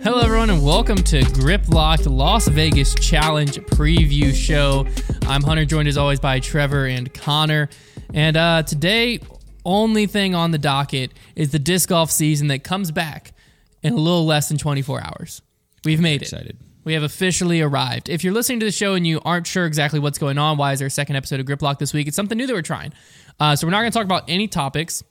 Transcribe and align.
Hello, 0.00 0.20
everyone, 0.20 0.48
and 0.48 0.64
welcome 0.64 0.96
to 0.96 1.24
Grip 1.32 1.68
Locked 1.68 2.06
Las 2.06 2.46
Vegas 2.46 2.94
Challenge 2.94 3.58
Preview 3.58 4.32
Show. 4.32 4.86
I'm 5.26 5.42
Hunter, 5.42 5.64
joined 5.64 5.88
as 5.88 5.96
always 5.96 6.20
by 6.20 6.38
Trevor 6.38 6.86
and 6.86 7.12
Konner. 7.12 7.68
And 8.14 8.36
uh, 8.36 8.62
today, 8.62 9.18
only 9.64 10.06
thing 10.06 10.36
on 10.36 10.52
the 10.52 10.58
docket 10.58 11.12
is 11.34 11.50
the 11.50 11.58
disc 11.58 11.88
golf 11.88 12.12
season 12.12 12.46
that 12.46 12.62
comes 12.62 12.92
back 12.92 13.32
in 13.82 13.92
a 13.92 13.96
little 13.96 14.24
less 14.24 14.48
than 14.48 14.56
24 14.56 15.02
hours. 15.02 15.42
We've 15.84 16.00
made 16.00 16.22
it. 16.22 16.26
Excited. 16.32 16.56
We 16.84 16.94
have 16.94 17.02
officially 17.02 17.60
arrived. 17.60 18.08
If 18.08 18.22
you're 18.22 18.32
listening 18.32 18.60
to 18.60 18.66
the 18.66 18.72
show 18.72 18.94
and 18.94 19.04
you 19.04 19.20
aren't 19.24 19.48
sure 19.48 19.66
exactly 19.66 19.98
what's 19.98 20.18
going 20.18 20.38
on, 20.38 20.58
why 20.58 20.72
is 20.72 20.78
there 20.78 20.86
a 20.86 20.90
second 20.90 21.16
episode 21.16 21.40
of 21.40 21.46
Grip 21.46 21.60
Lock 21.60 21.80
this 21.80 21.92
week? 21.92 22.06
It's 22.06 22.16
something 22.16 22.38
new 22.38 22.46
that 22.46 22.54
we're 22.54 22.62
trying. 22.62 22.92
Uh, 23.40 23.56
so 23.56 23.66
we're 23.66 23.72
not 23.72 23.80
going 23.80 23.90
to 23.90 23.98
talk 23.98 24.06
about 24.06 24.24
any 24.28 24.46
topics 24.46 25.02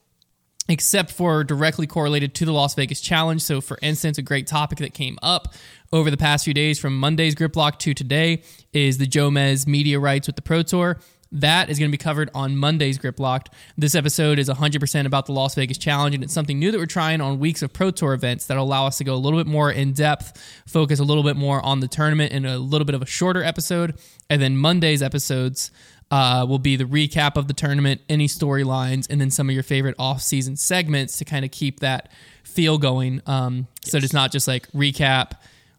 except 0.69 1.11
for 1.11 1.43
directly 1.43 1.87
correlated 1.87 2.33
to 2.35 2.45
the 2.45 2.51
Las 2.51 2.75
Vegas 2.75 3.01
Challenge. 3.01 3.41
So, 3.41 3.61
for 3.61 3.77
instance, 3.81 4.17
a 4.17 4.21
great 4.21 4.47
topic 4.47 4.79
that 4.79 4.93
came 4.93 5.17
up 5.21 5.53
over 5.93 6.11
the 6.11 6.17
past 6.17 6.45
few 6.45 6.53
days 6.53 6.79
from 6.79 6.97
Monday's 6.97 7.35
Grip 7.35 7.55
Lock 7.55 7.79
to 7.79 7.93
today 7.93 8.43
is 8.73 8.97
the 8.97 9.07
Jomez 9.07 9.67
media 9.67 9.99
rights 9.99 10.27
with 10.27 10.35
the 10.35 10.41
Pro 10.41 10.61
Tour. 10.61 10.99
That 11.31 11.69
is 11.69 11.77
going 11.77 11.91
to 11.91 11.97
be 11.97 12.01
covered 12.01 12.29
on 12.33 12.55
Monday's 12.55 12.97
Grip 12.97 13.19
Locked. 13.19 13.49
This 13.77 13.95
episode 13.95 14.39
is 14.39 14.49
100% 14.49 15.05
about 15.05 15.25
the 15.25 15.33
Las 15.33 15.55
Vegas 15.55 15.77
Challenge, 15.77 16.15
and 16.15 16.23
it's 16.23 16.33
something 16.33 16.57
new 16.57 16.71
that 16.71 16.77
we're 16.77 16.85
trying 16.85 17.19
on 17.19 17.39
weeks 17.39 17.61
of 17.61 17.73
Pro 17.73 17.91
Tour 17.91 18.13
events 18.13 18.45
that'll 18.45 18.63
allow 18.63 18.87
us 18.87 18.97
to 18.99 19.03
go 19.03 19.13
a 19.13 19.17
little 19.17 19.37
bit 19.37 19.47
more 19.47 19.69
in 19.69 19.91
depth, 19.91 20.41
focus 20.65 20.99
a 20.99 21.03
little 21.03 21.23
bit 21.23 21.35
more 21.35 21.63
on 21.65 21.81
the 21.81 21.87
tournament 21.87 22.31
in 22.31 22.45
a 22.45 22.57
little 22.57 22.85
bit 22.85 22.95
of 22.95 23.01
a 23.01 23.05
shorter 23.05 23.43
episode. 23.43 23.99
And 24.29 24.41
then 24.41 24.55
Monday's 24.57 25.01
episodes 25.01 25.71
uh, 26.11 26.45
will 26.47 26.59
be 26.59 26.75
the 26.75 26.85
recap 26.85 27.35
of 27.35 27.47
the 27.47 27.53
tournament, 27.53 28.01
any 28.07 28.27
storylines, 28.27 29.07
and 29.09 29.19
then 29.19 29.29
some 29.31 29.49
of 29.49 29.53
your 29.53 29.63
favorite 29.63 29.95
off-season 29.99 30.55
segments 30.55 31.17
to 31.17 31.25
kind 31.25 31.43
of 31.43 31.51
keep 31.51 31.79
that 31.81 32.11
feel 32.43 32.77
going. 32.77 33.21
Um, 33.25 33.67
So 33.85 33.97
it's 33.97 34.13
not 34.13 34.31
just 34.31 34.47
like 34.47 34.71
recap, 34.71 35.31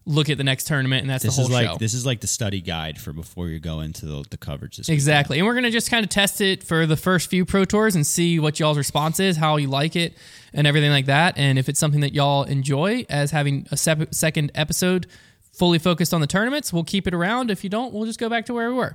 look 0.04 0.28
at 0.30 0.36
the 0.38 0.44
next 0.44 0.66
tournament, 0.66 1.00
and 1.02 1.10
that's 1.10 1.24
This 1.24 1.36
the 1.36 1.42
is 1.42 1.48
whole 1.48 1.56
like 1.56 1.66
show. 1.66 1.76
this 1.78 1.92
is 1.94 2.04
like 2.06 2.20
the 2.20 2.26
study 2.26 2.60
guide 2.60 2.98
for 2.98 3.12
before 3.12 3.48
you 3.48 3.58
go 3.58 3.80
into 3.80 4.06
the, 4.06 4.24
the 4.30 4.36
coverage. 4.36 4.76
This. 4.76 4.88
Exactly. 4.88 5.38
And 5.38 5.46
we're 5.46 5.54
going 5.54 5.64
to 5.64 5.70
just 5.70 5.90
kind 5.90 6.04
of 6.04 6.10
test 6.10 6.40
it 6.40 6.62
for 6.62 6.86
the 6.86 6.96
first 6.96 7.28
few 7.30 7.44
Pro 7.44 7.64
Tours 7.64 7.94
and 7.94 8.06
see 8.06 8.38
what 8.38 8.60
y'all's 8.60 8.78
response 8.78 9.20
is, 9.20 9.36
how 9.38 9.56
you 9.56 9.68
like 9.68 9.96
it, 9.96 10.14
and 10.52 10.66
everything 10.66 10.90
like 10.90 11.06
that. 11.06 11.36
And 11.38 11.58
if 11.58 11.68
it's 11.68 11.80
something 11.80 12.00
that 12.02 12.12
y'all 12.14 12.44
enjoy 12.44 13.04
as 13.10 13.30
having 13.32 13.66
a 13.70 13.76
sep- 13.76 14.14
second 14.14 14.52
episode 14.54 15.06
fully 15.52 15.78
focused 15.78 16.14
on 16.14 16.20
the 16.20 16.26
tournaments, 16.26 16.72
we'll 16.72 16.84
keep 16.84 17.06
it 17.06 17.14
around. 17.14 17.50
If 17.50 17.64
you 17.64 17.70
don't, 17.70 17.92
we'll 17.92 18.06
just 18.06 18.20
go 18.20 18.28
back 18.28 18.46
to 18.46 18.54
where 18.54 18.70
we 18.70 18.76
were. 18.76 18.94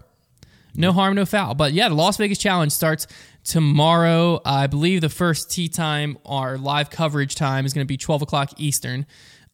No 0.75 0.91
harm, 0.91 1.15
no 1.15 1.25
foul. 1.25 1.55
But 1.55 1.73
yeah, 1.73 1.89
the 1.89 1.95
Las 1.95 2.17
Vegas 2.17 2.37
Challenge 2.37 2.71
starts 2.71 3.07
tomorrow. 3.43 4.41
I 4.45 4.67
believe 4.67 5.01
the 5.01 5.09
first 5.09 5.51
tee 5.51 5.69
time, 5.69 6.17
our 6.25 6.57
live 6.57 6.89
coverage 6.89 7.35
time, 7.35 7.65
is 7.65 7.73
going 7.73 7.85
to 7.85 7.87
be 7.87 7.97
12 7.97 8.23
o'clock 8.23 8.51
Eastern 8.57 9.05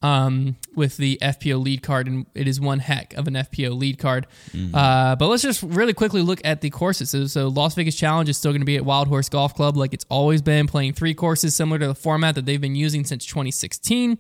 um, 0.01 0.55
with 0.75 0.97
the 0.97 1.17
FPO 1.21 1.61
lead 1.61 1.83
card, 1.83 2.07
and 2.07 2.25
it 2.33 2.47
is 2.47 2.59
one 2.61 2.79
heck 2.79 3.13
of 3.15 3.27
an 3.27 3.33
FPO 3.33 3.77
lead 3.77 3.99
card. 3.99 4.27
Uh, 4.73 5.15
but 5.15 5.27
let's 5.27 5.43
just 5.43 5.61
really 5.61 5.93
quickly 5.93 6.21
look 6.21 6.39
at 6.45 6.61
the 6.61 6.69
courses. 6.69 7.09
So, 7.09 7.27
so 7.27 7.47
Las 7.49 7.75
Vegas 7.75 7.95
Challenge 7.95 8.29
is 8.29 8.37
still 8.37 8.51
going 8.51 8.61
to 8.61 8.65
be 8.65 8.77
at 8.77 8.85
Wild 8.85 9.07
Horse 9.07 9.27
Golf 9.29 9.55
Club, 9.55 9.75
like 9.75 9.93
it's 9.93 10.05
always 10.09 10.41
been, 10.41 10.67
playing 10.67 10.93
three 10.93 11.13
courses 11.13 11.55
similar 11.55 11.79
to 11.79 11.87
the 11.87 11.95
format 11.95 12.35
that 12.35 12.45
they've 12.45 12.61
been 12.61 12.75
using 12.75 13.03
since 13.03 13.25
2016. 13.25 14.17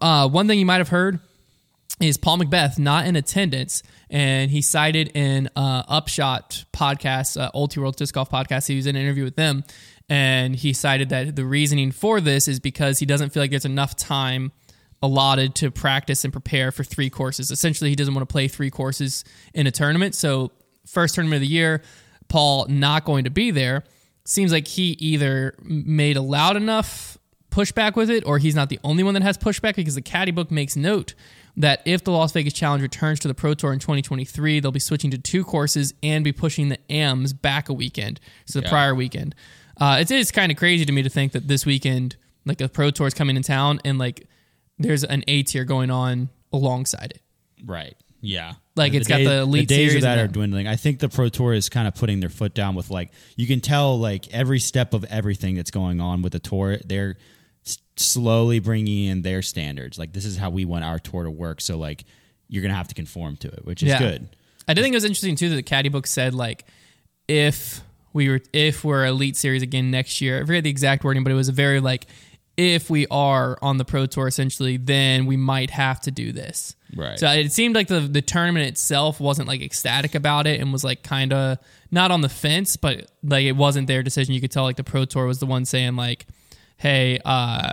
Uh, 0.00 0.28
one 0.28 0.46
thing 0.46 0.58
you 0.58 0.66
might 0.66 0.78
have 0.78 0.88
heard 0.88 1.20
is 2.00 2.16
Paul 2.16 2.38
McBeth 2.38 2.78
not 2.78 3.06
in 3.06 3.16
attendance, 3.16 3.82
and 4.10 4.50
he 4.50 4.62
cited 4.62 5.10
in 5.14 5.48
uh, 5.56 5.82
Upshot 5.88 6.64
podcast, 6.72 7.40
uh, 7.40 7.50
Ultiworld 7.54 7.96
Disc 7.96 8.14
Golf 8.14 8.30
podcast. 8.30 8.66
He 8.66 8.76
was 8.76 8.86
in 8.86 8.96
an 8.96 9.02
interview 9.02 9.24
with 9.24 9.36
them, 9.36 9.64
and 10.08 10.56
he 10.56 10.72
cited 10.72 11.10
that 11.10 11.36
the 11.36 11.44
reasoning 11.44 11.92
for 11.92 12.20
this 12.20 12.48
is 12.48 12.60
because 12.60 12.98
he 12.98 13.06
doesn't 13.06 13.30
feel 13.30 13.42
like 13.42 13.50
there's 13.50 13.64
enough 13.64 13.96
time 13.96 14.52
allotted 15.02 15.54
to 15.56 15.70
practice 15.70 16.24
and 16.24 16.32
prepare 16.32 16.72
for 16.72 16.84
three 16.84 17.10
courses. 17.10 17.50
Essentially, 17.50 17.90
he 17.90 17.96
doesn't 17.96 18.14
want 18.14 18.28
to 18.28 18.32
play 18.32 18.48
three 18.48 18.70
courses 18.70 19.24
in 19.54 19.66
a 19.66 19.70
tournament. 19.70 20.14
So, 20.14 20.50
first 20.86 21.14
tournament 21.14 21.42
of 21.42 21.48
the 21.48 21.54
year, 21.54 21.82
Paul 22.28 22.66
not 22.68 23.04
going 23.04 23.24
to 23.24 23.30
be 23.30 23.50
there. 23.50 23.84
Seems 24.24 24.52
like 24.52 24.66
he 24.66 24.90
either 24.92 25.54
made 25.62 26.16
a 26.16 26.22
loud 26.22 26.56
enough 26.56 27.16
pushback 27.50 27.96
with 27.96 28.10
it, 28.10 28.24
or 28.26 28.38
he's 28.38 28.54
not 28.54 28.68
the 28.68 28.78
only 28.84 29.02
one 29.02 29.14
that 29.14 29.22
has 29.22 29.38
pushback 29.38 29.76
because 29.76 29.94
the 29.94 30.02
caddy 30.02 30.30
book 30.32 30.50
makes 30.50 30.76
note 30.76 31.14
that 31.58 31.82
if 31.84 32.04
the 32.04 32.10
Las 32.12 32.32
Vegas 32.32 32.52
Challenge 32.54 32.80
returns 32.82 33.18
to 33.20 33.28
the 33.28 33.34
Pro 33.34 33.52
Tour 33.52 33.72
in 33.72 33.78
2023, 33.78 34.60
they'll 34.60 34.70
be 34.72 34.78
switching 34.80 35.10
to 35.10 35.18
two 35.18 35.44
courses 35.44 35.92
and 36.02 36.24
be 36.24 36.32
pushing 36.32 36.68
the 36.70 36.78
AMs 36.90 37.32
back 37.32 37.68
a 37.68 37.72
weekend, 37.72 38.20
so 38.46 38.60
the 38.60 38.64
Yeah. 38.66 38.70
prior 38.70 38.94
weekend. 38.94 39.34
Uh, 39.80 39.98
it 40.00 40.10
is 40.10 40.30
kind 40.32 40.50
of 40.50 40.56
crazy 40.58 40.84
to 40.84 40.92
me 40.92 41.02
to 41.02 41.08
think 41.10 41.32
that 41.32 41.46
this 41.48 41.66
weekend, 41.66 42.16
like 42.46 42.60
a 42.60 42.68
Pro 42.68 42.90
Tour 42.90 43.06
is 43.08 43.14
coming 43.14 43.36
in 43.36 43.42
town 43.42 43.80
and 43.84 43.98
like 43.98 44.26
there's 44.78 45.04
an 45.04 45.24
A 45.28 45.42
tier 45.42 45.64
going 45.64 45.90
on 45.90 46.28
alongside 46.52 47.12
it. 47.16 47.22
Right. 47.64 47.96
Yeah. 48.20 48.54
Like, 48.74 48.94
it's 48.94 49.06
got 49.08 49.18
the 49.18 49.40
elite 49.40 49.68
the 49.68 49.74
days 49.76 49.94
of 49.96 50.02
that 50.02 50.18
are 50.18 50.28
dwindling. 50.28 50.66
I 50.68 50.76
think 50.76 51.00
the 51.00 51.08
Pro 51.08 51.28
Tour 51.28 51.52
is 51.52 51.68
kind 51.68 51.86
of 51.88 51.94
putting 51.94 52.20
their 52.20 52.28
foot 52.30 52.54
down 52.54 52.74
with 52.76 52.90
like 52.90 53.10
you 53.36 53.46
can 53.48 53.60
tell 53.60 53.98
like 53.98 54.32
every 54.32 54.60
step 54.60 54.94
of 54.94 55.04
everything 55.04 55.56
that's 55.56 55.70
going 55.72 56.00
on 56.00 56.22
with 56.22 56.32
the 56.32 56.38
tour. 56.38 56.78
They're 56.84 57.16
s- 57.68 57.78
slowly 57.96 58.58
bringing 58.58 59.04
in 59.06 59.22
their 59.22 59.42
standards. 59.42 59.98
Like 59.98 60.12
this 60.12 60.24
is 60.24 60.36
how 60.36 60.50
we 60.50 60.64
want 60.64 60.84
our 60.84 60.98
tour 60.98 61.24
to 61.24 61.30
work. 61.30 61.60
So 61.60 61.76
like 61.78 62.04
you're 62.48 62.62
gonna 62.62 62.74
have 62.74 62.88
to 62.88 62.94
conform 62.94 63.36
to 63.38 63.48
it, 63.48 63.64
which 63.64 63.82
is 63.82 63.88
Yeah. 63.90 63.98
good. 63.98 64.28
I 64.66 64.74
did 64.74 64.82
think 64.82 64.92
it 64.94 64.96
was 64.96 65.04
interesting 65.04 65.36
too 65.36 65.48
that 65.50 65.56
the 65.56 65.62
caddy 65.62 65.88
book 65.88 66.06
said 66.06 66.34
like 66.34 66.64
if 67.26 67.82
we 68.12 68.28
were 68.28 68.40
if 68.52 68.84
we're 68.84 69.04
elite 69.06 69.36
series 69.36 69.62
again 69.62 69.90
next 69.90 70.20
year. 70.20 70.42
I 70.42 70.46
forget 70.46 70.64
the 70.64 70.70
exact 70.70 71.04
wording, 71.04 71.22
but 71.24 71.30
it 71.32 71.36
was 71.36 71.48
a 71.48 71.52
very 71.52 71.80
like 71.80 72.06
if 72.56 72.90
we 72.90 73.06
are 73.08 73.56
on 73.62 73.76
the 73.76 73.84
pro 73.84 74.06
tour 74.06 74.26
essentially, 74.26 74.76
then 74.78 75.26
we 75.26 75.36
might 75.36 75.70
have 75.70 76.00
to 76.00 76.10
do 76.10 76.32
this. 76.32 76.74
Right. 76.96 77.16
So 77.18 77.28
it 77.30 77.52
seemed 77.52 77.74
like 77.74 77.86
the 77.88 78.00
the 78.00 78.22
tournament 78.22 78.66
itself 78.66 79.20
wasn't 79.20 79.46
like 79.46 79.60
ecstatic 79.60 80.14
about 80.14 80.46
it 80.46 80.60
and 80.60 80.72
was 80.72 80.82
like 80.84 81.02
kind 81.02 81.32
of 81.32 81.58
not 81.90 82.10
on 82.10 82.20
the 82.22 82.28
fence, 82.28 82.76
but 82.76 83.10
like 83.22 83.44
it 83.44 83.52
wasn't 83.52 83.86
their 83.86 84.02
decision. 84.02 84.34
You 84.34 84.40
could 84.40 84.50
tell 84.50 84.64
like 84.64 84.76
the 84.76 84.84
pro 84.84 85.04
tour 85.04 85.26
was 85.26 85.38
the 85.38 85.46
one 85.46 85.64
saying 85.64 85.96
like, 85.96 86.26
"Hey, 86.78 87.18
uh, 87.24 87.72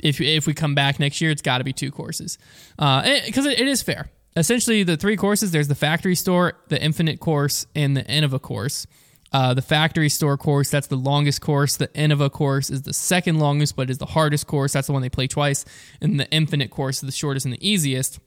if 0.00 0.20
if 0.20 0.46
we 0.46 0.54
come 0.54 0.74
back 0.74 1.00
next 1.00 1.20
year, 1.20 1.30
it's 1.30 1.42
got 1.42 1.58
to 1.58 1.64
be 1.64 1.72
two 1.72 1.90
courses, 1.90 2.38
because 2.76 3.46
it, 3.46 3.58
it 3.58 3.68
is 3.68 3.82
fair. 3.82 4.10
Essentially, 4.36 4.84
the 4.84 4.96
three 4.96 5.16
courses 5.16 5.50
there's 5.50 5.68
the 5.68 5.74
factory 5.74 6.14
store, 6.14 6.54
the 6.68 6.80
infinite 6.80 7.18
course, 7.18 7.66
and 7.74 7.96
the 7.96 8.04
Innova 8.04 8.40
course. 8.40 8.86
Uh, 9.30 9.52
the 9.52 9.60
factory 9.60 10.08
store 10.08 10.38
course 10.38 10.70
that's 10.70 10.86
the 10.86 10.96
longest 10.96 11.40
course. 11.40 11.76
The 11.76 11.88
Innova 11.88 12.30
course 12.30 12.70
is 12.70 12.82
the 12.82 12.94
second 12.94 13.40
longest, 13.40 13.76
but 13.76 13.90
is 13.90 13.98
the 13.98 14.06
hardest 14.06 14.46
course. 14.46 14.72
That's 14.72 14.86
the 14.86 14.92
one 14.92 15.02
they 15.02 15.10
play 15.10 15.26
twice, 15.26 15.64
and 16.00 16.20
the 16.20 16.30
infinite 16.30 16.70
course 16.70 16.96
is 16.96 17.02
the 17.02 17.12
shortest 17.12 17.44
and 17.44 17.52
the 17.52 17.68
easiest. 17.68 18.20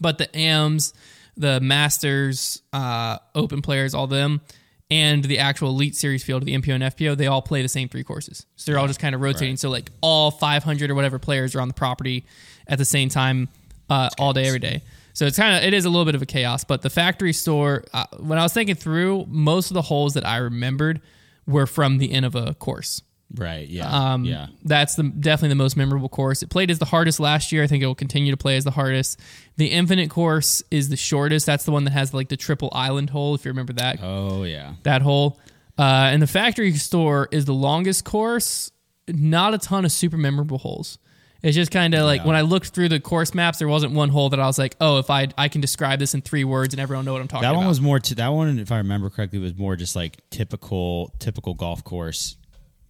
But 0.00 0.18
the 0.18 0.34
AMs, 0.36 0.94
the 1.36 1.60
Masters, 1.60 2.62
uh, 2.72 3.18
Open 3.34 3.62
players, 3.62 3.94
all 3.94 4.06
them, 4.06 4.42
and 4.92 5.24
the 5.24 5.38
actual 5.38 5.70
Elite 5.70 5.96
Series 5.96 6.22
field, 6.22 6.44
the 6.44 6.54
MPO 6.54 6.74
and 6.74 6.84
FPO, 6.84 7.16
they 7.16 7.26
all 7.26 7.40
play 7.40 7.62
the 7.62 7.68
same 7.68 7.88
three 7.88 8.04
courses. 8.04 8.44
So 8.56 8.70
they're 8.70 8.78
all 8.78 8.86
just 8.86 9.00
kind 9.00 9.14
of 9.14 9.22
rotating. 9.22 9.56
So 9.56 9.70
like 9.70 9.90
all 10.02 10.30
500 10.30 10.90
or 10.90 10.94
whatever 10.94 11.18
players 11.18 11.54
are 11.54 11.62
on 11.62 11.68
the 11.68 11.72
property 11.74 12.26
at 12.66 12.76
the 12.76 12.84
same 12.84 13.08
time, 13.08 13.48
uh, 13.88 14.10
all 14.18 14.34
day, 14.34 14.46
every 14.46 14.58
day. 14.58 14.82
So 15.14 15.24
it's 15.24 15.38
kind 15.38 15.56
of 15.56 15.62
it 15.62 15.72
is 15.72 15.86
a 15.86 15.88
little 15.88 16.04
bit 16.04 16.14
of 16.14 16.20
a 16.20 16.26
chaos. 16.26 16.64
But 16.64 16.82
the 16.82 16.90
factory 16.90 17.32
store, 17.32 17.84
uh, 17.94 18.04
when 18.18 18.38
I 18.38 18.42
was 18.42 18.52
thinking 18.52 18.74
through, 18.74 19.24
most 19.28 19.70
of 19.70 19.74
the 19.74 19.82
holes 19.82 20.12
that 20.12 20.26
I 20.26 20.36
remembered 20.36 21.00
were 21.46 21.66
from 21.66 21.96
the 21.96 22.10
Innova 22.10 22.58
course. 22.58 23.00
Right. 23.34 23.66
Yeah. 23.68 23.88
Um, 24.12 24.24
yeah. 24.24 24.48
That's 24.64 24.94
the 24.96 25.04
definitely 25.04 25.50
the 25.50 25.54
most 25.56 25.76
memorable 25.76 26.08
course. 26.08 26.42
It 26.42 26.50
played 26.50 26.70
as 26.70 26.78
the 26.78 26.84
hardest 26.84 27.18
last 27.18 27.50
year. 27.52 27.62
I 27.62 27.66
think 27.66 27.82
it 27.82 27.86
will 27.86 27.94
continue 27.94 28.30
to 28.30 28.36
play 28.36 28.56
as 28.56 28.64
the 28.64 28.70
hardest. 28.70 29.18
The 29.56 29.68
Infinite 29.68 30.10
course 30.10 30.62
is 30.70 30.88
the 30.90 30.96
shortest. 30.96 31.46
That's 31.46 31.64
the 31.64 31.72
one 31.72 31.84
that 31.84 31.92
has 31.92 32.12
like 32.12 32.28
the 32.28 32.36
triple 32.36 32.68
island 32.72 33.10
hole. 33.10 33.34
If 33.34 33.44
you 33.44 33.50
remember 33.50 33.72
that 33.74 34.00
Oh 34.02 34.44
yeah. 34.44 34.74
that 34.82 35.02
hole. 35.02 35.40
Uh, 35.78 36.10
and 36.12 36.20
the 36.20 36.26
factory 36.26 36.72
store 36.74 37.28
is 37.32 37.46
the 37.46 37.54
longest 37.54 38.04
course. 38.04 38.70
Not 39.08 39.54
a 39.54 39.58
ton 39.58 39.84
of 39.86 39.92
super 39.92 40.16
memorable 40.18 40.58
holes. 40.58 40.98
It's 41.42 41.56
just 41.56 41.72
kind 41.72 41.92
of 41.94 42.04
like 42.04 42.20
Yeah. 42.20 42.26
when 42.28 42.36
I 42.36 42.42
looked 42.42 42.68
through 42.68 42.90
the 42.90 43.00
course 43.00 43.34
maps, 43.34 43.58
there 43.58 43.66
wasn't 43.66 43.94
one 43.94 44.10
hole 44.10 44.28
that 44.30 44.38
I 44.38 44.46
was 44.46 44.58
like, 44.58 44.76
oh, 44.80 44.98
if 44.98 45.10
I 45.10 45.28
I 45.36 45.48
can 45.48 45.60
describe 45.60 45.98
this 45.98 46.14
in 46.14 46.20
three 46.20 46.44
words 46.44 46.72
and 46.74 46.80
everyone 46.80 47.04
know 47.04 47.12
what 47.14 47.20
I'm 47.22 47.26
talking 47.28 47.42
That 47.42 47.50
about. 47.50 47.58
one 47.60 47.66
was 47.68 47.80
more. 47.80 47.98
To, 47.98 48.14
that 48.16 48.28
one, 48.28 48.58
if 48.60 48.70
I 48.70 48.76
remember 48.76 49.10
correctly, 49.10 49.38
was 49.40 49.56
more 49.56 49.74
just 49.74 49.96
like 49.96 50.18
typical 50.30 51.12
typical 51.18 51.54
golf 51.54 51.82
course 51.82 52.36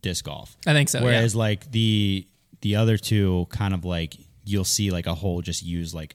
disc 0.03 0.25
golf. 0.25 0.57
I 0.67 0.73
think 0.73 0.89
so. 0.89 0.99
yeah. 0.99 1.05
Whereas 1.05 1.35
like 1.35 1.71
the 1.73 2.27
the 2.61 2.77
other 2.77 2.97
two, 2.99 3.47
kind 3.51 3.73
of 3.75 3.85
like 3.85 4.17
you'll 4.45 4.65
see 4.65 4.91
like 4.91 5.07
a 5.07 5.15
hole 5.15 5.41
just 5.43 5.63
use 5.65 5.95
like 5.95 6.15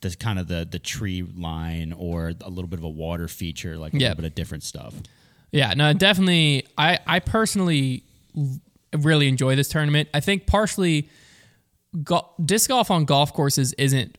the 0.00 0.10
kind 0.16 0.38
of 0.38 0.48
the 0.48 0.66
the 0.70 0.78
tree 0.78 1.22
line 1.22 1.92
or 1.92 2.32
a 2.40 2.48
little 2.50 2.68
bit 2.68 2.78
of 2.78 2.84
a 2.84 2.88
water 2.88 3.28
feature, 3.28 3.76
like 3.76 3.92
a 3.94 3.98
Yeah. 3.98 4.08
little 4.08 4.22
bit 4.22 4.28
of 4.30 4.34
different 4.34 4.62
stuff. 4.64 4.94
Yeah, 5.52 5.74
no, 5.74 5.92
definitely. 5.92 6.66
I 6.78 6.98
I 7.06 7.20
personally 7.20 8.02
really 8.96 9.28
enjoy 9.28 9.54
this 9.56 9.68
tournament. 9.68 10.08
I 10.14 10.20
think 10.20 10.46
partially, 10.46 11.08
go- 12.02 12.28
disc 12.44 12.68
golf 12.68 12.90
on 12.90 13.04
golf 13.04 13.32
courses 13.32 13.72
isn't 13.74 14.18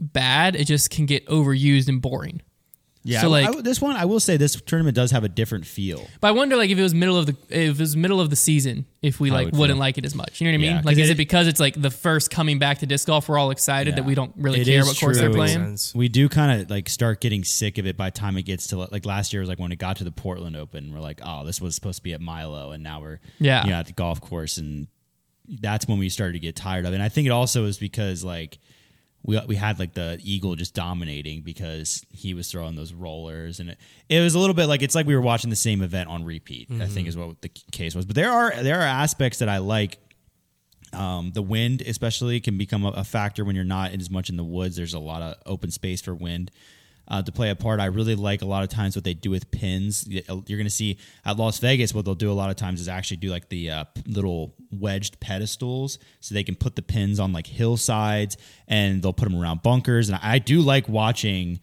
bad. 0.00 0.56
It 0.56 0.64
just 0.66 0.90
can 0.90 1.06
get 1.06 1.26
overused 1.26 1.88
and 1.88 2.00
boring. 2.00 2.40
Yeah, 3.04 3.22
So 3.22 3.28
like, 3.30 3.48
I- 3.48 3.60
this 3.62 3.80
one 3.80 3.96
I 3.96 4.04
will 4.04 4.20
say 4.20 4.36
this 4.36 4.54
tournament 4.60 4.94
does 4.94 5.10
have 5.10 5.24
a 5.24 5.28
different 5.28 5.66
feel. 5.66 6.06
but 6.20 6.28
I 6.28 6.30
wonder 6.30 6.56
like 6.56 6.70
if 6.70 6.78
it 6.78 6.82
was 6.82 6.94
middle 6.94 7.16
of 7.18 7.26
the 7.26 7.36
if 7.50 7.76
it 7.76 7.78
was 7.80 7.96
middle 7.96 8.20
of 8.20 8.30
the 8.30 8.36
season, 8.36 8.86
if 9.02 9.18
we 9.18 9.30
like 9.30 9.46
would 9.46 9.56
wouldn't 9.56 9.76
feel. 9.76 9.80
like 9.80 9.98
it 9.98 10.04
as 10.04 10.14
much. 10.14 10.40
You 10.40 10.46
know 10.46 10.52
what 10.52 10.54
I 10.54 10.58
mean? 10.58 10.70
Yeah, 10.70 10.76
'cause 10.78 10.84
like, 10.84 10.98
is 10.98 11.08
it- 11.10 11.12
it 11.14 11.16
because 11.16 11.48
it's 11.48 11.58
like 11.58 11.80
the 11.82 11.90
first 11.90 12.30
coming 12.30 12.60
back 12.60 12.78
to 12.78 12.86
disc 12.86 13.08
golf? 13.08 13.28
We're 13.28 13.38
all 13.38 13.50
excited 13.50 13.96
that 13.96 14.04
we 14.04 14.14
don't 14.14 14.32
really 14.36 14.60
It 14.60 14.66
care 14.66 14.80
is 14.80 14.86
what 14.86 14.98
course 15.00 15.18
true. 15.18 15.28
they're 15.28 15.34
playing. 15.34 15.78
We 15.94 16.08
do 16.08 16.28
kind 16.28 16.62
of 16.62 16.70
like 16.70 16.88
start 16.88 17.20
getting 17.20 17.42
sick 17.42 17.78
of 17.78 17.86
it 17.86 17.96
by 17.96 18.10
the 18.10 18.18
time 18.18 18.36
it 18.36 18.42
gets 18.42 18.68
to 18.68 18.76
like 18.76 19.04
last 19.04 19.32
year 19.32 19.40
was 19.40 19.48
like 19.48 19.58
when 19.58 19.72
it 19.72 19.80
got 19.80 19.96
to 19.96 20.04
the 20.04 20.12
Portland 20.12 20.54
Open. 20.56 20.92
We're 20.94 21.00
like, 21.00 21.20
oh, 21.24 21.44
this 21.44 21.60
was 21.60 21.74
supposed 21.74 21.96
to 21.96 22.02
be 22.04 22.12
at 22.12 22.20
Milo, 22.20 22.70
and 22.70 22.82
now 22.84 23.00
we're 23.00 23.18
Yeah. 23.40 23.64
you 23.64 23.70
know, 23.70 23.76
at 23.76 23.86
the 23.86 23.92
golf 23.94 24.20
course, 24.20 24.58
and 24.58 24.86
that's 25.60 25.88
when 25.88 25.98
we 25.98 26.08
started 26.08 26.34
to 26.34 26.38
get 26.38 26.54
tired 26.54 26.86
of 26.86 26.92
it. 26.92 26.94
And 26.94 27.02
I 27.02 27.08
think 27.08 27.26
it 27.26 27.30
also 27.30 27.64
is 27.64 27.78
because 27.78 28.22
like 28.22 28.58
we 29.24 29.40
we 29.46 29.56
had 29.56 29.78
like 29.78 29.94
the 29.94 30.18
eagle 30.22 30.54
just 30.56 30.74
dominating 30.74 31.42
because 31.42 32.04
he 32.10 32.34
was 32.34 32.50
throwing 32.50 32.74
those 32.76 32.92
rollers, 32.92 33.60
and 33.60 33.70
it, 33.70 33.78
it 34.08 34.20
was 34.20 34.34
a 34.34 34.38
little 34.38 34.54
bit 34.54 34.66
like 34.66 34.82
it's 34.82 34.94
like 34.94 35.06
we 35.06 35.14
were 35.14 35.20
watching 35.20 35.50
the 35.50 35.56
same 35.56 35.82
event 35.82 36.08
on 36.08 36.24
repeat. 36.24 36.68
I 36.80 36.86
think 36.86 37.06
is 37.08 37.16
what 37.16 37.40
the 37.40 37.48
case 37.48 37.94
was. 37.94 38.04
But 38.04 38.16
there 38.16 38.30
are 38.30 38.52
there 38.62 38.78
are 38.80 38.86
aspects 38.86 39.38
that 39.38 39.48
I 39.48 39.58
like. 39.58 39.98
Um, 40.94 41.30
the 41.32 41.40
wind, 41.40 41.80
especially, 41.80 42.38
can 42.40 42.58
become 42.58 42.84
a, 42.84 42.88
a 42.90 43.04
factor 43.04 43.46
when 43.46 43.54
you're 43.54 43.64
not 43.64 43.92
as 43.92 44.10
much 44.10 44.28
in 44.28 44.36
the 44.36 44.44
woods. 44.44 44.76
There's 44.76 44.92
a 44.92 44.98
lot 44.98 45.22
of 45.22 45.36
open 45.46 45.70
space 45.70 46.02
for 46.02 46.14
wind 46.14 46.50
uh, 47.12 47.22
to 47.22 47.30
play 47.30 47.50
a 47.50 47.54
part. 47.54 47.78
I 47.78 47.84
really 47.84 48.14
like 48.16 48.40
a 48.42 48.46
lot 48.46 48.62
of 48.64 48.70
times 48.70 48.96
what 48.96 49.04
they 49.04 49.12
do 49.14 49.30
with 49.30 49.50
pins. 49.50 50.06
You're 50.08 50.22
going 50.32 50.64
to 50.64 50.70
see 50.70 50.96
at 51.26 51.36
Las 51.36 51.58
Vegas 51.58 51.92
what 51.94 52.04
they'll 52.06 52.14
do 52.14 52.32
a 52.32 52.34
lot 52.34 52.48
of 52.50 52.56
times 52.56 52.80
is 52.80 52.88
actually 52.88 53.18
do 53.18 53.28
like 53.28 53.48
the 53.50 53.70
uh, 53.70 53.84
little 54.06 54.54
wedged 54.70 55.20
pedestals, 55.20 55.98
so 56.20 56.34
they 56.34 56.42
can 56.42 56.54
put 56.56 56.74
the 56.74 56.82
pins 56.82 57.20
on 57.20 57.32
like 57.32 57.46
hillsides 57.46 58.36
and 58.66 59.02
they'll 59.02 59.12
put 59.12 59.28
them 59.30 59.38
around 59.40 59.62
bunkers. 59.62 60.08
And 60.08 60.18
I 60.22 60.38
do 60.38 60.60
like 60.62 60.88
watching 60.88 61.60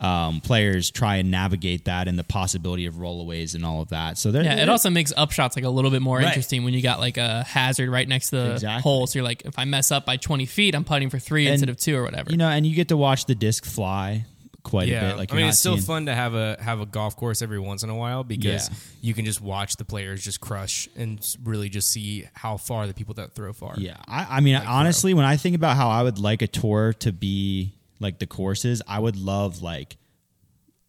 um, 0.00 0.40
players 0.40 0.90
try 0.90 1.16
and 1.16 1.28
navigate 1.30 1.86
that 1.86 2.06
and 2.06 2.16
the 2.18 2.22
possibility 2.24 2.86
of 2.86 2.94
rollaways 2.94 3.54
and 3.56 3.64
all 3.64 3.82
of 3.82 3.88
that. 3.88 4.16
So 4.16 4.30
they're, 4.30 4.44
Yeah, 4.44 4.62
it 4.62 4.68
also 4.68 4.90
makes 4.90 5.12
upshots 5.14 5.56
like 5.56 5.64
a 5.64 5.68
little 5.70 5.90
bit 5.90 6.02
more 6.02 6.18
Right. 6.18 6.26
interesting 6.28 6.62
when 6.62 6.72
you 6.72 6.82
got 6.82 7.00
like 7.00 7.16
a 7.16 7.42
hazard 7.42 7.90
right 7.90 8.06
next 8.06 8.30
to 8.30 8.36
the 8.36 8.52
Exactly. 8.52 8.82
hole. 8.82 9.06
So 9.08 9.18
you're 9.18 9.24
like, 9.24 9.42
if 9.44 9.58
I 9.58 9.64
mess 9.64 9.90
up 9.90 10.06
by 10.06 10.16
20 10.16 10.46
feet, 10.46 10.74
I'm 10.76 10.84
putting 10.84 11.10
for 11.10 11.18
three 11.18 11.46
And, 11.46 11.54
instead 11.54 11.68
of 11.68 11.78
two 11.78 11.96
or 11.96 12.04
whatever. 12.04 12.30
you 12.30 12.36
know, 12.36 12.48
and 12.48 12.64
you 12.64 12.76
get 12.76 12.88
to 12.88 12.96
watch 12.96 13.24
the 13.26 13.34
disc 13.34 13.64
fly 13.64 14.24
quite 14.68 14.88
a 14.88 14.90
Yeah, 14.92 15.08
bit. 15.10 15.16
Like 15.18 15.32
I 15.32 15.36
mean, 15.36 15.46
it's 15.46 15.58
still 15.58 15.74
seeing- 15.74 15.84
fun 15.86 16.06
to 16.06 16.14
have 16.14 16.34
a 16.34 16.56
have 16.60 16.80
a 16.80 16.86
golf 16.86 17.16
course 17.16 17.42
every 17.42 17.58
once 17.58 17.82
in 17.82 17.90
a 17.90 17.96
while 17.96 18.22
because 18.24 18.68
Yeah. 18.68 18.76
you 19.00 19.14
can 19.14 19.24
just 19.24 19.40
watch 19.40 19.76
the 19.76 19.84
players 19.84 20.22
just 20.22 20.40
crush 20.40 20.88
and 20.96 21.18
really 21.42 21.68
just 21.68 21.90
see 21.90 22.26
how 22.34 22.56
far 22.56 22.86
the 22.86 22.94
people 22.94 23.14
that 23.14 23.34
throw 23.34 23.52
far. 23.52 23.74
Yeah, 23.78 23.96
I, 24.06 24.36
I 24.38 24.40
mean, 24.40 24.56
honestly, 24.56 25.14
when 25.14 25.24
I 25.24 25.36
think 25.36 25.56
about 25.56 25.76
how 25.76 25.88
I 25.88 26.02
would 26.02 26.18
like 26.18 26.42
a 26.42 26.46
tour 26.46 26.92
to 27.00 27.12
be 27.12 27.72
like 28.00 28.18
the 28.18 28.26
courses, 28.26 28.82
I 28.86 28.98
would 28.98 29.16
love 29.16 29.62
like 29.62 29.96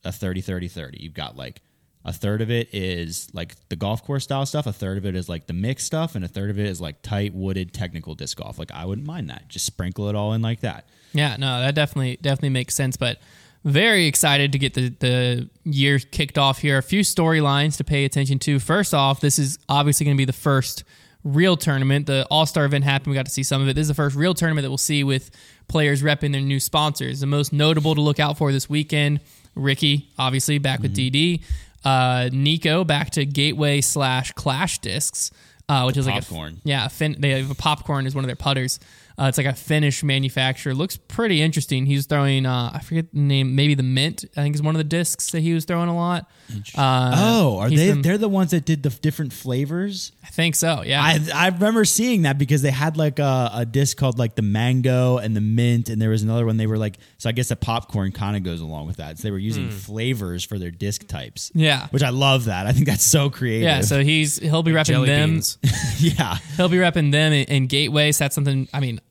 a 0.03 0.11
30 0.11 0.41
30 0.41 0.67
30. 0.67 0.97
You've 1.01 1.13
got 1.13 1.35
like 1.35 1.61
a 2.05 2.13
third 2.13 2.41
of 2.41 2.49
it 2.49 2.69
is 2.73 3.27
like 3.33 3.55
the 3.67 3.75
golf 3.75 4.03
course 4.05 4.23
style 4.23 4.45
stuff, 4.45 4.65
a 4.65 4.71
third 4.73 4.97
of 4.97 5.05
it 5.05 5.15
is 5.15 5.27
like 5.27 5.47
the 5.47 5.53
mixed 5.53 5.85
stuff, 5.85 6.15
and 6.15 6.23
a 6.23 6.27
third 6.29 6.49
of 6.49 6.57
it 6.57 6.65
is 6.65 6.79
like 6.79 7.01
tight 7.01 7.33
wooded 7.33 7.73
technical 7.73 8.15
disc 8.15 8.37
golf. 8.37 8.57
Like 8.57 8.71
I 8.71 8.85
wouldn't 8.85 9.05
mind 9.05 9.29
that. 9.29 9.49
Just 9.49 9.65
sprinkle 9.65 10.07
it 10.09 10.15
all 10.15 10.33
in 10.33 10.41
like 10.41 10.61
that. 10.61 10.87
Yeah, 11.13 11.35
no, 11.37 11.59
that 11.59 11.75
definitely 11.75 12.17
definitely 12.21 12.49
makes 12.49 12.73
sense. 12.75 12.95
But 12.95 13.19
very 13.65 14.05
excited 14.05 14.51
to 14.53 14.59
get 14.59 14.73
the 14.73 14.89
the 14.99 15.49
year 15.63 15.99
kicked 15.99 16.37
off 16.37 16.59
here. 16.59 16.77
A 16.77 16.83
few 16.83 17.01
storylines 17.01 17.77
to 17.77 17.83
pay 17.83 18.05
attention 18.05 18.39
to. 18.39 18.59
First 18.59 18.93
off, 18.93 19.19
this 19.19 19.37
is 19.39 19.59
obviously 19.67 20.05
going 20.05 20.15
to 20.15 20.21
be 20.21 20.25
the 20.25 20.33
first 20.33 20.83
real 21.23 21.57
tournament. 21.57 22.05
The 22.07 22.25
All 22.31 22.45
Star 22.45 22.65
event 22.65 22.83
happened. 22.85 23.11
We 23.11 23.15
got 23.15 23.25
to 23.25 23.31
see 23.31 23.43
some 23.43 23.61
of 23.61 23.67
it. 23.67 23.73
This 23.73 23.83
is 23.83 23.87
the 23.89 23.93
first 23.93 24.15
real 24.15 24.33
tournament 24.33 24.63
that 24.63 24.69
we'll 24.71 24.77
see 24.77 25.03
with 25.03 25.31
players 25.67 26.01
repping 26.01 26.31
their 26.31 26.41
new 26.41 26.59
sponsors. 26.59 27.19
The 27.19 27.27
most 27.27 27.51
notable 27.51 27.95
to 27.95 28.01
look 28.01 28.19
out 28.19 28.37
for 28.37 28.51
this 28.51 28.69
weekend: 28.69 29.19
Ricky, 29.55 30.09
obviously 30.17 30.57
back 30.57 30.79
with 30.81 30.95
DD. 30.95 31.41
Uh, 31.83 32.29
Nico 32.33 32.83
back 32.83 33.09
to 33.11 33.25
Gateway 33.25 33.79
slash 33.81 34.31
Clash 34.33 34.79
discs, 34.79 35.31
uh, 35.69 35.83
which 35.83 35.95
is 35.97 36.05
like 36.07 36.15
a 36.15 36.19
popcorn. 36.25 36.59
yeah, 36.63 36.85
a 36.85 36.89
fin- 36.89 37.15
they 37.19 37.31
have 37.31 37.51
a 37.51 37.55
popcorn 37.55 38.05
is 38.05 38.13
one 38.15 38.23
of 38.23 38.27
their 38.27 38.35
putters. 38.35 38.79
Uh, 39.19 39.27
it's 39.27 39.37
like 39.37 39.47
a 39.47 39.53
Finnish 39.53 40.03
manufacturer. 40.03 40.73
Looks 40.73 40.95
pretty 40.97 41.41
interesting. 41.41 41.85
He 41.85 41.95
was 41.95 42.05
throwing, 42.05 42.45
uh, 42.45 42.71
I 42.73 42.79
forget 42.79 43.11
the 43.13 43.19
name, 43.19 43.55
maybe 43.55 43.73
the 43.75 43.83
Mint. 43.83 44.23
I 44.37 44.41
think 44.43 44.55
is 44.55 44.61
one 44.61 44.75
of 44.75 44.79
the 44.79 44.83
discs 44.85 45.31
that 45.31 45.41
he 45.41 45.53
was 45.53 45.65
throwing 45.65 45.89
a 45.89 45.95
lot. 45.95 46.29
Uh, 46.75 47.11
oh, 47.15 47.57
are 47.59 47.69
they? 47.69 47.91
been- 47.91 48.01
they're 48.01 48.17
the 48.17 48.29
ones 48.29 48.51
that 48.51 48.65
did 48.65 48.81
the 48.83 48.89
different 48.89 49.33
flavors. 49.33 50.11
I 50.23 50.27
think 50.29 50.55
so. 50.55 50.83
Yeah. 50.83 51.01
I 51.03 51.19
I 51.33 51.47
remember 51.49 51.85
seeing 51.85 52.21
that 52.23 52.37
because 52.37 52.61
they 52.61 52.71
had 52.71 52.95
like 52.97 53.19
a, 53.19 53.51
a 53.53 53.65
disc 53.65 53.97
called 53.97 54.17
like 54.17 54.35
the 54.35 54.41
mango 54.41 55.17
and 55.17 55.35
the 55.35 55.41
mint, 55.41 55.89
and 55.89 56.01
there 56.01 56.09
was 56.11 56.23
another 56.23 56.45
one 56.45 56.57
they 56.57 56.67
were 56.67 56.77
like. 56.77 56.97
So 57.17 57.29
I 57.29 57.33
guess 57.33 57.49
the 57.49 57.55
popcorn 57.55 58.11
kind 58.13 58.37
of 58.37 58.43
goes 58.43 58.61
along 58.61 58.87
with 58.87 58.97
that. 58.97 59.17
So 59.17 59.23
they 59.23 59.31
were 59.31 59.37
using 59.37 59.69
flavors 59.69 60.43
for 60.45 60.57
their 60.57 60.71
disc 60.71 61.05
types. 61.07 61.51
Yeah. 61.53 61.87
which 61.89 62.03
I 62.03 62.09
love 62.09 62.45
that. 62.45 62.65
I 62.67 62.71
think 62.71 62.85
that's 62.87 63.03
so 63.03 63.29
creative. 63.29 63.63
yeah. 63.63 63.81
So 63.81 64.01
he's 64.03 64.37
he'll 64.39 64.63
be 64.63 64.71
repping 64.71 64.85
Jelly 64.85 65.07
them. 65.07 65.41
yeah, 65.99 66.37
He'll 66.55 66.69
be 66.69 66.77
repping 66.77 67.11
them 67.11 67.33
in, 67.33 67.45
in 67.47 67.67
Gateway. 67.67 68.11
So 68.13 68.23
that's 68.23 68.35
something. 68.35 68.67
I 68.73 68.79
mean, 68.79 69.01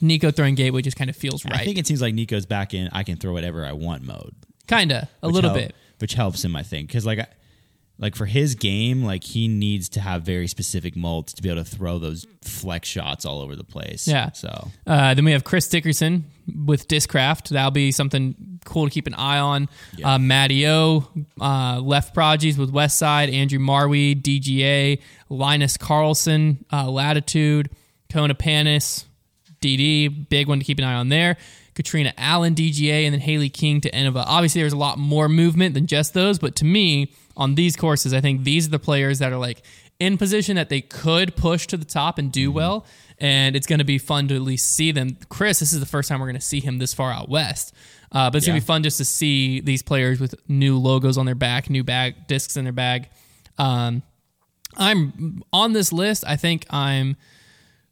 Nico 0.00 0.30
throwing 0.30 0.54
Gateway 0.54 0.82
just 0.82 0.96
kind 0.96 1.10
of 1.10 1.16
feels 1.16 1.44
right. 1.44 1.54
I 1.60 1.64
think 1.64 1.78
it 1.78 1.86
seems 1.86 2.00
like 2.02 2.14
Nico's 2.14 2.46
back 2.46 2.74
in. 2.74 2.88
I 2.92 3.02
can 3.02 3.16
throw 3.16 3.32
whatever 3.32 3.64
I 3.64 3.72
want 3.72 4.02
mode. 4.04 4.34
Kinda 4.66 5.08
a 5.22 5.28
little 5.28 5.50
help- 5.50 5.62
bit. 5.62 5.74
which 5.98 6.14
helps 6.14 6.44
him. 6.44 6.54
I 6.56 6.62
think 6.62 6.88
because 6.88 7.06
like. 7.06 7.18
I, 7.20 7.26
like 7.98 8.14
for 8.14 8.26
his 8.26 8.56
game, 8.56 9.02
like 9.04 9.24
he 9.24 9.48
needs 9.48 9.88
to 9.88 10.00
have 10.02 10.20
very 10.22 10.48
specific 10.48 10.96
molds 10.96 11.32
to 11.32 11.42
be 11.42 11.48
able 11.48 11.64
to 11.64 11.70
throw 11.70 11.98
those 11.98 12.26
flex 12.44 12.86
shots 12.86 13.24
all 13.24 13.40
over 13.40 13.56
the 13.56 13.64
place. 13.64 14.06
Yeah. 14.06 14.32
So 14.32 14.68
Uh, 14.86 15.14
then 15.14 15.24
we 15.24 15.32
have 15.32 15.44
Chris 15.44 15.66
Dickerson 15.66 16.26
with 16.66 16.88
Discraft. 16.88 17.48
That'll 17.48 17.70
be 17.70 17.90
something 17.92 18.60
cool 18.66 18.84
to 18.84 18.90
keep 18.90 19.06
an 19.06 19.14
eye 19.14 19.38
on. 19.38 19.70
Yeah. 19.96 20.12
Uh, 20.12 20.18
Matty 20.18 20.68
O, 20.68 21.08
uh, 21.40 21.80
Left 21.82 22.12
Prodigies 22.12 22.58
with 22.58 22.70
Westside, 22.70 23.32
Andrew 23.32 23.58
Marwede, 23.60 24.20
DGA, 24.20 24.98
Linus 25.30 25.78
Carlsson, 25.78 26.66
uh, 26.70 26.90
Latitude, 26.90 27.70
Kona 28.12 28.34
Panis, 28.34 29.06
DD, 29.66 30.28
big 30.28 30.48
one 30.48 30.58
to 30.58 30.64
keep 30.64 30.78
an 30.78 30.84
eye 30.84 30.94
on 30.94 31.08
there. 31.08 31.36
Catrina 31.74 32.12
Allen, 32.16 32.54
DGA, 32.54 33.04
and 33.04 33.12
then 33.12 33.20
Hailey 33.20 33.50
King 33.50 33.80
to 33.82 33.90
Innova. 33.90 34.24
Obviously, 34.26 34.62
there's 34.62 34.72
a 34.72 34.78
lot 34.78 34.98
more 34.98 35.28
movement 35.28 35.74
than 35.74 35.86
just 35.86 36.14
those, 36.14 36.38
but 36.38 36.56
to 36.56 36.64
me, 36.64 37.12
on 37.36 37.54
these 37.54 37.76
courses, 37.76 38.14
I 38.14 38.20
think 38.22 38.44
these 38.44 38.66
are 38.66 38.70
the 38.70 38.78
players 38.78 39.18
that 39.18 39.30
are 39.32 39.36
like 39.38 39.62
in 40.00 40.16
position 40.16 40.56
that 40.56 40.68
they 40.70 40.80
could 40.80 41.36
push 41.36 41.66
to 41.66 41.76
the 41.76 41.84
top 41.84 42.18
and 42.18 42.28
Mm-hmm. 42.28 42.32
do 42.32 42.52
well. 42.52 42.86
And 43.18 43.56
it's 43.56 43.66
going 43.66 43.78
to 43.78 43.84
be 43.84 43.96
fun 43.98 44.28
to 44.28 44.34
at 44.36 44.42
least 44.42 44.74
see 44.74 44.92
them. 44.92 45.16
Chris, 45.30 45.58
this 45.60 45.72
is 45.72 45.80
the 45.80 45.86
first 45.86 46.08
time 46.08 46.20
we're 46.20 46.26
going 46.26 46.34
to 46.36 46.40
see 46.40 46.60
him 46.60 46.76
this 46.78 46.92
far 46.92 47.10
out 47.12 47.30
west. 47.30 47.74
Uh, 48.12 48.30
but 48.30 48.36
it's 48.36 48.46
going 48.46 48.58
to 48.58 48.62
be 48.62 48.66
fun 48.66 48.82
just 48.82 48.98
to 48.98 49.04
see 49.06 49.60
these 49.60 49.82
players 49.82 50.20
with 50.20 50.34
new 50.48 50.78
logos 50.78 51.16
on 51.16 51.24
their 51.24 51.34
back, 51.34 51.70
new 51.70 51.82
bag 51.82 52.26
discs 52.26 52.56
in 52.58 52.64
their 52.64 52.74
bag. 52.74 53.08
Um, 53.58 54.02
I'm 54.76 55.42
on 55.52 55.72
this 55.72 55.92
list. 55.94 56.24
I 56.26 56.36
think 56.36 56.66
I'm 56.70 57.16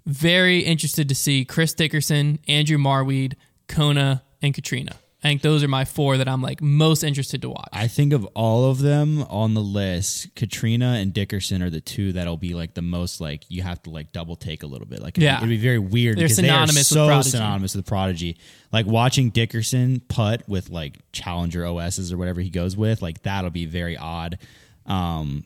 very 0.07 0.61
interested 0.61 1.09
to 1.09 1.15
see 1.15 1.45
Chris 1.45 1.75
Dickerson, 1.75 2.39
Andrew 2.49 2.79
Marwede, 2.79 3.35
Kona, 3.69 4.23
and 4.43 4.55
Catrina. 4.55 4.97
I 5.23 5.29
think 5.29 5.41
those 5.41 5.65
are 5.65 5.69
my 5.69 5.87
four 5.87 6.19
that 6.19 6.29
I'm 6.29 6.43
like 6.43 6.61
most 6.61 7.03
interested 7.03 7.41
to 7.41 7.49
watch. 7.49 7.71
I 7.73 7.89
think 7.89 8.13
of 8.13 8.27
all 8.35 8.71
of 8.71 8.81
them 8.81 9.23
on 9.23 9.55
the 9.55 9.63
list, 9.63 10.35
Catrina 10.35 10.97
and 11.01 11.15
Dickerson 11.15 11.63
are 11.63 11.71
the 11.71 11.81
two 11.81 12.13
that'll 12.13 12.37
be 12.37 12.53
like 12.53 12.75
the 12.75 12.83
most 12.83 13.23
like 13.23 13.45
you 13.49 13.63
have 13.63 13.83
to 13.85 13.91
like 13.91 14.13
double 14.13 14.37
take 14.37 14.63
a 14.63 14.67
little 14.67 14.87
bit. 14.87 15.01
Like 15.01 15.15
it'd, 15.17 15.23
Yeah. 15.23 15.37
be, 15.41 15.47
it'd 15.47 15.49
be 15.49 15.63
very 15.63 15.79
weird 15.79 16.19
They're 16.19 16.25
because 16.25 16.37
synonymous 16.37 16.77
with 16.77 16.89
they 16.91 16.95
so 16.95 17.07
Prodigy. 17.07 17.31
synonymous 17.31 17.75
with 17.75 17.87
the 17.87 17.89
Prodigy. 17.89 18.37
Like 18.71 18.85
watching 18.85 19.31
Dickerson 19.31 20.01
putt 20.09 20.47
with 20.47 20.69
like 20.69 20.99
Challenger 21.13 21.65
OSs 21.65 22.13
or 22.13 22.19
whatever 22.19 22.43
he 22.43 22.51
goes 22.51 22.77
with, 22.77 23.01
like 23.01 23.23
that'll 23.23 23.49
be 23.49 23.65
very 23.65 23.97
odd. 23.97 24.37
Um, 24.85 25.45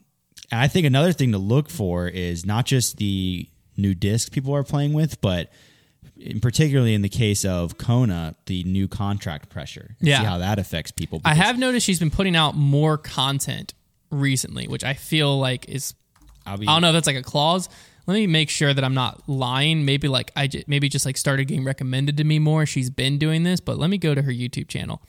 and 0.51 0.61
I 0.61 0.67
think 0.67 0.87
another 0.89 1.13
thing 1.13 1.31
to 1.33 1.39
look 1.39 1.71
for 1.71 2.09
is 2.09 2.45
not 2.45 2.67
just 2.67 2.97
the 2.97 3.49
new 3.79 3.95
disc 3.95 4.33
people 4.33 4.55
are 4.55 4.65
playing 4.65 4.93
with, 4.93 5.21
but 5.21 5.51
in 6.19 6.41
particularly 6.41 6.95
in 6.95 7.03
the 7.03 7.09
case 7.09 7.45
of 7.45 7.79
Kona, 7.79 8.35
the 8.47 8.65
new 8.65 8.89
contract 8.89 9.49
pressure. 9.49 9.97
Yeah. 10.01 10.19
See 10.19 10.25
how 10.25 10.39
that 10.39 10.59
affects 10.59 10.91
people. 10.91 11.21
I 11.25 11.35
have 11.35 11.59
noticed 11.59 11.87
she's 11.87 12.01
been 12.01 12.11
putting 12.11 12.37
out 12.37 12.57
more 12.57 12.99
content 12.99 13.75
recently, 14.11 14.67
which 14.67 14.85
I 14.85 14.95
feel 14.95 15.39
like 15.39 15.69
is 15.69 15.95
I'll 16.45 16.59
be, 16.59 16.67
I 16.67 16.73
don't 16.75 16.83
know 16.83 16.89
if 16.89 16.95
that's 16.95 17.07
like 17.07 17.17
a 17.17 17.23
clause. 17.23 17.69
Let 18.07 18.15
me 18.15 18.27
make 18.27 18.49
sure 18.49 18.73
that 18.73 18.83
I'm 18.83 18.95
not 18.95 19.29
lying. 19.29 19.85
Maybe 19.85 20.09
like 20.09 20.33
I 20.35 20.47
j- 20.47 20.65
maybe 20.67 20.89
just 20.89 21.05
like 21.05 21.17
started 21.19 21.45
getting 21.47 21.65
recommended 21.65 22.17
to 22.17 22.25
me 22.25 22.39
more. 22.39 22.65
She's 22.65 22.89
been 22.91 23.19
doing 23.19 23.43
this, 23.43 23.61
but 23.61 23.79
let 23.79 23.91
me 23.91 23.99
go 23.99 24.15
to 24.15 24.23
her 24.23 24.33
YouTube 24.33 24.67
channel. 24.69 25.03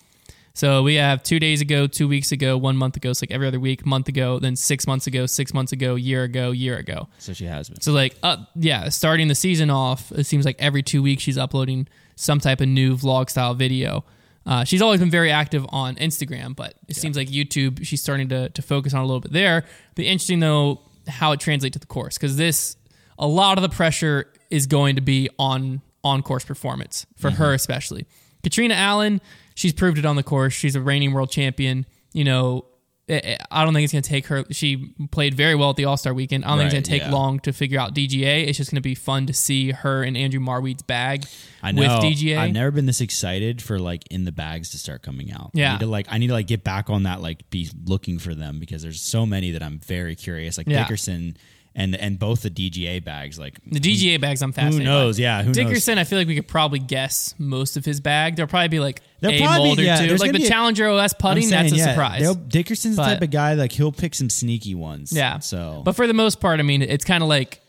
So 0.54 0.84
we 0.84 0.96
have 0.96 1.24
two 1.24 1.40
days 1.40 1.62
ago, 1.62 1.88
two 1.88 2.08
weeks 2.08 2.32
ago, 2.32 2.58
one 2.58 2.76
month 2.76 2.98
ago, 2.98 3.14
so 3.14 3.24
like 3.24 3.32
every 3.32 3.48
other 3.48 3.60
week, 3.60 3.86
month 3.86 4.08
ago, 4.08 4.40
then 4.40 4.56
six 4.56 4.86
months 4.88 5.08
ago, 5.08 5.26
six 5.26 5.54
months 5.54 5.72
ago, 5.72 5.96
year 5.96 6.24
ago, 6.24 6.52
year 6.52 6.78
ago. 6.78 7.08
So 7.20 7.34
she 7.34 7.46
has 7.46 7.70
been. 7.70 7.80
So 7.82 7.94
like, 7.94 8.18
uh, 8.24 8.38
yeah, 8.56 8.90
starting 8.90 9.28
the 9.28 9.36
season 9.36 9.70
off, 9.70 10.12
it 10.12 10.26
seems 10.26 10.46
like 10.46 10.58
every 10.60 10.84
two 10.84 11.02
weeks 11.02 11.24
she's 11.24 11.38
uploading 11.38 11.88
some 12.16 12.40
type 12.40 12.60
of 12.60 12.68
new 12.68 12.98
vlog 12.98 13.30
style 13.30 13.54
video. 13.54 14.04
Uh, 14.46 14.64
she's 14.64 14.82
always 14.82 15.00
been 15.00 15.12
very 15.12 15.32
active 15.32 15.66
on 15.70 15.96
Instagram, 15.96 16.56
but 16.56 16.74
it 16.88 16.96
seems 16.96 17.16
like 17.16 17.28
YouTube 17.28 17.86
she's 17.86 18.02
starting 18.02 18.28
to 18.30 18.50
to 18.50 18.62
focus 18.62 18.94
on 18.94 19.02
a 19.02 19.06
little 19.06 19.20
bit 19.20 19.32
there. 19.32 19.64
Be 19.96 20.08
interesting 20.08 20.40
though 20.40 20.82
how 21.08 21.32
it 21.32 21.40
translates 21.40 21.74
to 21.74 21.80
the 21.80 21.86
course 21.86 22.18
because 22.18 22.36
this 22.36 22.76
a 23.18 23.28
lot 23.28 23.58
of 23.58 23.62
the 23.62 23.70
pressure 23.70 24.26
is 24.50 24.66
going 24.66 24.96
to 24.96 25.02
be 25.02 25.30
on 25.38 25.82
on 26.04 26.24
course 26.24 26.44
performance 26.44 27.06
for 27.16 27.30
her 27.32 27.54
especially. 27.54 28.08
Catrina 28.42 28.74
Allen, 28.74 29.22
she's 29.60 29.74
proved 29.74 29.98
it 29.98 30.06
on 30.06 30.16
the 30.16 30.24
course. 30.24 30.54
She's 30.54 30.76
a 30.76 30.82
reigning 30.82 31.12
world 31.12 31.30
champion. 31.30 31.86
You 32.14 32.24
know, 32.24 32.66
I 33.10 33.38
I 33.52 33.66
don't 33.66 33.74
think 33.74 33.84
it's 33.84 33.92
going 33.92 34.04
to 34.04 34.10
take 34.10 34.28
her. 34.28 34.46
She 34.52 34.94
played 35.12 35.34
very 35.34 35.54
well 35.54 35.72
at 35.72 35.76
the 35.76 35.86
All 35.86 35.98
Star 35.98 36.14
weekend. 36.14 36.46
I 36.46 36.50
don't 36.50 36.60
think 36.60 36.68
it's 36.68 36.74
going 36.74 36.84
to 36.84 36.90
take 36.90 37.02
yeah. 37.02 37.12
long 37.12 37.40
to 37.42 37.52
figure 37.52 37.78
out 37.78 37.94
DGA. 37.94 38.48
It's 38.48 38.58
just 38.58 38.72
going 38.72 38.78
to 38.78 38.82
be 38.82 38.96
fun 38.96 39.26
to 39.26 39.34
see 39.34 39.72
her 39.72 40.02
and 40.02 40.16
Andrew 40.16 40.40
Marwede's 40.40 40.84
bag 40.84 41.26
I 41.62 41.74
know. 41.74 41.82
with 41.82 41.92
DGA. 41.92 42.38
I've 42.38 42.54
never 42.54 42.72
been 42.72 42.86
this 42.86 43.02
excited 43.02 43.62
for 43.62 43.80
like 43.80 44.04
in 44.10 44.24
the 44.24 44.32
bags 44.32 44.72
to 44.72 44.78
start 44.78 45.02
coming 45.04 45.32
out. 45.32 45.52
Yeah. 45.54 45.70
I 45.70 45.72
need 45.74 45.80
to 45.82 45.88
like 45.88 46.08
I 46.10 46.18
need 46.20 46.28
to 46.28 46.34
like 46.34 46.48
get 46.48 46.64
back 46.64 46.90
on 46.90 47.04
that 47.04 47.22
like 47.22 47.50
be 47.50 47.70
looking 47.84 48.18
for 48.18 48.34
them 48.34 48.60
because 48.60 48.82
there's 48.82 49.02
so 49.02 49.26
many 49.26 49.52
that 49.52 49.62
I'm 49.62 49.80
very 49.80 50.16
curious. 50.16 50.58
Like 50.58 50.68
Yeah. 50.68 50.84
Dickerson 50.84 51.36
and 51.76 51.96
and 51.96 52.20
both 52.20 52.42
the 52.42 52.50
DGA 52.50 53.04
bags. 53.04 53.40
Like 53.40 53.60
the 53.66 53.80
DGA 53.80 54.20
bags, 54.20 54.42
I'm 54.42 54.50
who 54.50 54.54
fascinated. 54.54 54.88
by. 54.88 54.92
knows? 54.92 55.20
Yeah, 55.20 55.42
who 55.42 55.48
knows? 55.48 55.56
Dickerson, 55.56 55.98
I 55.98 56.04
feel 56.04 56.20
like 56.20 56.28
we 56.28 56.36
could 56.36 56.48
probably 56.48 56.80
guess 56.80 57.36
most 57.38 57.78
of 57.78 57.86
his 57.86 58.00
bag. 58.00 58.36
There'll 58.36 58.50
probably 58.50 58.70
be 58.70 58.80
like 58.80 59.02
There'll 59.20 59.36
a 59.36 59.42
probably 59.42 59.68
mold 59.68 59.80
or 59.80 59.84
yeah, 59.84 60.08
two. 60.08 60.16
Like 60.16 60.32
the 60.32 60.40
be 60.40 60.46
a- 60.46 60.50
Challenger 60.50 60.90
OS 60.90 61.14
putting, 61.14 61.44
saying, 61.44 61.64
that's 61.64 61.74
a 61.74 61.78
yeah, 61.78 61.90
surprise. 61.92 62.36
Dickerson's 62.36 62.96
the 62.96 63.04
type 63.04 63.22
of 63.22 63.32
guy 63.32 63.54
like 63.54 63.72
he'll 63.72 63.92
pick 63.92 64.16
some 64.16 64.30
sneaky 64.30 64.76
ones. 64.76 65.12
Yeah. 65.14 65.40
So 65.40 65.82
but 65.86 65.96
for 65.96 66.08
the 66.08 66.14
most 66.14 66.40
part, 66.40 66.60
I 66.60 66.64
mean, 66.64 66.82
it's 66.82 67.06
kind 67.06 67.24
of 67.24 67.30
like 67.30 67.62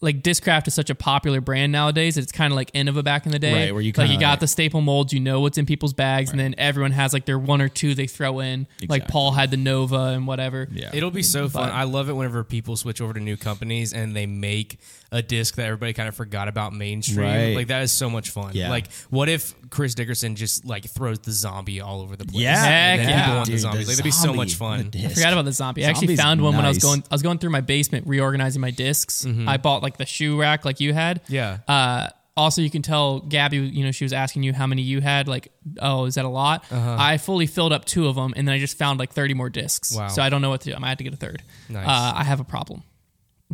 like 0.00 0.22
Discraft 0.22 0.68
is 0.68 0.74
such 0.74 0.90
a 0.90 0.94
popular 0.94 1.40
brand 1.40 1.72
nowadays. 1.72 2.16
It's 2.16 2.30
kind 2.30 2.52
of 2.52 2.56
like 2.56 2.70
Innova 2.72 3.02
back 3.02 3.26
in 3.26 3.32
the 3.32 3.38
day, 3.38 3.64
Right, 3.66 3.72
where 3.72 3.82
you 3.82 3.92
like 3.96 4.10
you 4.10 4.18
got 4.20 4.30
like- 4.30 4.40
the 4.40 4.46
staple 4.46 4.80
molds, 4.80 5.12
you 5.12 5.18
know 5.20 5.40
what's 5.40 5.58
in 5.58 5.66
people's 5.66 5.92
bags, 5.92 6.30
and 6.30 6.38
then 6.38 6.54
everyone 6.56 6.92
has 6.92 7.12
like 7.12 7.24
their 7.24 7.38
one 7.38 7.60
or 7.60 7.68
two 7.68 7.94
they 7.94 8.06
throw 8.06 8.38
in. 8.40 8.66
Like 8.88 9.08
Paul 9.08 9.32
had 9.32 9.50
the 9.50 9.56
Nova 9.56 9.96
and 10.14 10.26
whatever. 10.26 10.68
yeah. 10.72 10.90
It'll 10.92 11.10
be 11.10 11.22
so 11.24 11.48
fun. 11.48 11.68
But- 11.68 11.72
I 11.74 11.82
love 11.82 12.08
it 12.08 12.12
whenever 12.12 12.44
people 12.44 12.76
switch 12.76 13.00
over 13.00 13.12
to 13.12 13.20
new 13.20 13.36
companies 13.36 13.92
and 13.92 14.14
they 14.14 14.26
make 14.26 14.78
a 15.10 15.22
disc 15.22 15.54
that 15.56 15.66
everybody 15.66 15.92
kind 15.92 16.08
of 16.08 16.14
forgot 16.14 16.48
about 16.48 16.72
mainstream. 16.72 17.20
Right. 17.20 17.56
Like 17.56 17.68
that 17.68 17.82
is 17.82 17.92
so 17.92 18.10
much 18.10 18.30
fun. 18.30 18.52
Yeah. 18.54 18.70
Like 18.70 18.92
what 19.10 19.28
if 19.28 19.54
Chris 19.70 19.94
Dickerson 19.94 20.36
just 20.36 20.64
like 20.64 20.84
throws 20.84 21.18
the 21.20 21.32
zombie 21.32 21.80
all 21.80 22.00
over 22.00 22.16
the 22.16 22.24
place? 22.24 22.42
Yeah. 22.42 22.62
Heck 22.62 23.00
yeah. 23.00 23.20
people 23.20 23.36
want 23.36 23.50
the 23.50 23.58
zombie. 23.58 23.78
the 23.78 23.84
Like 23.84 23.96
that'd 23.96 24.04
be 24.04 24.10
so 24.10 24.32
much 24.32 24.54
fun. 24.54 24.90
I 24.94 25.08
forgot 25.08 25.32
about 25.32 25.44
the 25.44 25.52
zombie. 25.52 25.84
I 25.84 25.88
actually 25.88 26.08
Zombie's 26.08 26.20
found 26.20 26.42
one 26.42 26.56
when 26.56 26.64
I 26.64 26.68
was 26.68 26.78
going. 26.78 27.02
I 27.10 27.14
was 27.14 27.22
going 27.22 27.38
through 27.38 27.50
my 27.50 27.60
basement 27.60 28.06
reorganizing 28.06 28.60
my 28.60 28.70
discs. 28.70 29.26
I 29.46 29.56
bought 29.56 29.82
like 29.82 29.96
the 29.96 30.06
shoe 30.06 30.38
rack, 30.38 30.64
like 30.64 30.80
you 30.80 30.92
had. 30.92 31.22
Yeah. 31.28 31.58
Uh, 31.66 32.08
also, 32.36 32.62
you 32.62 32.70
can 32.70 32.82
tell 32.82 33.18
Gabby. 33.18 33.56
You 33.56 33.84
know, 33.84 33.90
she 33.90 34.04
was 34.04 34.12
asking 34.12 34.44
you 34.44 34.52
how 34.52 34.68
many 34.68 34.82
you 34.82 35.00
had. 35.00 35.26
Like, 35.26 35.50
oh, 35.80 36.04
is 36.04 36.14
that 36.14 36.24
a 36.24 36.28
lot? 36.28 36.64
I 36.70 37.18
fully 37.18 37.46
filled 37.46 37.72
up 37.72 37.84
two 37.84 38.06
of 38.06 38.14
them, 38.14 38.32
and 38.36 38.46
then 38.46 38.54
I 38.54 38.58
just 38.60 38.78
found 38.78 39.00
like 39.00 39.12
thirty 39.12 39.34
more 39.34 39.50
discs. 39.50 39.96
Wow. 39.96 40.06
So 40.08 40.22
I 40.22 40.28
don't 40.28 40.40
know 40.40 40.50
what 40.50 40.60
to 40.60 40.70
do. 40.70 40.76
I 40.76 40.78
might 40.78 40.90
have 40.90 40.98
to 40.98 41.04
get 41.04 41.12
a 41.12 41.16
third. 41.16 41.42
Nice. 41.68 41.86
Uh, 41.86 42.12
I 42.16 42.22
have 42.22 42.38
a 42.38 42.44
problem. 42.44 42.84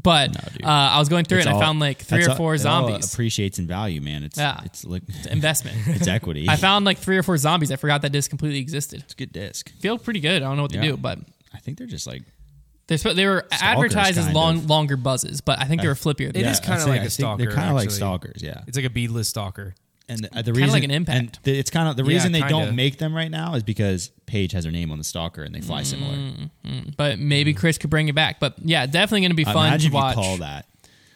But 0.03 0.33
dude. 0.33 0.65
uh, 0.65 0.69
I 0.69 0.99
was 0.99 1.09
going 1.09 1.25
through 1.25 1.39
It's 1.39 1.47
it 1.47 1.51
and 1.51 1.59
I 1.59 1.61
found 1.61 1.79
like 1.79 1.99
three 2.03 2.19
that's 2.19 2.29
or 2.29 2.31
all- 2.33 2.37
four 2.37 2.55
it 2.55 2.67
all 2.67 2.89
zombies. 2.89 3.13
appreciates 3.15 3.59
in 3.61 3.67
value, 3.69 4.01
man. 4.01 4.25
It's 4.25 4.37
Yeah. 4.37 4.61
it's 4.65 4.85
like 4.85 5.03
Investment. 5.31 5.77
it's 5.87 6.09
equity. 6.09 6.49
I 6.49 6.57
found 6.57 6.85
like 6.85 6.99
three 6.99 7.17
or 7.17 7.23
four 7.23 7.37
zombies. 7.39 7.71
I 7.71 7.77
forgot 7.77 8.03
that 8.03 8.11
disc 8.11 8.29
completely 8.29 8.59
existed. 8.59 9.01
it's 9.05 9.13
a 9.15 9.17
good 9.17 9.33
disc. 9.33 9.71
Feel 9.81 9.97
pretty 9.99 10.21
good. 10.21 10.43
I 10.43 10.47
don't 10.47 10.57
know 10.57 10.63
what 10.63 10.73
to 10.73 10.79
Yeah. 10.79 10.83
do, 10.93 10.97
but 10.97 11.21
I 11.55 11.59
think 11.59 11.79
they're 11.79 11.87
just 11.87 12.07
like 12.09 12.23
they're, 12.89 12.99
sp- 13.01 13.15
they 13.17 13.25
were 13.25 13.47
advertised 13.53 14.19
as 14.19 14.29
long, 14.31 14.59
of. 14.59 14.69
longer 14.69 14.97
buzzes, 14.99 15.41
but 15.41 15.59
I 15.61 15.65
think 15.65 15.81
they 15.81 15.89
were 15.89 15.95
flippier. 15.95 16.33
Than 16.33 16.43
It 16.43 16.45
that. 16.45 16.51
is 16.51 16.61
kinda 16.61 16.81
like 16.87 16.89
a 16.89 16.93
I 16.97 16.99
think 17.01 17.11
stalker, 17.13 17.43
They're 17.45 17.53
kind 17.53 17.69
of 17.71 17.75
like 17.77 17.85
actually. 17.85 17.97
stalkers, 17.97 18.43
yeah. 18.43 18.61
It's 18.67 18.77
like 18.77 18.85
a 18.85 18.91
beadless 18.91 19.29
stalker. 19.29 19.75
And 20.09 20.21
the, 20.21 20.39
uh, 20.39 20.43
the 20.43 20.53
reason, 20.53 20.71
like 20.71 20.85
an 20.85 20.91
impact. 20.91 21.19
and 21.19 21.39
the, 21.45 21.59
it's 21.59 21.71
kind 21.71 21.89
of 21.89 21.97
the 21.97 22.03
Yeah, 22.05 22.09
reason 22.17 22.33
they 22.33 22.41
kinda. 22.41 22.53
don't 22.53 22.77
make 22.77 22.99
them 22.99 23.15
right 23.15 23.31
now 23.31 23.55
is 23.55 23.63
because 23.63 24.11
Paige 24.27 24.53
has 24.53 24.65
her 24.67 24.71
name 24.71 24.91
on 24.91 24.99
the 24.99 25.05
stalker 25.05 25.43
and 25.43 25.55
they 25.55 25.61
fly 25.63 25.81
Mm. 25.83 25.87
similar. 25.87 26.15
Mm. 26.67 26.97
but 26.97 27.19
maybe 27.19 27.55
mm. 27.55 27.57
Chris 27.57 27.79
could 27.79 27.89
bring 27.91 28.09
it 28.09 28.15
back. 28.15 28.39
But 28.39 28.55
yeah, 28.63 28.85
definitely 28.85 29.23
going 29.23 29.31
to 29.31 29.35
be 29.37 29.45
fun 29.45 29.67
Imagine 29.69 29.91
to 29.91 29.95
watch 29.95 30.15
call 30.15 30.37
that. 30.39 30.67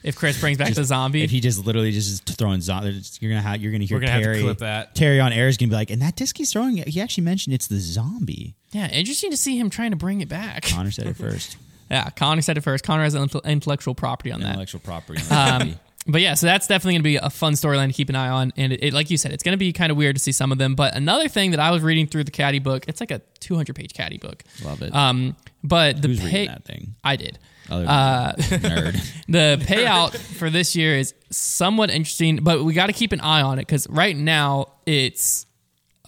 if 0.02 0.16
Chris 0.16 0.40
brings 0.40 0.56
back 0.56 0.72
the 0.72 0.84
zombie. 0.84 1.22
If 1.22 1.30
he 1.30 1.40
just 1.40 1.66
literally 1.66 1.92
just 1.92 2.08
is 2.10 2.20
throwing 2.36 2.60
zombies, 2.62 3.18
you're 3.20 3.30
gonna 3.30 3.42
have 3.42 3.60
you're 3.60 3.72
gonna 3.72 3.84
hear 3.84 3.96
We're 3.98 4.00
gonna 4.00 4.12
have 4.12 4.22
to 4.22 4.26
Terry. 4.26 4.42
clip 4.42 4.58
that. 4.58 4.94
Terry 4.94 5.20
on 5.20 5.32
air 5.34 5.48
is 5.48 5.58
gonna 5.58 5.68
be 5.70 5.74
like, 5.76 5.90
and 5.90 6.00
that 6.00 6.16
disc 6.16 6.38
he's 6.38 6.50
throwing, 6.52 6.76
he 6.78 7.00
actually 7.00 7.24
mentioned 7.24 7.52
it's 7.54 7.66
the 7.66 7.80
zombie. 7.80 8.54
yeah, 8.72 8.88
interesting 8.90 9.30
to 9.32 9.36
see 9.36 9.58
him 9.58 9.68
trying 9.68 9.90
to 9.90 9.96
bring 9.98 10.20
it 10.22 10.28
back. 10.30 10.62
Konner 10.64 10.90
said 10.92 11.06
it 11.08 11.16
first. 11.18 11.58
Yeah, 11.90 12.08
Konner 12.10 12.40
said 12.42 12.56
it 12.56 12.62
first. 12.62 12.84
Konner 12.84 13.02
has 13.02 13.14
intel- 13.14 13.44
intellectual 13.44 13.94
property 13.94 14.30
on 14.32 14.40
that. 14.40 14.50
Intellectual 14.50 14.80
property. 14.80 15.20
But 16.10 16.22
yeah, 16.22 16.34
so 16.34 16.46
that's 16.46 16.66
definitely 16.66 16.94
going 16.94 17.02
to 17.02 17.04
be 17.04 17.16
a 17.16 17.30
fun 17.30 17.52
storyline 17.52 17.88
to 17.88 17.92
keep 17.92 18.08
an 18.08 18.16
eye 18.16 18.28
on. 18.30 18.52
And 18.56 18.72
it, 18.72 18.82
it- 18.82 18.92
like 18.94 19.10
you 19.10 19.18
said, 19.18 19.32
it's 19.32 19.42
going 19.42 19.52
to 19.52 19.58
be 19.58 19.72
kind 19.72 19.90
of 19.92 19.98
weird 19.98 20.16
to 20.16 20.22
see 20.22 20.32
some 20.32 20.50
of 20.52 20.58
them. 20.58 20.74
But 20.74 20.96
another 20.96 21.28
thing 21.28 21.50
that 21.50 21.60
I 21.60 21.70
was 21.70 21.82
reading 21.82 22.06
through 22.06 22.24
the 22.24 22.30
caddy 22.30 22.58
book, 22.60 22.86
it's 22.88 23.00
like 23.00 23.10
a 23.10 23.20
200 23.40 23.76
page 23.76 23.92
caddy 23.92 24.16
book. 24.18 24.42
Love 24.64 24.80
it. 24.82 24.94
Um, 24.94 25.36
but 25.62 26.00
the 26.00 26.08
Who's 26.08 26.20
pay, 26.20 26.46
that 26.46 26.64
thing? 26.64 26.94
I 27.04 27.16
did. 27.16 27.38
Uh, 27.70 28.32
nerd. 28.32 28.94
the 29.28 29.62
payout 29.66 30.16
for 30.16 30.48
this 30.48 30.74
year 30.74 30.96
is 30.96 31.12
somewhat 31.30 31.90
interesting, 31.90 32.36
but 32.42 32.64
we 32.64 32.72
got 32.72 32.86
to 32.86 32.94
keep 32.94 33.12
an 33.12 33.20
eye 33.20 33.42
on 33.42 33.58
it 33.58 33.66
because 33.66 33.86
right 33.90 34.16
now 34.16 34.72
it's 34.86 35.44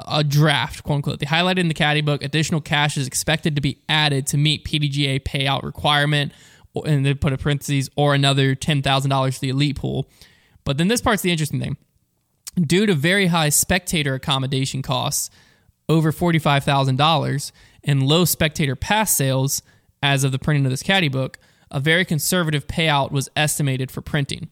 a 0.09 0.25
draft, 0.25 0.83
quote 0.83 0.97
unquote. 0.97 1.19
They 1.19 1.27
highlighted 1.27 1.59
in 1.59 1.69
the 1.69 1.75
caddy 1.75 2.01
book 2.01 2.25
additional 2.25 2.63
cash 2.63 2.97
is 2.97 3.07
expected 3.07 3.57
to 3.57 3.61
be 3.61 3.83
added 3.89 4.27
to 4.29 4.39
meet 4.39 4.65
PDGA 4.65 5.21
payout 5.21 5.63
requirement, 5.63 6.33
and 6.75 7.05
they 7.05 7.15
put 7.15 7.33
a 7.33 7.39
parentheses 7.39 7.91
or 7.97 8.15
another 8.15 8.55
ten 8.55 8.83
thousand 8.83 9.11
dollars 9.11 9.37
to 9.37 9.41
the 9.41 9.49
elite 9.51 9.77
pool. 9.77 10.09
But 10.65 10.79
then 10.79 10.89
this 10.89 11.01
part's 11.01 11.23
the 11.23 11.31
interesting 11.33 11.61
thing. 11.61 11.77
Due 12.61 12.87
to 12.87 12.95
very 12.95 13.27
high 13.29 13.49
spectator 13.49 14.15
accommodation 14.15 14.83
costs, 14.83 15.31
over 15.89 16.13
forty-five 16.13 16.65
thousand 16.65 16.97
dollars, 16.97 17.53
and 17.85 18.03
low 18.03 18.25
spectator 18.25 18.77
pass 18.77 19.15
sales 19.15 19.63
as 20.03 20.25
of 20.25 20.33
the 20.33 20.39
printing 20.39 20.65
of 20.65 20.71
this 20.71 20.83
caddy 20.83 21.09
book, 21.09 21.39
a 21.71 21.81
very 21.81 22.05
conservative 22.05 22.67
payout 22.67 23.11
was 23.11 23.29
estimated 23.37 23.91
for 23.91 24.01
printing. 24.01 24.51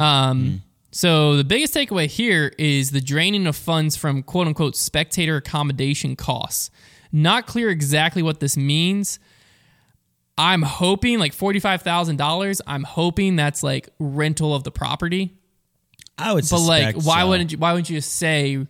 Um, 0.00 0.62
so 0.90 1.36
the 1.36 1.44
biggest 1.44 1.74
takeaway 1.74 2.06
here 2.06 2.52
is 2.58 2.90
the 2.90 3.00
draining 3.02 3.46
of 3.46 3.54
funds 3.56 3.96
from 3.96 4.22
quote 4.22 4.46
unquote 4.46 4.76
spectator 4.76 5.36
accommodation 5.36 6.16
costs. 6.16 6.70
Not 7.12 7.46
clear 7.46 7.68
exactly 7.68 8.22
what 8.22 8.40
this 8.40 8.56
means. 8.56 9.18
I'm 10.38 10.62
hoping 10.62 11.18
like 11.18 11.32
forty-five 11.32 11.82
thousand 11.82 12.16
dollars. 12.16 12.60
I'm 12.66 12.82
hoping 12.84 13.36
that's 13.36 13.62
like 13.62 13.88
rental 13.98 14.54
of 14.54 14.64
the 14.64 14.70
property. 14.70 15.34
I 16.18 16.32
would, 16.32 16.44
But 16.50 16.60
like, 16.60 16.94
why 16.96 17.20
so. 17.22 17.28
wouldn't 17.28 17.52
you? 17.52 17.58
Why 17.58 17.72
wouldn't 17.72 17.90
you 17.90 17.96
just 17.98 18.12
say 18.14 18.66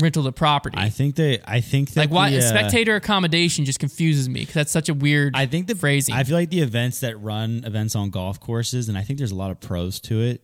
rental 0.00 0.22
the 0.22 0.32
property? 0.32 0.76
I 0.78 0.90
think 0.90 1.16
they. 1.16 1.40
I 1.44 1.60
think 1.60 1.90
that 1.90 2.00
like, 2.00 2.10
why 2.10 2.30
the, 2.30 2.38
uh, 2.38 2.42
spectator 2.42 2.94
accommodation 2.96 3.64
just 3.64 3.78
confuses 3.78 4.28
me 4.28 4.40
because 4.40 4.54
that's 4.54 4.72
such 4.72 4.88
a 4.88 4.94
weird. 4.94 5.34
I 5.36 5.46
think 5.46 5.66
the 5.66 5.74
phrasing. 5.74 6.14
I 6.14 6.24
feel 6.24 6.36
like 6.36 6.50
the 6.50 6.60
events 6.60 7.00
that 7.00 7.18
run 7.20 7.62
events 7.64 7.94
on 7.94 8.10
golf 8.10 8.38
courses, 8.40 8.88
and 8.88 8.96
I 8.98 9.02
think 9.02 9.18
there's 9.18 9.30
a 9.30 9.36
lot 9.36 9.50
of 9.50 9.60
pros 9.60 10.00
to 10.00 10.20
it. 10.22 10.42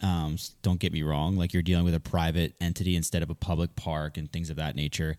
Um, 0.00 0.36
don't 0.62 0.78
get 0.80 0.92
me 0.92 1.02
wrong; 1.02 1.36
like 1.36 1.52
you're 1.52 1.62
dealing 1.62 1.84
with 1.84 1.94
a 1.94 2.00
private 2.00 2.54
entity 2.60 2.94
instead 2.96 3.22
of 3.22 3.30
a 3.30 3.34
public 3.34 3.74
park 3.76 4.16
and 4.16 4.30
things 4.30 4.48
of 4.50 4.56
that 4.56 4.76
nature. 4.76 5.16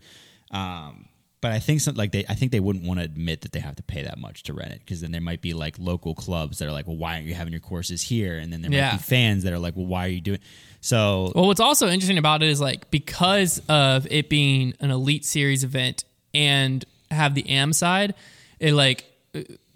Um, 0.50 1.06
but 1.40 1.52
I 1.52 1.58
think 1.58 1.80
some, 1.80 1.94
like 1.94 2.12
they, 2.12 2.24
I 2.28 2.34
think 2.34 2.52
they 2.52 2.60
wouldn't 2.60 2.84
want 2.84 3.00
to 3.00 3.04
admit 3.04 3.40
that 3.42 3.52
they 3.52 3.60
have 3.60 3.76
to 3.76 3.82
pay 3.82 4.02
that 4.02 4.18
much 4.18 4.42
to 4.44 4.52
rent 4.52 4.72
it 4.72 4.80
because 4.80 5.00
then 5.00 5.10
there 5.12 5.20
might 5.20 5.40
be 5.40 5.54
like 5.54 5.78
local 5.78 6.14
clubs 6.14 6.58
that 6.58 6.68
are 6.68 6.72
like, 6.72 6.86
well, 6.86 6.96
why 6.96 7.14
aren't 7.14 7.26
you 7.26 7.34
having 7.34 7.52
your 7.52 7.60
courses 7.60 8.02
here? 8.02 8.36
And 8.38 8.52
then 8.52 8.62
there 8.62 8.70
Yeah. 8.70 8.90
might 8.90 8.96
be 8.98 9.02
fans 9.02 9.44
that 9.44 9.52
are 9.52 9.58
like, 9.58 9.74
well, 9.76 9.86
why 9.86 10.06
are 10.06 10.10
you 10.10 10.20
doing? 10.20 10.40
So 10.80 11.32
Well, 11.34 11.46
what's 11.46 11.60
also 11.60 11.88
interesting 11.88 12.18
about 12.18 12.42
it 12.42 12.48
is 12.48 12.60
like 12.60 12.90
because 12.90 13.60
of 13.68 14.06
it 14.10 14.28
being 14.28 14.74
an 14.80 14.90
elite 14.90 15.24
series 15.24 15.64
event 15.64 16.04
and 16.34 16.84
have 17.10 17.34
the 17.34 17.48
AM 17.50 17.72
side, 17.72 18.14
it 18.58 18.72
like 18.74 19.04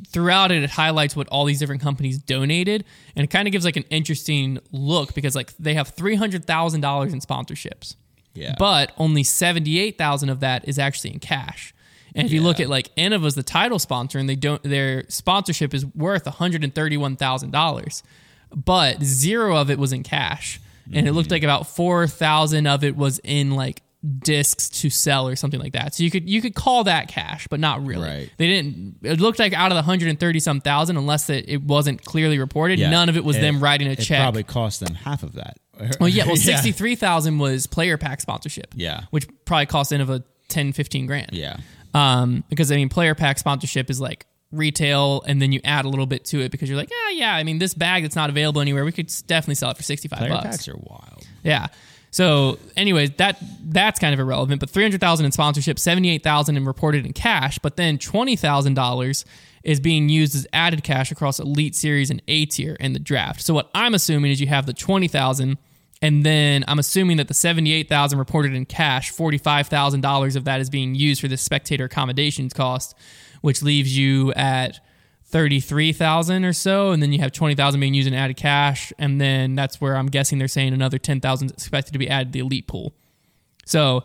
throughout 0.09 0.50
it 0.50 0.62
it 0.62 0.71
highlights 0.71 1.14
what 1.16 1.28
all 1.28 1.44
these 1.44 1.59
different 1.61 1.80
companies 1.80 2.18
donated 2.18 2.85
and 3.14 3.25
it 3.25 3.28
kind 3.28 3.47
of 3.47 3.52
gives 3.52 3.64
like 3.64 3.76
an 3.76 3.85
interesting 3.90 4.59
look 4.73 5.14
because 5.14 5.35
like 5.37 5.56
they 5.59 5.75
have 5.75 5.88
three 5.88 6.16
hundred 6.16 6.44
thousand 6.44 6.80
dollars 6.80 7.12
in 7.12 7.21
sponsorships, 7.21 7.94
yeah, 8.35 8.55
but 8.59 8.93
only 8.99 9.23
seventy 9.23 9.79
eight 9.79 9.97
thousand 9.99 10.29
of 10.29 10.41
that 10.41 10.69
is 10.69 10.79
actually 10.79 11.12
in 11.12 11.21
cash. 11.21 11.75
And 12.17 12.26
if 12.26 12.33
you 12.33 12.43
look 12.43 12.61
at 12.61 12.69
like 12.69 12.91
Innova's 12.97 13.35
the 13.35 13.43
title 13.43 13.79
sponsor, 13.79 14.19
and 14.19 14.29
they 14.29 14.37
don't 14.37 14.62
their 14.62 15.05
sponsorship 15.09 15.75
is 15.75 15.85
worth 15.85 16.26
one 16.26 16.35
hundred 16.35 16.62
and 16.62 16.75
thirty 16.75 16.97
one 16.97 17.17
thousand 17.17 17.50
dollars, 17.50 18.03
but 18.55 19.03
zero 19.03 19.57
of 19.57 19.71
it 19.71 19.79
was 19.79 19.93
in 19.93 20.05
cash, 20.05 20.61
and 20.93 21.09
it 21.09 21.12
looked 21.12 21.29
mm. 21.29 21.33
like 21.33 21.43
about 21.43 21.67
four 21.67 22.07
thousand 22.07 22.67
of 22.67 22.85
it 22.85 22.97
was 22.97 23.21
in 23.25 23.53
like 23.53 23.83
discs 24.19 24.69
to 24.69 24.91
sell 24.91 25.26
or 25.26 25.35
something 25.35 25.59
like 25.59 25.73
that. 25.73 25.95
So 25.95 26.05
you 26.05 26.11
could 26.11 26.29
you 26.29 26.41
could 26.41 26.55
call 26.55 26.85
that 26.85 27.09
cash, 27.09 27.49
but 27.49 27.59
not 27.59 27.85
really. 27.85 28.07
Right. 28.07 28.31
They 28.37 28.47
didn't. 28.47 28.99
It 29.03 29.21
looked 29.21 29.38
like 29.38 29.53
out 29.53 29.73
of 29.73 29.76
the 29.76 29.83
hundred 29.83 30.09
and 30.09 30.21
thirty 30.21 30.41
some 30.41 30.61
thousand, 30.61 30.97
unless 30.97 31.29
it, 31.31 31.47
it 31.49 31.62
wasn't 31.62 32.05
clearly 32.05 32.38
reported, 32.38 32.79
yeah. 32.79 32.91
none 32.91 33.09
of 33.09 33.17
it 33.17 33.25
was 33.25 33.37
them 33.38 33.61
writing 33.61 33.88
a 33.88 33.93
it 33.93 34.00
check. 34.00 34.21
Probably 34.21 34.45
cost 34.45 34.81
them 34.81 34.95
half 34.95 35.23
of 35.23 35.33
that. 35.33 35.57
Well, 36.00 36.09
yeah. 36.09 36.25
Well, 36.26 36.37
Yeah. 36.37 36.43
sixty 36.57 36.73
three 36.73 36.95
thousand 36.97 37.38
was 37.38 37.66
player 37.66 37.97
pack 37.99 38.21
sponsorship. 38.21 38.69
Yeah. 38.75 39.02
which 39.11 39.26
probably 39.45 39.66
cost 39.66 39.93
Innova 39.93 40.23
10, 40.49 40.73
15 40.73 41.07
grand. 41.07 41.31
Yeah. 41.33 41.57
Um, 41.95 42.45
because 42.49 42.71
I 42.73 42.76
mean, 42.76 42.88
player 42.88 43.14
pack 43.14 43.38
sponsorship 43.38 43.88
is 43.90 44.00
like 44.00 44.26
retail, 44.52 45.23
and 45.26 45.40
then 45.43 45.52
you 45.52 45.61
add 45.64 45.85
a 45.85 45.88
little 45.88 46.07
bit 46.07 46.25
to 46.26 46.40
it 46.40 46.50
because 46.52 46.69
you're 46.69 46.78
like, 46.78 46.90
yeah, 46.90 47.11
yeah. 47.19 47.35
I 47.35 47.43
mean, 47.45 47.59
this 47.59 47.75
bag 47.75 48.02
that's 48.02 48.16
not 48.16 48.31
available 48.31 48.61
anywhere, 48.61 48.85
we 48.85 48.93
could 48.93 49.07
s- 49.07 49.23
definitely 49.23 49.54
sell 49.57 49.71
it 49.71 49.76
for 49.76 49.83
sixty 49.83 50.09
five 50.09 50.19
Player 50.21 50.31
bucks. 50.33 50.45
packs 50.45 50.69
are 50.69 50.76
wild. 50.76 51.26
Yeah. 51.43 51.69
So, 52.11 52.59
anyways, 52.76 53.11
that 53.16 53.38
that's 53.64 53.99
kind 53.99 54.14
of 54.14 54.21
irrelevant. 54.21 54.61
But 54.61 54.71
three 54.71 54.85
hundred 54.85 55.00
thousand 55.00 55.26
in 55.26 55.33
sponsorship, 55.33 55.78
seventy 55.78 56.11
eight 56.11 56.23
thousand 56.23 56.57
in 56.57 56.64
reported 56.64 57.04
in 57.07 57.12
cash, 57.12 57.59
but 57.59 57.76
then 57.76 57.99
twenty 57.99 58.37
thousand 58.37 58.75
dollars 58.75 59.25
is 59.64 59.80
being 59.80 60.09
used 60.09 60.35
as 60.35 60.47
added 60.52 60.85
cash 60.85 61.11
across 61.11 61.40
Elite 61.40 61.75
Series 61.75 62.11
and 62.11 62.23
A 62.28 62.47
tier 62.47 62.75
in 62.75 62.92
the 62.92 62.99
draft. 62.99 63.40
So 63.42 63.54
what 63.54 63.71
I'm 63.75 63.94
assuming 63.94 64.30
is 64.30 64.40
you 64.40 64.47
have 64.47 64.66
the 64.66 64.75
twenty 64.75 65.09
thousand, 65.09 65.59
And 66.02 66.25
then 66.25 66.64
I'm 66.68 66.78
assuming 66.78 67.16
that 67.16 67.28
the 67.28 67.35
78,000 67.35 68.18
reported 68.18 68.52
in 68.52 68.66
cash, 68.66 69.11
$45,000 69.12 70.37
of 70.37 70.44
that 70.44 70.61
is 70.61 70.68
being 70.68 70.94
used 70.94 71.21
for 71.21 71.28
the 71.28 71.38
spectator 71.38 71.85
accommodations 71.87 72.52
cost, 72.52 72.94
which 73.40 73.62
leaves 73.62 73.97
you 73.97 74.33
at 74.35 74.80
33,000 75.26 76.44
or 76.44 76.52
so 76.52 76.90
and 76.92 77.02
then 77.02 77.12
you 77.12 77.18
have 77.18 77.33
20,000 77.33 77.80
being 77.80 77.94
used 77.94 78.06
in 78.06 78.14
added 78.14 78.37
cash 78.37 78.92
and 78.99 79.21
then 79.21 79.54
that's 79.56 79.80
where 79.80 79.97
I'm 79.97 80.06
guessing 80.06 80.38
they're 80.38 80.47
saying 80.47 80.73
another 80.73 80.99
10,000 80.99 81.47
is 81.47 81.52
expected 81.52 81.92
to 81.92 81.99
be 81.99 82.09
added 82.09 82.28
to 82.28 82.33
the 82.33 82.38
elite 82.40 82.68
pool. 82.68 82.94
So 83.64 84.04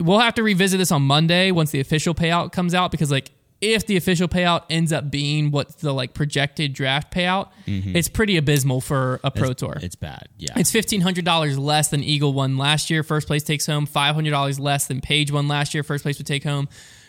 we'll 0.00 0.18
have 0.18 0.34
to 0.34 0.42
revisit 0.42 0.78
this 0.78 0.90
on 0.90 1.02
Monday 1.02 1.50
once 1.52 1.70
the 1.70 1.80
official 1.80 2.14
payout 2.14 2.50
comes 2.50 2.74
out 2.74 2.90
because 2.90 3.10
like 3.12 3.30
if 3.72 3.86
the 3.86 3.96
official 3.96 4.28
payout 4.28 4.64
ends 4.68 4.92
up 4.92 5.10
being 5.10 5.50
what's 5.50 5.76
the 5.76 5.92
like 5.92 6.14
projected 6.14 6.72
draft 6.72 7.12
payout, 7.12 7.50
mm-hmm. 7.66 7.96
it's 7.96 8.08
pretty 8.08 8.36
abysmal 8.36 8.80
for 8.80 9.20
a 9.24 9.30
pro 9.30 9.52
tour. 9.52 9.78
It's 9.80 9.96
bad. 9.96 10.28
Yeah. 10.38 10.52
It's 10.56 10.70
fifteen 10.70 11.00
hundred 11.00 11.24
dollars 11.24 11.58
less 11.58 11.88
than 11.88 12.04
Eagle 12.04 12.32
won 12.32 12.58
last 12.58 12.90
year. 12.90 13.02
First 13.02 13.26
place 13.26 13.42
takes 13.42 13.66
home 13.66 13.86
five 13.86 14.14
hundred 14.14 14.30
dollars 14.30 14.60
less 14.60 14.86
than 14.86 15.00
Paige 15.00 15.32
won 15.32 15.48
last 15.48 15.74
year. 15.74 15.82
First 15.82 16.04
place 16.04 16.18
would 16.18 16.26
take 16.26 16.44
home. 16.44 16.68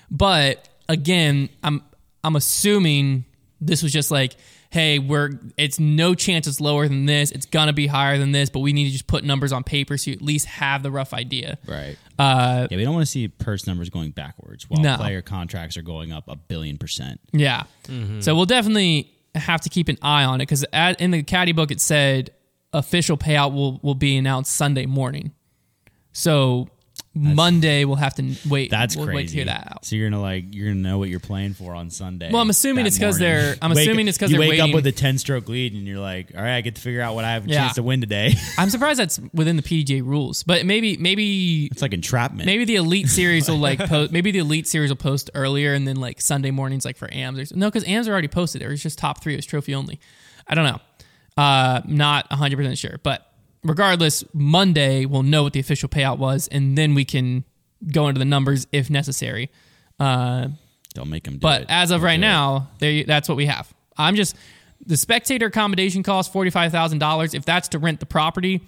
But 0.09 0.67
again, 0.87 1.49
I'm 1.63 1.83
I'm 2.23 2.35
assuming 2.35 3.25
this 3.61 3.83
was 3.83 3.93
just 3.93 4.11
like, 4.11 4.35
hey, 4.75 4.99
we're 4.99 5.31
it's 5.57 5.79
no 5.79 6.13
chance 6.13 6.45
it's 6.47 6.59
lower 6.61 6.87
than 6.87 7.05
this. 7.05 7.31
It's 7.31 7.45
gonna 7.45 7.73
be 7.73 7.87
higher 7.87 8.17
than 8.17 8.31
this, 8.31 8.49
but 8.49 8.59
we 8.59 8.73
need 8.73 8.85
to 8.85 8.91
just 8.91 9.07
put 9.07 9.23
numbers 9.23 9.51
on 9.51 9.63
paper 9.63 9.97
so 9.97 10.11
you 10.11 10.15
at 10.17 10.21
least 10.21 10.45
have 10.47 10.83
the 10.83 10.91
rough 10.91 11.13
idea. 11.13 11.57
right. 11.67 11.97
Uh, 12.19 12.67
Yeah, 12.69 12.77
we 12.77 12.83
don't 12.83 12.93
want 12.93 13.05
to 13.05 13.11
see 13.11 13.27
purse 13.27 13.65
numbers 13.67 13.89
going 13.89 14.11
backwards 14.11 14.69
while 14.69 14.81
No. 14.81 14.95
player 14.97 15.21
contracts 15.21 15.75
are 15.77 15.81
going 15.81 16.11
up 16.11 16.25
a 16.27 16.35
billion 16.35 16.77
percent. 16.77 17.19
Yeah. 17.33 17.63
So 18.19 18.35
we'll 18.35 18.45
definitely 18.45 19.11
have 19.33 19.61
to 19.61 19.69
keep 19.69 19.87
an 19.89 19.97
eye 20.01 20.23
on 20.25 20.39
it 20.41 20.47
because 20.47 20.65
in 20.99 21.11
the 21.11 21.23
caddy 21.23 21.51
book 21.53 21.71
it 21.71 21.81
said 21.81 22.31
official 22.73 23.17
payout 23.17 23.53
will 23.53 23.79
will 23.81 23.95
be 23.95 24.15
announced 24.17 24.51
Sunday 24.53 24.85
morning. 24.85 25.31
So 26.11 26.69
Monday 27.17 27.85
we'll 27.85 27.95
have 27.95 28.13
to 28.15 28.35
wait. 28.49 28.69
That's 28.69 28.95
we'll 28.95 29.05
crazy. 29.05 29.15
Wait 29.15 29.27
to 29.29 29.33
hear 29.35 29.45
that 29.45 29.67
out. 29.71 29.85
So 29.85 29.95
you're 29.95 30.09
gonna 30.09 30.21
like 30.21 30.53
you're 30.53 30.67
gonna 30.67 30.81
know 30.81 30.97
what 30.97 31.07
you're 31.09 31.21
playing 31.21 31.53
for 31.53 31.73
on 31.73 31.89
Sunday. 31.89 32.29
Well, 32.31 32.41
I'm 32.41 32.49
assuming 32.49 32.85
it's 32.85 32.97
because 32.97 33.17
they're- 33.17 33.55
I'm 33.61 33.71
Wake- 33.75 33.87
assuming 33.87 34.07
it's 34.09 34.17
'cause 34.17 34.29
you 34.29 34.33
they're 34.37 34.41
wake 34.41 34.59
waiting- 34.59 34.69
up 34.71 34.75
with 34.75 34.85
a 34.85 34.91
10 34.91 35.17
stroke 35.17 35.47
lead 35.47 35.73
and 35.73 35.87
you're 35.87 35.99
like, 35.99 36.31
all 36.35 36.41
right, 36.43 36.57
I 36.57 36.61
get 36.61 36.75
to 36.75 36.81
figure 36.81 37.01
out 37.01 37.15
what 37.15 37.23
I 37.23 37.31
have 37.31 37.45
a 37.45 37.49
Yeah. 37.49 37.61
chance 37.61 37.75
to 37.75 37.83
win 37.83 38.01
today. 38.01 38.33
I'm 38.57 38.69
surprised 38.69 38.99
that's 38.99 39.19
within 39.33 39.55
the 39.55 39.63
PDJ 39.63 40.01
rules, 40.03 40.43
but 40.43 40.65
maybe 40.65 40.97
maybe 40.97 41.67
it's 41.71 41.81
like 41.81 41.93
entrapment. 41.93 42.45
maybe 42.45 42.65
the 42.65 42.75
elite 42.75 43.07
series 43.07 43.47
will 43.49 43.57
like 43.59 43.79
post. 43.87 44.11
Maybe 44.11 44.31
the 44.31 44.39
elite 44.39 44.67
series 44.67 44.89
will 44.91 44.97
post 44.97 45.29
earlier, 45.33 45.73
and 45.73 45.87
then 45.87 45.95
like 45.95 46.19
Sunday 46.19 46.51
mornings, 46.51 46.83
like 46.83 46.97
for 46.97 47.09
AMs. 47.13 47.39
Or, 47.53 47.55
no, 47.57 47.67
because 47.69 47.85
AMs 47.85 48.07
are 48.09 48.11
already 48.11 48.27
posted. 48.27 48.61
It 48.61 48.67
was 48.67 48.83
just 48.83 48.97
top 48.97 49.23
three. 49.23 49.33
It 49.33 49.37
was 49.37 49.45
trophy 49.45 49.73
only. 49.73 49.99
I 50.47 50.53
don't 50.55 50.65
know. 50.65 50.79
Uh, 51.41 51.81
not 51.85 52.29
100 52.29 52.57
percent 52.57 52.77
sure, 52.77 52.99
but 53.03 53.25
regardless, 53.65 54.23
Monday 54.33 55.05
we'll 55.05 55.23
know 55.23 55.43
what 55.43 55.53
the 55.53 55.59
official 55.59 55.89
payout 55.89 56.17
was, 56.17 56.47
and 56.47 56.77
then 56.77 56.95
we 56.95 57.03
can 57.05 57.43
go 57.91 58.07
into 58.07 58.19
the 58.19 58.25
numbers 58.25 58.67
if 58.71 58.89
necessary. 58.89 59.51
Uh, 59.99 60.47
Don't 60.93 61.09
make 61.09 61.23
them 61.23 61.33
do 61.33 61.39
but 61.39 61.61
it. 61.63 61.67
as 61.69 61.91
of 61.91 62.01
Don't 62.01 62.05
right 62.05 62.19
now, 62.19 62.69
there—that's 62.79 63.27
what 63.27 63.35
we 63.35 63.45
have. 63.47 63.73
I'm 63.97 64.15
just 64.15 64.35
the 64.85 64.97
spectator 64.97 65.47
accommodation 65.47 66.03
cost 66.03 66.31
forty 66.31 66.49
five 66.51 66.71
thousand 66.71 66.99
dollars. 66.99 67.33
If 67.33 67.45
that's 67.45 67.69
to 67.69 67.79
rent 67.79 67.99
the 67.99 68.05
property, 68.05 68.61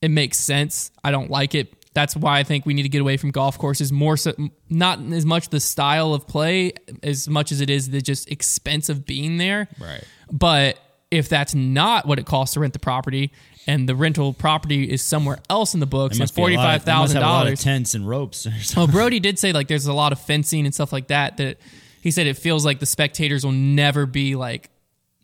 it 0.00 0.10
makes 0.10 0.38
sense. 0.38 0.90
I 1.04 1.10
don't 1.10 1.30
like 1.30 1.54
it. 1.54 1.74
That's 1.94 2.14
why 2.14 2.38
I 2.38 2.44
think 2.44 2.64
we 2.64 2.74
need 2.74 2.84
to 2.84 2.88
get 2.88 3.00
away 3.00 3.16
from 3.16 3.30
golf 3.30 3.58
courses. 3.58 3.90
More 3.90 4.16
so, 4.16 4.32
not 4.68 5.00
as 5.12 5.26
much 5.26 5.48
the 5.48 5.58
style 5.58 6.14
of 6.14 6.28
play 6.28 6.72
as 7.02 7.28
much 7.28 7.50
as 7.50 7.60
it 7.60 7.70
is 7.70 7.90
the 7.90 8.00
just 8.00 8.30
expense 8.30 8.88
of 8.88 9.04
being 9.04 9.38
there. 9.38 9.68
Right. 9.80 10.04
But 10.30 10.78
if 11.10 11.28
that's 11.28 11.54
not 11.54 12.06
what 12.06 12.18
it 12.18 12.26
costs 12.26 12.54
to 12.54 12.60
rent 12.60 12.72
the 12.74 12.78
property, 12.78 13.32
and 13.68 13.88
the 13.88 13.94
rental 13.94 14.32
property 14.32 14.90
is 14.90 15.02
somewhere 15.02 15.38
else 15.48 15.74
in 15.74 15.80
the 15.80 15.86
books, 15.86 16.16
and 16.16 16.20
must 16.20 16.34
be 16.34 16.40
a 16.40 16.44
lot 16.44 16.48
forty 16.48 16.56
five 16.56 16.82
thousand 16.82 17.18
have 17.18 17.22
a 17.22 17.26
lot 17.30 17.40
of 17.42 17.46
dollars, 17.46 17.62
tents 17.62 17.94
and 17.94 18.08
ropes 18.08 18.48
well, 18.74 18.88
Brody 18.88 19.20
did 19.20 19.38
say 19.38 19.52
like 19.52 19.68
there's 19.68 19.86
a 19.86 19.92
lot 19.92 20.10
of 20.10 20.20
fencing 20.20 20.64
and 20.64 20.74
stuff 20.74 20.92
like 20.92 21.08
that. 21.08 21.36
That 21.36 21.58
he 22.02 22.10
said 22.10 22.26
it 22.26 22.38
feels 22.38 22.64
like 22.64 22.80
the 22.80 22.86
spectators 22.86 23.44
will 23.44 23.52
never 23.52 24.06
be 24.06 24.34
like. 24.34 24.70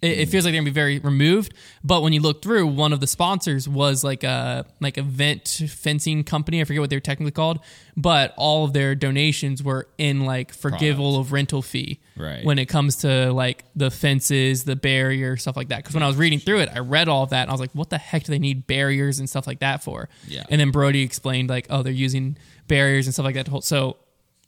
It, 0.05 0.19
it 0.21 0.29
feels 0.29 0.45
like 0.45 0.53
they're 0.53 0.61
gonna 0.61 0.71
be 0.71 0.75
very 0.75 0.99
removed. 0.99 1.55
But 1.83 2.03
when 2.03 2.13
you 2.13 2.21
look 2.21 2.43
through, 2.43 2.67
one 2.67 2.93
of 2.93 3.01
the 3.01 3.07
sponsors 3.07 3.69
was 3.69 4.05
like 4.05 4.23
a 4.25 4.67
like 4.81 4.99
a 4.99 5.03
vent 5.03 5.49
fencing 5.69 6.25
company. 6.25 6.61
I 6.61 6.65
forget 6.65 6.81
what 6.81 6.91
they're 6.91 7.01
technically 7.01 7.33
called, 7.33 7.61
but 7.97 8.35
all 8.37 8.65
of 8.65 8.73
their 8.73 8.95
donations 8.95 9.63
were 9.63 9.89
in 9.99 10.25
like 10.25 10.53
forgivable 10.53 11.19
of 11.19 11.33
rental 11.33 11.63
fee. 11.63 12.01
Right. 12.17 12.45
When 12.45 12.59
it 12.59 12.67
comes 12.67 12.97
to 12.99 13.33
like 13.33 13.65
the 13.75 13.91
fences, 13.91 14.65
the 14.65 14.77
barrier, 14.77 15.37
stuff 15.37 15.57
like 15.57 15.69
that. 15.69 15.79
Because 15.79 15.95
when 15.95 16.03
I 16.03 16.07
was 16.07 16.17
reading 16.17 16.39
through 16.39 16.61
it, 16.61 16.69
I 16.73 16.79
read 16.81 17.09
all 17.09 17.23
of 17.25 17.31
that 17.31 17.43
and 17.43 17.51
I 17.51 17.53
was 17.55 17.61
like, 17.61 17.73
what 17.73 17.91
the 17.91 17.99
heck 17.99 18.25
do 18.25 18.33
they 18.33 18.39
need 18.39 18.67
barriers 18.67 19.19
and 19.19 19.29
stuff 19.29 19.47
like 19.47 19.61
that 19.61 19.83
for? 19.83 20.09
Yeah. 20.29 20.45
And 20.51 20.61
then 20.61 20.71
Brody 20.71 21.03
explained 21.03 21.49
like, 21.49 21.67
oh, 21.71 21.83
they're 21.83 21.93
using 21.93 22.37
barriers 22.69 23.07
and 23.07 23.15
stuff 23.15 23.25
like 23.25 23.35
that 23.35 23.47
to 23.47 23.51
hold. 23.51 23.65
So 23.65 23.97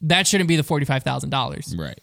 that 0.02 0.26
shouldn't 0.26 0.46
be 0.48 0.56
the 0.56 0.62
forty 0.62 0.84
five 0.84 1.02
thousand 1.02 1.30
dollars. 1.30 1.74
right. 1.78 1.98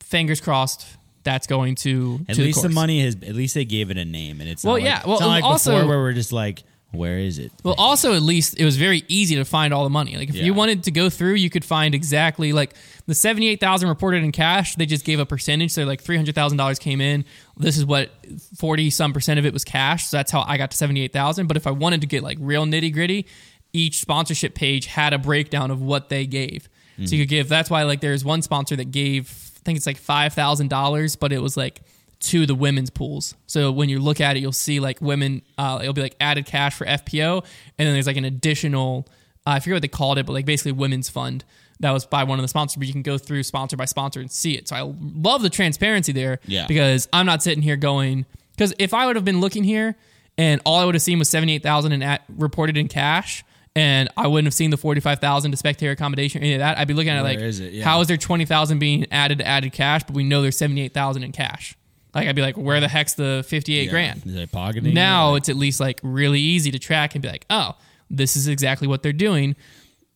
Fingers 0.00 0.40
crossed. 0.40 0.86
That's 1.24 1.46
going 1.46 1.74
to 1.76 2.20
At 2.28 2.36
to 2.36 2.42
least 2.42 2.62
the 2.62 2.68
course. 2.68 2.74
money 2.74 3.00
has. 3.02 3.14
At 3.16 3.34
least 3.34 3.54
they 3.54 3.64
gave 3.64 3.90
it 3.90 3.98
a 3.98 4.04
name, 4.04 4.40
and 4.40 4.48
it's 4.48 4.62
Well, 4.62 4.74
Not 4.76 4.82
like, 4.82 4.84
yeah, 4.84 5.02
well, 5.04 5.14
it's 5.14 5.20
not 5.22 5.26
like 5.28 5.44
also- 5.44 5.72
before 5.74 5.88
where 5.88 5.98
we're 5.98 6.12
just 6.12 6.32
like, 6.32 6.62
where 6.92 7.18
is 7.18 7.40
it? 7.40 7.50
Well, 7.64 7.74
also 7.76 8.14
at 8.14 8.22
least 8.22 8.54
it 8.56 8.64
was 8.64 8.76
very 8.76 9.02
easy 9.08 9.34
to 9.34 9.44
find 9.44 9.74
all 9.74 9.82
the 9.82 9.90
money. 9.90 10.16
Like 10.16 10.28
if 10.28 10.36
Yeah. 10.36 10.44
you 10.44 10.54
wanted 10.54 10.84
to 10.84 10.92
go 10.92 11.10
through, 11.10 11.34
you 11.34 11.50
could 11.50 11.64
find 11.64 11.92
exactly 11.92 12.52
like 12.52 12.74
the 13.06 13.14
seventy 13.16 13.48
eight 13.48 13.58
thousand 13.58 13.88
reported 13.88 14.22
in 14.22 14.30
cash. 14.30 14.76
They 14.76 14.86
just 14.86 15.04
gave 15.04 15.18
a 15.18 15.26
percentage, 15.26 15.72
so 15.72 15.82
like 15.84 16.00
three 16.00 16.14
hundred 16.16 16.36
thousand 16.36 16.58
dollars 16.58 16.78
came 16.78 17.00
in. 17.00 17.24
This 17.56 17.76
is 17.76 17.84
what 17.84 18.10
forty 18.56 18.90
some 18.90 19.12
percent 19.12 19.40
of 19.40 19.46
it 19.46 19.52
was 19.52 19.64
cash. 19.64 20.06
So 20.06 20.18
that's 20.18 20.30
how 20.30 20.44
I 20.46 20.56
got 20.56 20.70
to 20.70 20.76
seventy 20.76 21.00
eight 21.00 21.12
thousand. 21.12 21.48
But 21.48 21.56
if 21.56 21.66
I 21.66 21.72
wanted 21.72 22.00
to 22.02 22.06
get 22.06 22.22
like 22.22 22.38
real 22.40 22.64
nitty 22.64 22.92
gritty, 22.92 23.26
each 23.72 24.00
sponsorship 24.00 24.54
page 24.54 24.86
had 24.86 25.12
a 25.12 25.18
breakdown 25.18 25.72
of 25.72 25.82
what 25.82 26.10
they 26.10 26.26
gave. 26.26 26.68
So 27.04 27.16
you 27.16 27.22
could 27.24 27.28
give. 27.30 27.48
That's 27.48 27.70
why 27.70 27.82
like 27.82 28.02
there's 28.02 28.24
one 28.24 28.40
sponsor 28.40 28.76
that 28.76 28.92
gave. 28.92 29.50
I 29.64 29.66
think 29.66 29.76
it's 29.78 29.86
like 29.86 29.96
five 29.96 30.34
thousand 30.34 30.68
dollars, 30.68 31.16
but 31.16 31.32
it 31.32 31.38
was 31.40 31.56
like 31.56 31.80
to 32.20 32.46
the 32.46 32.54
women's 32.54 32.90
pools. 32.90 33.34
So 33.46 33.70
when 33.72 33.88
you 33.88 33.98
look 33.98 34.20
at 34.20 34.36
it, 34.36 34.40
you'll 34.40 34.52
see 34.52 34.78
like 34.80 35.00
women, 35.00 35.42
uh, 35.58 35.78
it'll 35.80 35.92
be 35.94 36.02
like 36.02 36.16
added 36.20 36.46
cash 36.46 36.74
for 36.74 36.86
FPO, 36.86 37.44
and 37.78 37.86
then 37.86 37.94
there's 37.94 38.06
like 38.06 38.16
an 38.16 38.24
additional, 38.24 39.06
uh, 39.46 39.50
I 39.50 39.60
forget 39.60 39.76
what 39.76 39.82
they 39.82 39.88
called 39.88 40.18
it, 40.18 40.26
but 40.26 40.32
like 40.32 40.44
basically 40.46 40.72
women's 40.72 41.08
fund 41.08 41.44
that 41.80 41.90
was 41.90 42.06
by 42.06 42.24
one 42.24 42.38
of 42.38 42.42
the 42.42 42.48
sponsors. 42.48 42.76
But 42.76 42.86
you 42.86 42.92
can 42.92 43.02
go 43.02 43.18
through 43.18 43.42
sponsor 43.42 43.76
by 43.76 43.84
sponsor 43.86 44.20
and 44.20 44.30
see 44.30 44.54
it. 44.54 44.68
So 44.68 44.76
I 44.76 44.82
love 44.82 45.42
the 45.42 45.50
transparency 45.50 46.12
there, 46.12 46.40
Yeah. 46.46 46.66
because 46.66 47.08
I'm 47.12 47.26
not 47.26 47.42
sitting 47.42 47.62
here 47.62 47.76
going 47.76 48.26
because 48.52 48.72
if 48.78 48.92
I 48.94 49.06
would 49.06 49.16
have 49.16 49.24
been 49.24 49.40
looking 49.40 49.64
here 49.64 49.96
and 50.38 50.60
all 50.64 50.78
I 50.78 50.84
would 50.84 50.94
have 50.94 51.02
seen 51.02 51.18
was 51.18 51.28
seventy 51.30 51.54
eight 51.54 51.62
thousand 51.62 51.92
and 51.92 52.04
at 52.04 52.22
reported 52.36 52.76
in 52.76 52.88
cash. 52.88 53.44
And 53.76 54.08
I 54.16 54.28
wouldn't 54.28 54.46
have 54.46 54.54
seen 54.54 54.70
the 54.70 54.76
forty-five 54.76 55.18
thousand 55.18 55.50
to 55.50 55.56
spectator 55.56 55.90
accommodation 55.92 56.40
or 56.42 56.44
any 56.44 56.54
of 56.54 56.60
that. 56.60 56.78
I'd 56.78 56.86
be 56.86 56.94
looking 56.94 57.10
at 57.10 57.18
it 57.18 57.22
like, 57.24 57.38
is 57.40 57.58
it? 57.58 57.72
Yeah. 57.72 57.84
how 57.84 58.00
is 58.00 58.06
there 58.08 58.16
twenty 58.16 58.44
thousand 58.44 58.78
being 58.78 59.06
added 59.10 59.38
to 59.38 59.46
added 59.46 59.72
cash, 59.72 60.02
but 60.04 60.14
we 60.14 60.22
know 60.22 60.42
there's 60.42 60.56
seventy-eight 60.56 60.94
thousand 60.94 61.24
in 61.24 61.32
cash? 61.32 61.76
Like 62.14 62.28
I'd 62.28 62.36
be 62.36 62.42
like, 62.42 62.56
where 62.56 62.78
the 62.80 62.86
heck's 62.86 63.14
the 63.14 63.44
fifty-eight 63.48 63.86
Yeah. 63.86 63.90
grand? 63.90 64.22
Is 64.26 64.36
it 64.36 64.52
pocketing? 64.52 64.94
Now 64.94 65.34
it's 65.34 65.48
at 65.48 65.56
least 65.56 65.80
like 65.80 65.98
really 66.04 66.38
easy 66.40 66.70
to 66.70 66.78
track 66.78 67.16
and 67.16 67.22
be 67.22 67.28
like, 67.28 67.46
oh, 67.50 67.72
this 68.08 68.36
is 68.36 68.46
exactly 68.46 68.86
what 68.86 69.02
they're 69.02 69.12
doing. 69.12 69.56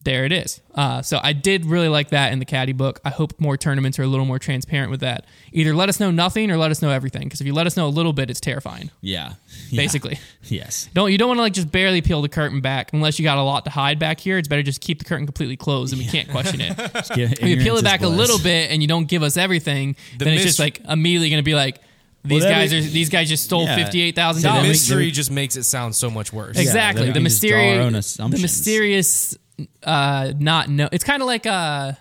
There 0.08 0.24
it 0.24 0.32
is. 0.32 0.62
Uh, 0.74 1.02
so 1.02 1.20
I 1.22 1.34
did 1.34 1.66
really 1.66 1.88
like 1.90 2.08
that 2.10 2.32
in 2.32 2.38
the 2.38 2.46
caddy 2.46 2.72
book. 2.72 2.98
I 3.04 3.10
hope 3.10 3.38
more 3.38 3.58
tournaments 3.58 3.98
are 3.98 4.04
a 4.04 4.06
little 4.06 4.24
more 4.24 4.38
transparent 4.38 4.90
with 4.90 5.00
that. 5.00 5.26
Either 5.52 5.74
let 5.74 5.90
us 5.90 6.00
know 6.00 6.10
nothing 6.10 6.50
or 6.50 6.56
let 6.56 6.70
us 6.70 6.80
know 6.80 6.88
everything. 6.88 7.24
Because 7.24 7.42
if 7.42 7.46
you 7.46 7.52
let 7.52 7.66
us 7.66 7.76
know 7.76 7.86
a 7.86 7.90
little 7.90 8.14
bit, 8.14 8.30
it's 8.30 8.40
terrifying. 8.40 8.90
yeah. 9.02 9.34
Yeah. 9.70 9.82
Basically, 9.82 10.18
Yes. 10.44 10.88
don't 10.94 11.12
you 11.12 11.18
don't 11.18 11.28
want 11.28 11.38
to 11.38 11.42
like 11.42 11.52
just 11.52 11.70
barely 11.70 12.00
peel 12.00 12.22
the 12.22 12.28
curtain 12.30 12.62
back 12.62 12.94
unless 12.94 13.18
you 13.18 13.22
got 13.22 13.36
a 13.36 13.42
lot 13.42 13.64
to 13.66 13.70
hide 13.70 13.98
back 13.98 14.18
here. 14.18 14.38
It's 14.38 14.48
better 14.48 14.62
just 14.62 14.80
keep 14.80 14.98
the 14.98 15.04
curtain 15.04 15.26
completely 15.26 15.58
closed 15.58 15.92
and 15.92 16.00
we 16.00 16.08
can't 16.08 16.30
question 16.30 16.62
it. 16.62 16.74
Just 16.94 17.10
If 17.18 17.42
you 17.42 17.58
peel 17.58 17.76
it 17.76 17.84
back 17.84 18.00
a 18.00 18.08
little 18.08 18.38
bit 18.38 18.70
and 18.70 18.80
you 18.80 18.88
don't 18.88 19.06
give 19.06 19.22
us 19.22 19.36
everything, 19.36 19.94
The 20.16 20.24
then 20.24 20.34
it's 20.34 20.44
just 20.44 20.58
like 20.58 20.80
immediately 20.88 21.28
going 21.28 21.40
to 21.40 21.44
be 21.44 21.54
like 21.54 21.80
these 22.24 22.44
Well, 22.44 22.50
guys 22.52 22.72
is- 22.72 22.86
are 22.86 22.90
these 22.90 23.10
guys 23.10 23.28
just 23.28 23.44
stole 23.44 23.64
Yeah. 23.64 23.76
fifty 23.76 24.00
eight 24.00 24.14
thousand 24.14 24.40
So 24.42 24.48
The 24.48 24.54
dollars. 24.54 24.68
mystery 24.68 25.10
just 25.10 25.30
makes 25.30 25.56
it 25.56 25.64
sound 25.64 25.94
so 25.94 26.08
much 26.10 26.32
worse. 26.32 26.56
Exactly. 26.58 27.02
then 27.02 27.08
we 27.08 27.12
the 27.12 27.20
can 27.20 27.24
just 27.28 27.42
draw 27.42 27.58
our 27.58 27.80
own 27.82 27.92
mysterious, 27.92 28.14
the 28.16 28.42
mysterious, 28.42 29.36
uh, 29.82 30.32
not 30.38 30.68
know. 30.68 30.88
It's 30.92 31.04
kind 31.04 31.22
of 31.22 31.26
like 31.26 31.46
uh, 31.46 31.92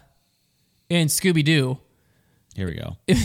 in 0.90 1.08
Scooby 1.08 1.44
Doo 1.44 1.78
Here 2.56 2.68
we 2.68 2.76
go. 2.76 2.98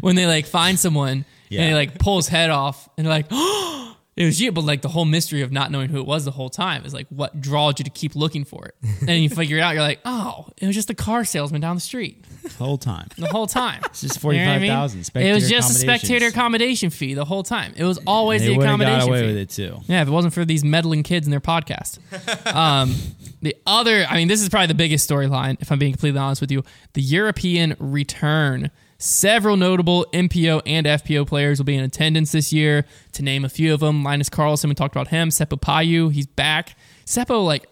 when 0.00 0.16
they 0.16 0.26
like 0.26 0.46
find 0.46 0.78
someone 0.78 1.24
Yeah. 1.48 1.62
and 1.62 1.70
they 1.70 1.74
like 1.74 1.98
pull 1.98 2.16
his 2.16 2.28
head 2.28 2.50
off 2.50 2.88
and 2.96 3.06
they're 3.06 3.12
like, 3.14 3.26
oh, 3.30 3.85
it 4.16 4.24
was 4.24 4.40
you. 4.40 4.50
But 4.52 4.64
like 4.64 4.82
the 4.82 4.88
whole 4.88 5.04
mystery 5.04 5.42
of 5.42 5.52
not 5.52 5.70
knowing 5.70 5.90
who 5.90 5.98
it 6.00 6.06
was 6.06 6.24
the 6.24 6.30
whole 6.30 6.48
time 6.50 6.84
is 6.84 6.94
like 6.94 7.06
what 7.10 7.40
draws 7.40 7.74
you 7.78 7.84
to 7.84 7.90
keep 7.90 8.14
looking 8.16 8.44
for 8.44 8.66
it. 8.66 8.74
and 9.00 9.22
you 9.22 9.28
figure 9.28 9.58
it 9.58 9.60
out. 9.60 9.74
You're 9.74 9.82
like, 9.82 10.00
oh, 10.04 10.46
it 10.56 10.66
was 10.66 10.74
just 10.74 10.90
a 10.90 10.94
car 10.94 11.24
salesman 11.24 11.60
down 11.60 11.76
the 11.76 11.80
street 11.80 12.24
The 12.42 12.48
whole 12.64 12.78
time. 12.78 13.08
the 13.18 13.26
whole 13.28 13.46
time. 13.46 13.82
It's 13.86 14.00
just 14.02 14.22
You 14.24 14.32
know 14.32 14.38
I 14.52 14.58
mean? 14.58 14.70
45,000 14.72 15.22
It 15.22 15.34
was 15.34 15.48
just 15.48 15.70
a 15.70 15.74
spectator 15.74 16.26
accommodation 16.26 16.90
fee 16.90 17.14
the 17.14 17.24
whole 17.24 17.42
time. 17.42 17.74
It 17.76 17.84
was 17.84 17.98
always 18.06 18.42
the 18.42 18.54
accommodation 18.54 19.00
got 19.00 19.08
away 19.08 19.20
fee. 19.20 19.26
with 19.26 19.36
it 19.36 19.50
too. 19.50 19.78
Yeah, 19.86 20.02
if 20.02 20.08
it 20.08 20.10
wasn't 20.12 20.32
for 20.34 20.44
these 20.44 20.64
meddling 20.64 21.02
kids 21.02 21.26
and 21.26 21.32
their 21.32 21.40
podcast. 21.40 21.98
um, 22.54 22.94
the 23.42 23.54
other, 23.66 24.06
I 24.08 24.16
mean, 24.16 24.28
this 24.28 24.40
is 24.40 24.48
probably 24.48 24.68
the 24.68 24.74
biggest 24.74 25.08
storyline, 25.08 25.56
if 25.60 25.70
I'm 25.70 25.78
being 25.78 25.92
completely 25.92 26.18
honest 26.18 26.40
with 26.40 26.50
you. 26.50 26.64
The 26.94 27.02
European 27.02 27.76
return 27.78 28.70
Several 29.06 29.56
notable 29.56 30.04
MPO 30.12 30.62
and 30.66 30.84
FPO 30.84 31.28
players 31.28 31.60
will 31.60 31.64
be 31.64 31.76
in 31.76 31.84
attendance 31.84 32.32
this 32.32 32.52
year. 32.52 32.84
To 33.12 33.22
name 33.22 33.44
a 33.44 33.48
few 33.48 33.72
of 33.72 33.78
them, 33.78 34.02
Linus 34.02 34.28
Carlsson, 34.28 34.68
we 34.68 34.74
talked 34.74 34.96
about 34.96 35.08
him. 35.08 35.28
Seppo 35.28 35.60
Paju, 35.60 36.12
he's 36.12 36.26
back. 36.26 36.76
Seppo, 37.04 37.44
like, 37.44 37.68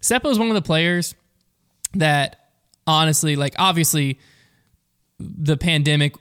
Seppo 0.00 0.30
is 0.30 0.38
one 0.38 0.48
of 0.48 0.54
the 0.54 0.62
players 0.62 1.14
that 1.92 2.48
honestly, 2.86 3.36
like, 3.36 3.54
obviously, 3.58 4.18
the 5.20 5.58
pandemic 5.58 6.14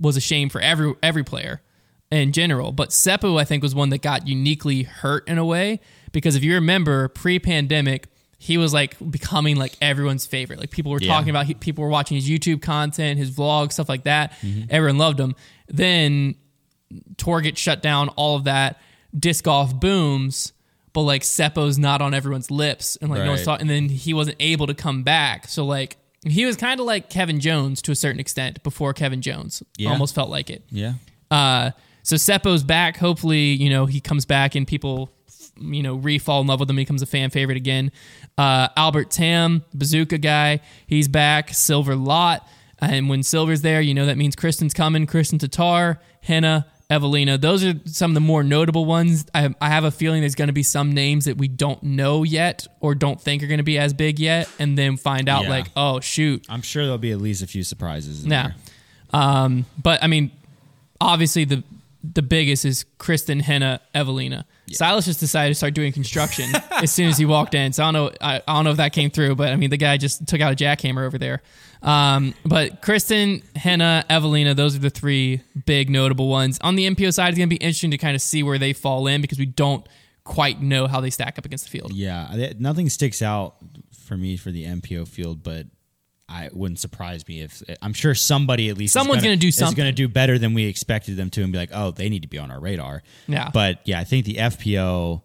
was 0.00 0.16
a 0.16 0.20
shame 0.20 0.48
for 0.48 0.62
every 0.62 0.94
every 1.02 1.22
player 1.22 1.60
in 2.10 2.32
general, 2.32 2.72
but 2.72 2.90
Seppo 2.90 3.38
I 3.38 3.44
think 3.44 3.62
was 3.62 3.74
one 3.74 3.90
that 3.90 4.00
got 4.00 4.26
uniquely 4.26 4.84
hurt 4.84 5.28
in 5.28 5.36
a 5.36 5.44
way 5.44 5.80
because 6.12 6.36
if 6.36 6.42
you 6.42 6.54
remember 6.54 7.08
pre-pandemic, 7.08 8.06
he 8.38 8.58
was 8.58 8.72
like 8.74 8.96
becoming 9.10 9.56
like 9.56 9.74
everyone's 9.80 10.26
favorite. 10.26 10.58
Like 10.60 10.70
people 10.70 10.92
were 10.92 11.00
Yeah. 11.00 11.08
talking 11.12 11.30
about, 11.30 11.46
he, 11.46 11.54
people 11.54 11.82
were 11.84 11.90
watching 11.90 12.16
his 12.16 12.28
YouTube 12.28 12.60
content, 12.62 13.18
his 13.18 13.30
vlogs, 13.30 13.72
stuff 13.72 13.88
like 13.88 14.04
that. 14.04 14.32
Everyone 14.68 14.98
loved 14.98 15.18
him. 15.18 15.34
Then 15.68 16.34
tour 17.16 17.40
gets 17.40 17.60
shut 17.60 17.82
down, 17.82 18.08
all 18.10 18.36
of 18.36 18.44
that. 18.44 18.80
Disc 19.18 19.44
golf 19.44 19.78
booms, 19.80 20.52
but 20.92 21.02
like 21.02 21.22
Seppo's 21.24 21.78
not 21.78 22.02
on 22.02 22.12
everyone's 22.12 22.50
lips, 22.50 22.96
and 23.00 23.10
like 23.10 23.20
no 23.22 23.28
one's 23.30 23.40
Right. 23.40 23.44
talking. 23.44 23.62
And 23.62 23.70
then 23.70 23.88
he 23.88 24.12
wasn't 24.12 24.36
able 24.40 24.66
to 24.66 24.74
come 24.74 25.02
back. 25.02 25.48
So 25.48 25.64
like 25.64 25.96
he 26.26 26.44
was 26.44 26.56
kind 26.56 26.78
of 26.80 26.86
like 26.86 27.08
Kevin 27.08 27.40
Jones 27.40 27.80
to 27.82 27.92
a 27.92 27.94
certain 27.94 28.20
extent 28.20 28.62
before 28.62 28.92
Kevin 28.92 29.22
Jones. 29.22 29.62
Yeah. 29.78 29.90
Almost 29.90 30.14
felt 30.14 30.28
like 30.28 30.50
it. 30.50 30.64
Yeah. 30.70 30.94
Uh, 31.30 31.70
so 32.02 32.16
Seppo's 32.16 32.62
back. 32.62 32.98
Hopefully, 32.98 33.52
you 33.54 33.70
know 33.70 33.86
he 33.86 34.00
comes 34.00 34.24
back 34.26 34.54
and 34.54 34.66
people, 34.66 35.10
you 35.58 35.82
know, 35.82 35.94
re-fall 35.94 36.40
in 36.40 36.46
love 36.46 36.60
with 36.60 36.68
him. 36.70 36.76
He 36.76 36.84
becomes 36.84 37.02
a 37.02 37.06
fan 37.06 37.30
favorite 37.30 37.56
again. 37.56 37.92
Uh, 38.38 38.68
Albert 38.76 39.10
Tamm, 39.10 39.64
Bazooka 39.74 40.18
guy, 40.18 40.60
he's 40.86 41.08
back. 41.08 41.54
Silver 41.54 41.94
Lätt, 41.94 42.40
and 42.80 43.08
when 43.08 43.22
Silver's 43.22 43.62
there, 43.62 43.80
you 43.80 43.94
know 43.94 44.06
that 44.06 44.16
means 44.18 44.36
Kristin's 44.36 44.74
coming. 44.74 45.06
Kristin 45.06 45.38
Tattar, 45.38 45.98
Henna, 46.20 46.66
Evelina. 46.90 47.38
Those 47.38 47.64
are 47.64 47.74
some 47.86 48.10
of 48.10 48.14
the 48.14 48.20
more 48.20 48.42
notable 48.44 48.84
ones. 48.84 49.24
I, 49.34 49.52
I 49.60 49.70
have 49.70 49.84
a 49.84 49.90
feeling 49.90 50.20
there's 50.20 50.34
going 50.34 50.48
to 50.48 50.52
be 50.52 50.62
some 50.62 50.92
names 50.92 51.24
that 51.24 51.36
we 51.38 51.48
don't 51.48 51.82
know 51.82 52.22
yet 52.22 52.66
or 52.80 52.94
don't 52.94 53.20
think 53.20 53.42
are 53.42 53.46
going 53.48 53.58
to 53.58 53.64
be 53.64 53.78
as 53.78 53.92
big 53.94 54.18
yet, 54.20 54.48
and 54.58 54.76
then 54.76 54.96
find 54.96 55.28
out 55.28 55.44
Yeah. 55.44 55.50
like, 55.50 55.66
oh 55.74 56.00
shoot, 56.00 56.44
I'm 56.48 56.62
sure 56.62 56.82
there'll 56.84 56.98
be 56.98 57.12
at 57.12 57.18
least 57.20 57.42
a 57.42 57.46
few 57.46 57.62
surprises. 57.64 58.24
In 58.24 58.30
yeah. 58.30 58.48
there. 58.48 59.20
Um, 59.20 59.64
but 59.82 60.02
I 60.02 60.06
mean, 60.08 60.30
obviously 61.00 61.44
the 61.44 61.62
the 62.14 62.22
biggest 62.22 62.64
is 62.64 62.84
Kristin, 62.98 63.40
Henna, 63.40 63.80
Evelina. 63.94 64.46
Silas 64.72 65.04
just 65.04 65.20
decided 65.20 65.50
to 65.50 65.54
start 65.54 65.74
doing 65.74 65.92
construction 65.92 66.50
as 66.70 66.90
soon 66.90 67.08
as 67.08 67.18
he 67.18 67.24
walked 67.24 67.54
in. 67.54 67.72
So 67.72 67.84
I 67.84 67.92
don't 67.92 67.94
know. 67.94 68.16
I, 68.20 68.36
I 68.46 68.54
don't 68.54 68.64
know 68.64 68.70
if 68.72 68.76
that 68.78 68.92
came 68.92 69.10
through, 69.10 69.36
but 69.36 69.48
I 69.48 69.56
mean, 69.56 69.70
the 69.70 69.76
guy 69.76 69.96
just 69.96 70.26
took 70.26 70.40
out 70.40 70.52
a 70.52 70.56
jackhammer 70.56 71.06
over 71.06 71.18
there. 71.18 71.42
Um, 71.82 72.34
but 72.44 72.82
Kristin, 72.82 73.44
Henna, 73.56 74.04
Evelina, 74.10 74.54
those 74.54 74.74
are 74.74 74.80
the 74.80 74.90
three 74.90 75.42
big 75.66 75.88
notable 75.90 76.28
ones. 76.28 76.58
On 76.62 76.74
the 76.74 76.88
MPO 76.90 77.14
side, 77.14 77.28
it's 77.28 77.38
going 77.38 77.48
to 77.48 77.54
be 77.54 77.62
interesting 77.62 77.92
to 77.92 77.98
kind 77.98 78.14
of 78.14 78.22
see 78.22 78.42
where 78.42 78.58
they 78.58 78.72
fall 78.72 79.06
in 79.06 79.20
because 79.20 79.38
we 79.38 79.46
don't 79.46 79.86
quite 80.24 80.60
know 80.60 80.88
how 80.88 81.00
they 81.00 81.10
stack 81.10 81.38
up 81.38 81.44
against 81.44 81.64
the 81.64 81.70
field. 81.70 81.92
Yeah, 81.92 82.52
nothing 82.58 82.88
sticks 82.88 83.22
out 83.22 83.56
for 83.92 84.16
me 84.16 84.36
for 84.36 84.50
the 84.50 84.64
MPO 84.64 85.06
field, 85.06 85.42
but 85.42 85.66
I 86.28 86.50
wouldn't 86.52 86.80
surprise 86.80 87.26
me 87.28 87.42
if 87.42 87.62
I'm 87.80 87.92
sure 87.92 88.14
somebody 88.14 88.68
at 88.68 88.76
least 88.76 88.92
Someone's 88.94 89.22
gonna, 89.22 89.34
gonna 89.34 89.36
do 89.40 89.48
is 89.48 89.56
something. 89.56 89.76
going 89.76 89.88
to 89.88 89.94
do 89.94 90.08
better 90.08 90.38
than 90.38 90.54
we 90.54 90.64
expected 90.66 91.16
them 91.16 91.30
to, 91.30 91.42
and 91.42 91.52
be 91.52 91.58
like, 91.58 91.70
oh, 91.72 91.92
they 91.92 92.08
need 92.08 92.22
to 92.22 92.28
be 92.28 92.38
on 92.38 92.50
our 92.50 92.58
radar. 92.58 93.02
Yeah. 93.28 93.50
but 93.52 93.80
yeah, 93.84 94.00
I 94.00 94.04
think 94.04 94.26
the 94.26 94.34
FPO. 94.34 95.22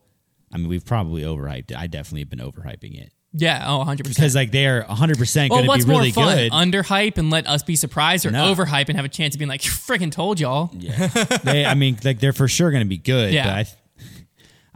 I 0.54 0.58
mean, 0.58 0.68
we've 0.68 0.86
probably 0.86 1.24
overhyped 1.24 1.72
it. 1.72 1.78
I 1.78 1.88
definitely 1.88 2.20
have 2.22 2.30
been 2.30 2.40
overhyping 2.40 3.02
it 3.02 3.14
Yeah. 3.34 3.64
Oh, 3.66 3.80
100%. 3.86 4.04
because 4.04 4.36
like 4.36 4.52
they 4.52 4.68
are 4.68 4.84
100 4.84 5.18
percent 5.18 5.50
well, 5.50 5.66
going 5.66 5.80
to 5.80 5.86
be 5.88 5.90
really 5.92 6.12
more 6.16 6.26
fun? 6.26 6.36
good. 6.38 6.52
Underhype 6.52 7.18
and 7.18 7.30
let 7.32 7.48
us 7.48 7.64
be 7.64 7.76
surprised, 7.76 8.26
or 8.26 8.32
No. 8.32 8.54
overhype 8.54 8.88
and 8.90 8.96
have 8.98 9.06
a 9.06 9.10
chance 9.10 9.34
of 9.34 9.40
being 9.40 9.50
like, 9.50 9.62
"Freaking 9.62 10.12
told 10.12 10.40
y'all." 10.40 10.70
Yeah, 10.78 11.08
they. 11.44 11.66
I 11.66 11.74
mean, 11.74 11.98
like 12.04 12.20
they're 12.20 12.34
for 12.34 12.48
sure 12.48 12.70
going 12.70 12.84
to 12.84 12.90
be 12.90 12.98
good. 12.98 13.34
Yeah. 13.34 13.46
But 13.46 13.54
I, 13.54 13.66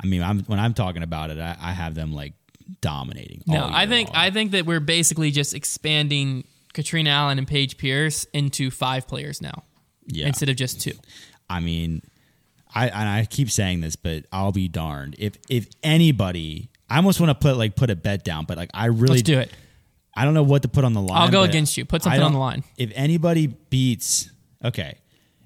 I 0.01 0.07
mean, 0.07 0.23
I'm 0.23 0.39
when 0.45 0.59
I'm 0.59 0.73
talking 0.73 1.03
about 1.03 1.29
it, 1.29 1.38
I, 1.39 1.55
I 1.61 1.71
have 1.73 1.93
them 1.93 2.13
like 2.13 2.33
dominating. 2.82 3.43
No, 3.47 3.69
I 3.71 3.88
think 3.88 4.10
long. 4.10 4.17
I 4.17 4.32
think 4.32 4.51
that 4.51 4.65
we're 4.65 4.80
basically 4.80 5.32
just 5.32 5.54
expanding 5.54 6.45
Catrina 6.73 7.10
Allen 7.10 7.38
and 7.38 7.47
Paige 7.47 7.78
Pierce 7.78 8.25
into 8.34 8.71
five 8.71 9.08
players 9.08 9.41
now 9.41 9.63
yeah. 10.08 10.28
instead 10.28 10.49
of 10.49 10.56
just 10.56 10.82
two. 10.82 10.93
I 11.49 11.60
mean, 11.60 12.01
I 12.73 12.88
and 12.88 13.10
I 13.10 13.25
keep 13.25 13.49
saying 13.49 13.82
this, 13.82 13.95
but 13.95 14.25
I'll 14.32 14.51
be 14.51 14.67
darned 14.67 15.15
if 15.17 15.38
if 15.49 15.67
anybody. 15.84 16.69
I 16.88 16.97
almost 16.97 17.19
want 17.19 17.32
to 17.32 17.36
put 17.36 17.58
like 17.58 17.75
put 17.75 17.89
a 17.89 17.95
bet 17.95 18.23
down, 18.23 18.45
but 18.45 18.58
like 18.58 18.69
I 18.73 18.86
really 18.88 19.08
Let's 19.08 19.21
do 19.23 19.39
it. 19.39 19.51
I 20.15 20.23
don't 20.23 20.34
know 20.34 20.43
what 20.43 20.62
to 20.62 20.67
put 20.67 20.86
on 20.86 20.93
the 20.93 21.01
line. 21.01 21.21
I'll 21.21 21.32
go 21.32 21.41
against 21.41 21.78
you. 21.78 21.84
Put 21.84 22.04
something 22.04 22.21
on 22.21 22.32
the 22.32 22.39
line. 22.39 22.63
If 22.78 22.91
anybody 22.95 23.47
beats, 23.47 24.30
okay, 24.63 24.97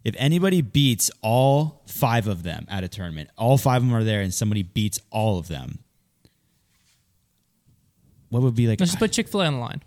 if 0.03 0.15
anybody 0.17 0.61
beats 0.61 1.09
all 1.21 1.81
five 1.87 2.27
of 2.27 2.43
them 2.43 2.65
at 2.69 2.83
a 2.83 2.87
tournament, 2.87 3.29
all 3.37 3.57
five 3.57 3.81
of 3.81 3.87
them 3.87 3.95
are 3.95 4.03
there, 4.03 4.21
and 4.21 4.33
somebody 4.33 4.63
beats 4.63 4.99
all 5.11 5.39
of 5.39 5.47
them, 5.47 5.79
what 8.29 8.41
would 8.43 8.55
be 8.55 8.67
like? 8.67 8.79
Let's 8.79 8.91
just 8.91 8.99
put 8.99 9.11
Chick 9.11 9.27
Fil 9.27 9.41
A 9.41 9.45
on 9.45 9.53
the 9.55 9.59
line. 9.59 9.81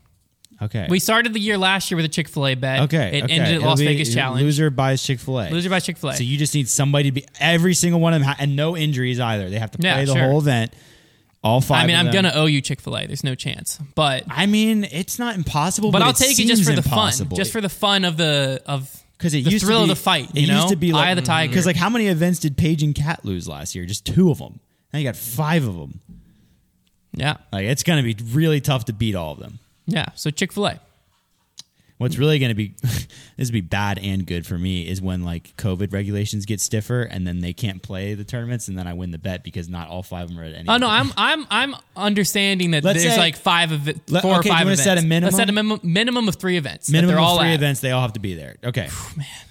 okay, 0.61 0.87
We 0.89 0.99
started 0.99 1.33
the 1.33 1.41
year 1.41 1.59
last 1.59 1.91
year 1.91 1.97
with 1.97 2.05
a 2.05 2.09
Chick 2.09 2.29
Fil 2.29 2.47
A 2.47 2.55
bet. 2.55 2.81
okay, 2.83 3.19
it 3.19 3.25
okay. 3.25 3.33
ended 3.35 3.49
at 3.49 3.55
It'll 3.57 3.69
Las 3.69 3.79
be 3.81 3.87
Vegas 3.87 4.13
Challenge. 4.15 4.43
Loser 4.43 4.71
buys 4.71 5.03
Chick 5.03 5.19
Fil 5.19 5.41
A. 5.41 5.51
Loser 5.51 5.71
by 5.71 5.81
Chick 5.81 5.97
Fil 5.97 6.11
A. 6.11 6.17
So 6.17 6.23
you 6.23 6.37
just 6.39 6.55
need 6.55 6.69
somebody 6.69 7.11
to 7.11 7.13
be 7.13 7.25
every 7.41 7.75
single 7.75 8.01
one 8.01 8.15
of 8.15 8.21
them, 8.21 8.29
ha- 8.29 8.37
and 8.39 8.55
no 8.57 8.77
injuries 8.77 9.19
either. 9.21 9.51
They 9.51 9.59
have 9.59 9.71
to 9.73 9.79
play 9.79 9.89
Yeah, 9.89 10.05
the 10.05 10.13
sure. 10.15 10.23
whole 10.29 10.39
event. 10.39 10.73
All 11.45 11.61
five. 11.61 11.83
I 11.83 11.87
mean, 11.89 11.97
of 11.97 12.01
I'm 12.01 12.07
them. 12.13 12.15
gonna 12.25 12.33
owe 12.37 12.47
you 12.47 12.61
Chick 12.61 12.81
Fil 12.81 12.97
A. 12.97 13.07
There's 13.07 13.25
no 13.25 13.35
chance, 13.35 13.81
but 13.97 14.23
I 14.29 14.47
mean, 14.47 14.85
it's 14.85 15.19
not 15.19 15.35
impossible, 15.35 15.91
but 15.91 15.99
but, 15.99 16.05
I'll 16.07 16.13
take 16.13 16.39
it 16.39 16.47
just 16.47 16.63
for 16.65 16.73
the 16.73 16.83
fun, 16.83 17.13
just 17.35 17.51
for 17.51 17.61
the 17.61 17.69
fun 17.69 18.05
of 18.05 18.17
the 18.17 18.63
of 18.67 18.89
'Cause 19.19 19.35
it 19.35 19.45
the 19.45 19.51
used 19.51 19.63
to 19.63 19.67
thrill 19.67 19.83
of 19.83 19.89
the 19.89 19.97
fight. 19.97 20.31
it 20.35 20.47
know, 20.49 20.57
used 20.57 20.69
to 20.69 20.77
be 20.77 20.93
like- 20.93 21.07
Eye 21.07 21.11
of 21.11 21.17
the 21.17 21.23
tiger. 21.23 21.47
Mm-hmm. 21.47 21.53
Because 21.53 21.67
like, 21.67 21.77
how 21.77 21.89
many 21.91 22.07
events 22.09 22.39
did 22.41 22.57
Paige 22.57 22.83
and 22.85 22.93
Cat 22.95 23.25
lose 23.25 23.47
last 23.49 23.75
year? 23.75 23.85
Just 23.85 24.05
two 24.05 24.31
of 24.31 24.39
them. 24.39 24.61
Now 24.93 24.99
you 25.01 25.05
got 25.05 25.17
five 25.17 25.67
of 25.67 25.75
them. 25.77 26.01
Yeah, 27.15 27.37
Like 27.53 27.65
it's 27.65 27.83
going 27.83 28.03
to 28.05 28.15
be 28.15 28.23
really 28.33 28.61
tough 28.61 28.87
to 28.87 28.93
beat 28.93 29.15
all 29.15 29.33
of 29.33 29.39
them. 29.39 29.59
yeah. 29.87 30.07
So 30.15 30.31
Chick 30.31 30.53
Fil 30.53 30.67
A. 30.67 30.81
What's 31.99 32.19
really 32.19 32.41
going 32.41 32.49
to 32.49 32.55
be 32.57 32.75
this 32.83 33.07
would 33.49 33.53
be 33.53 33.61
bad 33.61 34.01
and 34.03 34.27
good 34.27 34.45
for 34.45 34.59
me 34.59 34.89
is 34.89 35.01
when 35.01 35.23
like 35.23 35.57
COVID 35.57 35.93
regulations 35.93 36.47
get 36.47 36.61
stiffer 36.61 37.03
and 37.03 37.25
then 37.25 37.39
they 37.41 37.53
can't 37.53 37.81
play 37.81 38.15
the 38.15 38.25
tournaments 38.25 38.67
and 38.67 38.77
then 38.77 38.89
I 38.89 38.95
win 38.95 39.13
the 39.13 39.19
bet 39.19 39.45
because 39.45 39.69
not 39.69 39.89
all 39.89 40.03
five 40.03 40.25
of 40.25 40.29
them 40.31 40.41
are 40.41 40.43
at 40.43 40.53
any. 40.53 40.69
Oh 40.69 40.79
no, 40.79 40.89
I'm 40.89 41.13
I'm 41.17 41.47
I'm 41.49 41.77
understanding 41.97 42.73
that 42.73 42.83
Let's 42.83 43.03
there's 43.03 43.15
say- 43.15 43.21
like 43.21 43.37
five 43.37 43.71
of 43.71 43.89
it, 43.89 44.01
Let- 44.11 44.23
four 44.23 44.39
okay, 44.41 44.49
or 44.49 44.53
five 44.53 44.61
wanna 44.65 44.73
events. 44.73 44.83
set 44.83 44.99
a 44.99 45.03
minimum? 45.03 45.23
Let's 45.27 45.37
set 45.37 45.49
a 45.49 45.53
minimum? 45.53 45.81
minimum 45.85 46.29
of 46.29 46.35
three 46.37 46.57
events. 46.57 46.89
that 46.89 46.93
minimum 46.93 47.15
they're 47.15 47.23
all 47.25 47.37
of 47.37 47.43
three 47.43 47.51
at. 47.51 47.55
events. 47.55 47.79
They 47.81 47.93
all 47.93 48.03
have 48.03 48.15
to 48.15 48.21
be 48.21 48.35
there. 48.35 48.57
Okay. 48.65 48.89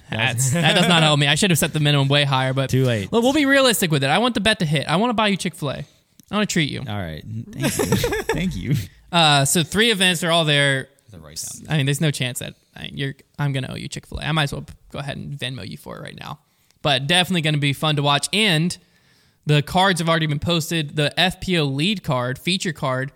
That's, 0.10 0.52
that 0.52 0.76
does 0.76 0.88
not 0.90 1.04
help 1.04 1.20
me. 1.22 1.28
I 1.28 1.36
should 1.36 1.52
have 1.52 1.60
set 1.60 1.72
the 1.72 1.80
minimum 1.80 2.10
way 2.10 2.26
higher, 2.26 2.54
but 2.54 2.70
Too 2.70 2.84
late. 2.84 3.14
Look, 3.14 3.24
we'll 3.24 3.32
be 3.32 3.46
realistic 3.46 3.92
with 3.92 4.04
it. 4.04 4.08
I 4.10 4.18
want 4.18 4.34
the 4.34 4.42
bet 4.42 4.60
to 4.60 4.66
hit. 4.66 4.90
I 4.90 4.98
want 4.98 5.12
to 5.12 5.14
buy 5.14 5.28
you 5.30 5.38
Chick 5.38 5.56
Fil 5.56 5.72
A. 5.72 5.86
I 6.32 6.36
want 6.38 6.50
to 6.50 6.54
treat 6.54 6.70
you. 6.72 6.80
All 6.80 6.98
right. 6.98 7.24
Thank 7.52 7.78
you. 7.78 7.86
Thank 8.24 8.56
you. 8.56 8.76
Uh, 9.12 9.46
so 9.46 9.64
three 9.64 9.92
events. 9.92 10.22
They're 10.22 10.32
all 10.32 10.46
there. 10.46 10.88
The 11.10 11.20
right 11.20 11.38
sound. 11.38 11.68
I 11.70 11.76
mean, 11.78 11.86
there's 11.86 12.00
no 12.02 12.10
chance 12.12 12.40
that 12.40 12.54
I 12.76 12.84
mean, 12.84 12.98
you're. 12.98 13.14
I'm 13.38 13.52
gonna 13.52 13.68
owe 13.72 13.76
you 13.76 13.90
Chick 13.90 14.08
Fil 14.08 14.20
A. 14.20 14.24
I 14.24 14.32
might 14.32 14.44
as 14.44 14.54
well 14.54 14.66
go 14.92 15.00
ahead 15.00 15.18
and 15.18 15.38
Venmo 15.38 15.68
you 15.68 15.78
for 15.78 15.98
it 15.98 16.02
right 16.02 16.18
now. 16.18 16.40
But 16.82 17.06
definitely 17.06 17.42
going 17.42 17.54
to 17.54 17.60
be 17.60 17.74
fun 17.74 17.98
to 17.98 18.02
watch. 18.02 18.28
And 18.34 18.76
the 19.46 19.62
cards 19.62 20.00
have 20.00 20.10
already 20.10 20.26
been 20.26 20.40
posted. 20.40 20.96
The 20.96 21.14
FPO 21.18 21.76
lead 21.76 22.04
card, 22.04 22.40
feature 22.40 22.74
card, 22.74 23.12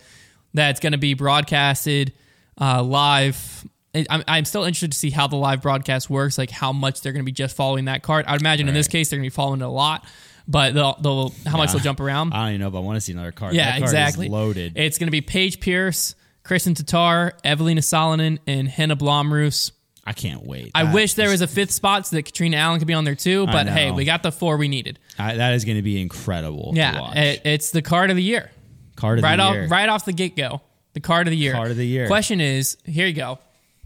that's 0.54 0.80
going 0.80 0.91
to 0.91 0.99
be 0.99 1.13
broadcasted 1.15 2.13
uh, 2.62 2.84
live. 2.84 3.65
I- 3.95 4.06
I'm, 4.10 4.23
I'm 4.28 4.45
still 4.45 4.63
interested 4.65 4.91
to 4.91 4.97
see 4.97 5.10
how 5.10 5.25
the 5.28 5.36
live 5.36 5.62
broadcast 5.63 6.10
works, 6.10 6.38
like 6.38 6.51
how 6.51 6.71
much 6.73 7.01
they're 7.01 7.12
going 7.13 7.23
to 7.23 7.25
be 7.25 7.32
just 7.32 7.56
following 7.56 7.86
that 7.86 8.04
card. 8.04 8.25
I'd 8.28 8.39
imagine 8.41 8.67
in 8.67 8.73
this 8.75 8.88
case 8.88 9.10
they're 9.10 9.17
going 9.17 9.30
to 9.30 9.34
be 9.34 9.36
following 9.36 9.62
it 9.62 9.65
a 9.65 9.69
lot, 9.69 10.06
but 10.47 10.73
they'll, 10.73 10.95
they'll 11.01 11.34
how 11.45 11.58
much 11.58 11.71
they'll 11.71 11.81
jump 11.81 11.99
around. 11.99 12.34
I 12.34 12.43
don't 12.43 12.49
even 12.49 12.62
know 12.62 12.67
if 12.67 12.75
I 12.75 12.79
want 12.79 12.97
to 12.97 13.01
see 13.01 13.12
another 13.13 13.31
card. 13.31 13.53
Yeah, 13.53 13.65
that 13.65 13.71
card 13.79 13.84
exactly. 13.84 14.25
Is 14.27 14.31
loaded. 14.31 14.73
It's 14.77 14.97
going 14.97 15.08
to 15.08 15.12
be 15.12 15.21
Paige 15.21 15.60
Pierce, 15.60 16.15
Kristin 16.43 16.75
Tattar, 16.75 17.31
Evelina 17.43 17.81
Salonen, 17.81 18.39
and 18.47 18.67
Henna 18.67 18.95
Blomroos. 18.95 19.71
I 20.08 20.13
can't 20.13 20.45
wait. 20.45 20.69
I 20.75 20.84
That 20.84 20.93
wish 20.93 21.15
there 21.15 21.29
was 21.29 21.41
a 21.41 21.47
fifth 21.47 21.71
spot 21.71 22.05
so 22.05 22.15
that 22.15 22.23
Catrina 22.23 22.58
Allen 22.58 22.77
could 22.77 22.88
be 22.88 22.93
on 22.93 23.05
there 23.05 23.15
too. 23.15 23.47
But 23.47 23.67
hey, 23.67 23.89
we 23.89 24.05
got 24.05 24.21
the 24.21 24.31
four 24.31 24.58
we 24.58 24.67
needed. 24.67 24.99
I, 25.17 25.36
that 25.38 25.55
is 25.55 25.65
going 25.65 25.77
to 25.77 25.81
be 25.81 25.99
incredible. 25.99 26.73
to 26.73 26.77
Yeah, 26.77 27.01
watch. 27.01 27.17
it, 27.17 27.41
it's 27.43 27.71
the 27.71 27.81
card 27.81 28.12
of 28.12 28.15
the 28.15 28.21
year. 28.21 28.51
card 28.95 29.17
of 29.17 29.23
right 29.23 29.38
the 29.38 29.41
off, 29.43 29.53
year. 29.55 29.67
right 29.67 29.89
off 29.89 30.05
the 30.05 30.13
get 30.13 30.36
go. 30.36 30.62
The 30.93 30.99
card 30.99 31.25
of 31.25 31.31
the 31.31 31.38
year. 31.38 31.53
Card 31.53 31.71
of 31.71 31.77
the 31.77 31.88
year. 31.88 32.05
Question 32.05 32.39
is, 32.39 32.77
here 32.86 33.08
you 33.08 33.13
go. 33.13 33.39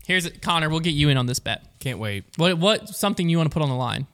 Here's 0.06 0.26
it, 0.26 0.41
Konner. 0.41 0.69
We'll 0.69 0.80
get 0.82 0.93
you 0.93 1.08
in 1.10 1.15
on 1.17 1.26
this 1.26 1.39
bet. 1.39 1.63
Can't 1.80 2.00
wait. 2.00 2.26
What 2.36 2.58
what 2.58 2.89
something 2.89 3.30
you 3.30 3.38
want 3.38 3.50
to 3.50 3.54
put 3.54 3.63
on 3.63 3.69
the 3.69 3.76
line? 3.76 4.06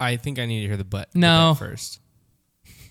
I 0.00 0.16
think 0.16 0.38
I 0.38 0.46
need 0.46 0.60
to 0.62 0.66
hear 0.68 0.76
the 0.76 0.84
butt 0.84 1.10
the 1.12 1.18
No. 1.20 1.50
butt 1.50 1.58
first. 1.58 2.00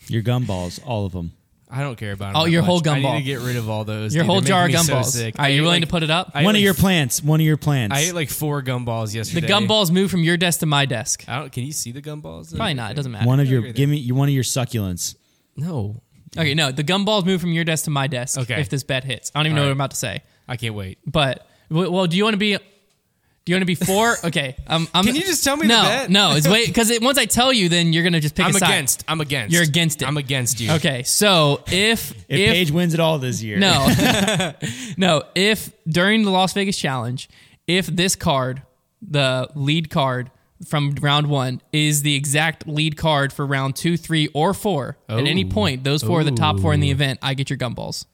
Your 0.07 0.21
gumballs, 0.21 0.79
all 0.85 1.05
of 1.05 1.11
them. 1.13 1.33
I 1.69 1.81
don't 1.81 1.97
care 1.97 2.13
about 2.13 2.29
'em 2.29 2.35
Oh, 2.37 2.43
that 2.45 2.51
your 2.51 2.61
whole 2.63 2.77
much. 2.77 2.87
I 2.87 2.99
gumball. 3.01 3.13
need 3.15 3.19
to 3.19 3.25
get 3.25 3.39
rid 3.41 3.57
of 3.57 3.69
all 3.69 3.83
those. 3.83 4.15
Your 4.15 4.23
dude. 4.23 4.29
whole 4.31 4.39
They're 4.39 4.47
jar 4.47 4.65
of 4.65 4.71
making 4.71 4.79
me 4.79 4.85
so 4.87 4.93
gumballs. 4.95 5.05
sick. 5.11 5.35
Are 5.37 5.41
I 5.45 5.47
you 5.49 5.55
ate, 5.55 5.61
willing 5.63 5.81
like- 5.81 5.89
to 5.89 5.91
put 5.91 6.03
it 6.03 6.09
up? 6.09 6.31
I 6.33 6.39
ate 6.41 6.45
one 6.45 6.55
of 6.55 6.59
like 6.59 6.63
your 6.63 6.73
plants. 6.73 7.21
One 7.21 7.41
of 7.41 7.45
your 7.45 7.57
plants. 7.57 7.93
I 7.93 7.99
ate 7.99 8.15
like 8.15 8.29
four 8.29 8.63
gumballs 8.63 9.13
yesterday. 9.13 9.41
the 9.41 9.47
yesterday. 9.49 9.67
gumballs 9.67 9.91
move 9.91 10.09
from 10.09 10.23
your 10.23 10.37
desk 10.37 10.61
to 10.61 10.65
my 10.65 10.85
desk. 10.85 11.25
I 11.27 11.39
don't. 11.39 11.51
Can 11.51 11.65
you 11.65 11.73
see 11.73 11.91
the 11.91 12.01
gumballs? 12.01 12.55
Probably 12.55 12.73
not. 12.73 12.91
It 12.91 12.93
doesn't 12.93 13.11
matter. 13.11 13.25
one 13.27 13.41
of 13.41 13.49
your 13.49 13.73
give 13.73 13.89
me 13.89 14.09
one 14.13 14.29
of 14.29 14.33
your 14.33 14.45
succulents. 14.45 15.15
No, 15.57 16.01
Okay, 16.37 16.53
no, 16.53 16.71
the 16.71 16.83
gumballs 16.83 17.25
move 17.25 17.41
from 17.41 17.51
your 17.51 17.63
desk 17.65 17.85
to 17.85 17.89
my 17.89 18.05
desk. 18.07 18.37
Okay. 18.39 18.61
If 18.61 18.69
this 18.69 18.83
bet 18.83 19.03
hits, 19.03 19.31
I 19.35 19.39
don't 19.39 19.47
even 19.47 19.55
know 19.55 19.63
All 19.63 19.67
what. 19.67 19.71
I'm 19.71 19.77
about 19.77 19.91
to 19.91 19.97
say. 19.97 20.21
I 20.47 20.55
can't 20.55 20.75
wait. 20.75 20.99
But 21.05 21.47
well, 21.69 21.91
well, 21.91 22.07
do 22.07 22.15
you 22.15 22.23
want 22.23 22.35
to 22.35 22.37
be? 22.37 22.57
Do 23.47 23.51
you 23.51 23.55
want 23.55 23.61
to 23.61 23.65
be 23.65 23.75
four? 23.75 24.17
Okay. 24.25 24.57
Um, 24.67 24.89
I'm, 24.93 25.05
Can 25.05 25.15
you 25.15 25.21
just 25.21 25.41
tell 25.41 25.55
me 25.55 25.67
the 25.67 25.73
no, 25.73 25.81
bet? 25.83 26.09
No, 26.09 26.35
it's 26.35 26.49
wait 26.49 26.67
because 26.67 26.89
it, 26.89 27.01
once 27.01 27.17
I 27.17 27.23
tell 27.23 27.53
you, 27.53 27.69
then 27.69 27.93
you're 27.93 28.03
gonna 28.03 28.19
just 28.19 28.35
pick 28.35 28.45
I'm 28.45 28.53
a 28.53 28.59
side. 28.59 28.71
against. 28.71 29.05
I'm 29.07 29.21
against. 29.21 29.53
You're 29.53 29.63
against 29.63 30.01
it. 30.01 30.05
I'm 30.05 30.17
against 30.17 30.59
you. 30.59 30.73
Okay, 30.73 31.03
so 31.03 31.63
if 31.67 32.11
If, 32.11 32.25
if, 32.27 32.49
Paige 32.51 32.71
wins 32.71 32.93
it 32.93 32.99
all 32.99 33.19
this 33.19 33.41
year, 33.41 33.57
no 33.57 33.87
no 34.97 35.23
if 35.33 35.71
during 35.87 36.23
the 36.23 36.29
Las 36.29 36.51
Vegas 36.51 36.77
challenge, 36.77 37.29
if 37.67 37.85
this 37.87 38.17
card, 38.17 38.63
the 39.01 39.47
lead 39.55 39.89
card 39.89 40.29
from 40.67 40.95
round 40.99 41.27
one, 41.27 41.61
is 41.71 42.01
the 42.01 42.15
exact 42.15 42.67
lead 42.67 42.97
card 42.97 43.31
for 43.31 43.45
round 43.45 43.77
two, 43.77 43.95
three, 43.95 44.27
or 44.33 44.53
four, 44.53 44.97
at 45.07 45.19
any 45.25 45.45
Oh. 45.45 45.49
point, 45.49 45.85
those 45.85 46.03
four 46.03 46.19
are 46.19 46.23
the 46.25 46.31
top 46.31 46.59
four 46.59 46.73
in 46.73 46.81
the 46.81 46.91
event. 46.91 47.19
I 47.21 47.33
get 47.33 47.49
your 47.49 47.57
gumballs. 47.57 48.05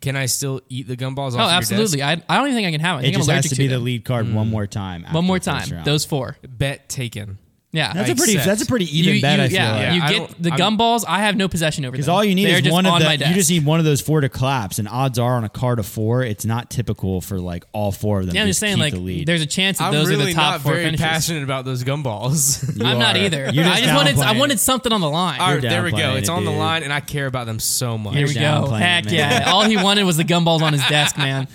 Can 0.00 0.14
I 0.16 0.26
still 0.26 0.60
eat 0.68 0.86
the 0.88 0.96
gumballs? 0.96 1.34
Oh, 1.34 1.38
off 1.38 1.50
absolutely. 1.52 1.98
Your 2.00 2.08
desk? 2.16 2.24
I, 2.28 2.34
I 2.34 2.38
don't 2.38 2.48
even 2.48 2.56
think 2.56 2.68
I 2.68 2.70
can 2.70 2.80
have 2.80 2.96
it. 2.96 2.98
I 2.98 3.00
it 3.00 3.02
think 3.04 3.14
I'm 3.16 3.20
just 3.20 3.30
has 3.30 3.36
allergic 3.36 3.50
to 3.52 3.56
be 3.58 3.66
them. 3.66 3.80
the 3.80 3.84
lead 3.84 4.04
card 4.04 4.26
mm. 4.26 4.34
one 4.34 4.48
more 4.50 4.66
time. 4.66 5.04
after 5.04 5.14
One 5.14 5.24
more 5.24 5.38
the 5.38 5.50
first 5.50 5.68
time. 5.68 5.76
round. 5.76 5.86
Those 5.86 6.04
four. 6.04 6.36
Bet 6.46 6.88
taken. 6.88 7.38
Yeah. 7.72 7.92
That's 7.92 8.08
I 8.08 8.12
a 8.12 8.16
pretty. 8.16 8.32
accept. 8.36 8.46
That's 8.46 8.62
a 8.62 8.66
pretty 8.66 8.98
even 8.98 9.14
you, 9.16 9.20
bet. 9.20 9.38
you- 9.38 9.44
I 9.44 9.48
feel 9.48 9.56
yeah, 9.58 9.72
like. 9.72 9.80
Yeah, 9.82 9.92
you 9.94 10.02
I 10.02 10.08
get 10.12 10.18
don't- 10.18 10.42
the 10.42 10.50
I'm- 10.52 10.58
gumballs. 10.78 11.04
I 11.06 11.18
have 11.20 11.36
no 11.36 11.46
possession 11.46 11.84
over 11.84 11.90
them. 11.90 11.98
Because 11.98 12.08
all 12.08 12.24
you 12.24 12.34
need 12.34 12.46
They're 12.46 12.56
is 12.56 12.62
just 12.62 12.72
one 12.72 12.86
of 12.86 12.92
on 12.92 13.00
the. 13.00 13.04
my 13.06 13.12
You 13.14 13.34
just 13.34 13.50
need 13.50 13.66
one 13.66 13.80
of 13.80 13.84
those 13.84 14.00
four 14.00 14.22
to 14.22 14.28
collapse, 14.30 14.78
and 14.78 14.88
odds 14.88 15.18
are 15.18 15.36
on 15.36 15.44
a 15.44 15.48
card 15.50 15.78
of 15.78 15.84
four, 15.84 16.22
it's 16.22 16.46
not 16.46 16.70
typical 16.70 17.20
for 17.20 17.38
like 17.38 17.64
all 17.72 17.92
four 17.92 18.20
of 18.20 18.26
them. 18.26 18.34
Yeah, 18.34 18.42
I'm 18.42 18.46
just 18.48 18.60
saying, 18.60 18.76
keep 18.76 18.80
like, 18.82 18.92
the 18.94 19.00
lead. 19.00 19.26
there's 19.26 19.42
a 19.42 19.46
chance 19.46 19.76
that 19.78 19.84
I'm 19.88 19.92
those 19.92 20.08
really 20.08 20.22
are 20.24 20.26
the 20.28 20.32
top 20.34 20.52
not 20.54 20.60
four 20.62 20.72
very 20.72 20.84
finishes. 20.84 21.04
passionate 21.04 21.42
about 21.42 21.64
those 21.66 21.84
gumballs. 21.84 22.64
You 22.80 22.86
I'm 22.86 22.98
not 22.98 23.16
are. 23.16 23.20
either. 23.20 23.50
You're 23.52 23.64
I 23.66 23.80
just 23.80 23.94
wanted, 23.94 24.16
I 24.18 24.32
downplaying 24.34 24.38
wanted 24.38 24.60
something 24.60 24.92
on 24.92 25.00
the 25.02 25.10
line. 25.10 25.40
All 25.40 25.52
right, 25.52 25.60
there 25.60 25.82
we 25.82 25.90
go. 25.90 25.96
downplaying 25.98 26.18
It's 26.18 26.28
it, 26.28 26.32
on 26.32 26.44
the 26.44 26.50
dude. 26.52 26.58
line, 26.60 26.82
and 26.82 26.92
I 26.92 27.00
care 27.00 27.26
about 27.26 27.46
them 27.46 27.58
so 27.58 27.98
much. 27.98 28.14
Here 28.14 28.26
we 28.26 28.32
go. 28.34 28.40
downplaying 28.40 28.78
Heck 28.80 29.04
man. 29.06 29.14
yeah! 29.14 29.50
All 29.50 29.64
he 29.64 29.76
wanted 29.76 30.04
was 30.04 30.16
the 30.16 30.24
gumballs 30.24 30.62
on 30.62 30.72
his 30.72 30.82
desk, 30.88 31.18
man. 31.18 31.46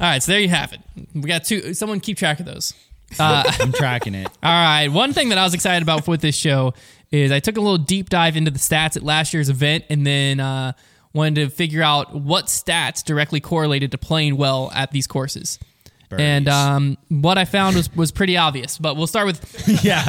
All 0.00 0.06
right, 0.06 0.22
so 0.22 0.32
there 0.32 0.40
you 0.40 0.48
have 0.48 0.72
it. 0.72 0.80
We 1.14 1.22
got 1.22 1.44
two. 1.44 1.74
Someone 1.74 2.00
keep 2.00 2.16
track 2.18 2.40
of 2.40 2.46
those. 2.46 2.72
Uh, 3.18 3.44
I'm 3.60 3.72
tracking 3.72 4.14
it. 4.14 4.26
All 4.42 4.52
right. 4.52 4.88
One 4.88 5.12
thing 5.12 5.30
that 5.30 5.38
I 5.38 5.44
was 5.44 5.54
excited 5.54 5.82
about 5.82 6.06
with 6.06 6.20
this 6.20 6.36
show 6.36 6.74
is 7.10 7.30
I 7.30 7.40
took 7.40 7.56
a 7.56 7.60
little 7.60 7.78
deep 7.78 8.08
dive 8.08 8.36
into 8.36 8.50
the 8.50 8.58
stats 8.58 8.96
at 8.96 9.02
last 9.02 9.32
year's 9.32 9.48
event 9.48 9.84
and 9.88 10.06
then 10.06 10.40
uh, 10.40 10.72
wanted 11.12 11.36
to 11.36 11.50
figure 11.50 11.82
out 11.82 12.14
what 12.14 12.46
stats 12.46 13.04
directly 13.04 13.40
correlated 13.40 13.92
to 13.92 13.98
playing 13.98 14.36
well 14.36 14.70
at 14.74 14.90
these 14.90 15.06
courses. 15.06 15.58
And 16.10 16.48
um, 16.48 16.96
what 17.08 17.36
I 17.38 17.44
found 17.44 17.76
was, 17.76 17.94
was 17.96 18.12
pretty 18.12 18.36
obvious, 18.36 18.78
but 18.78 18.96
we'll 18.96 19.06
start 19.08 19.26
with 19.26 19.68
yeah. 19.84 20.02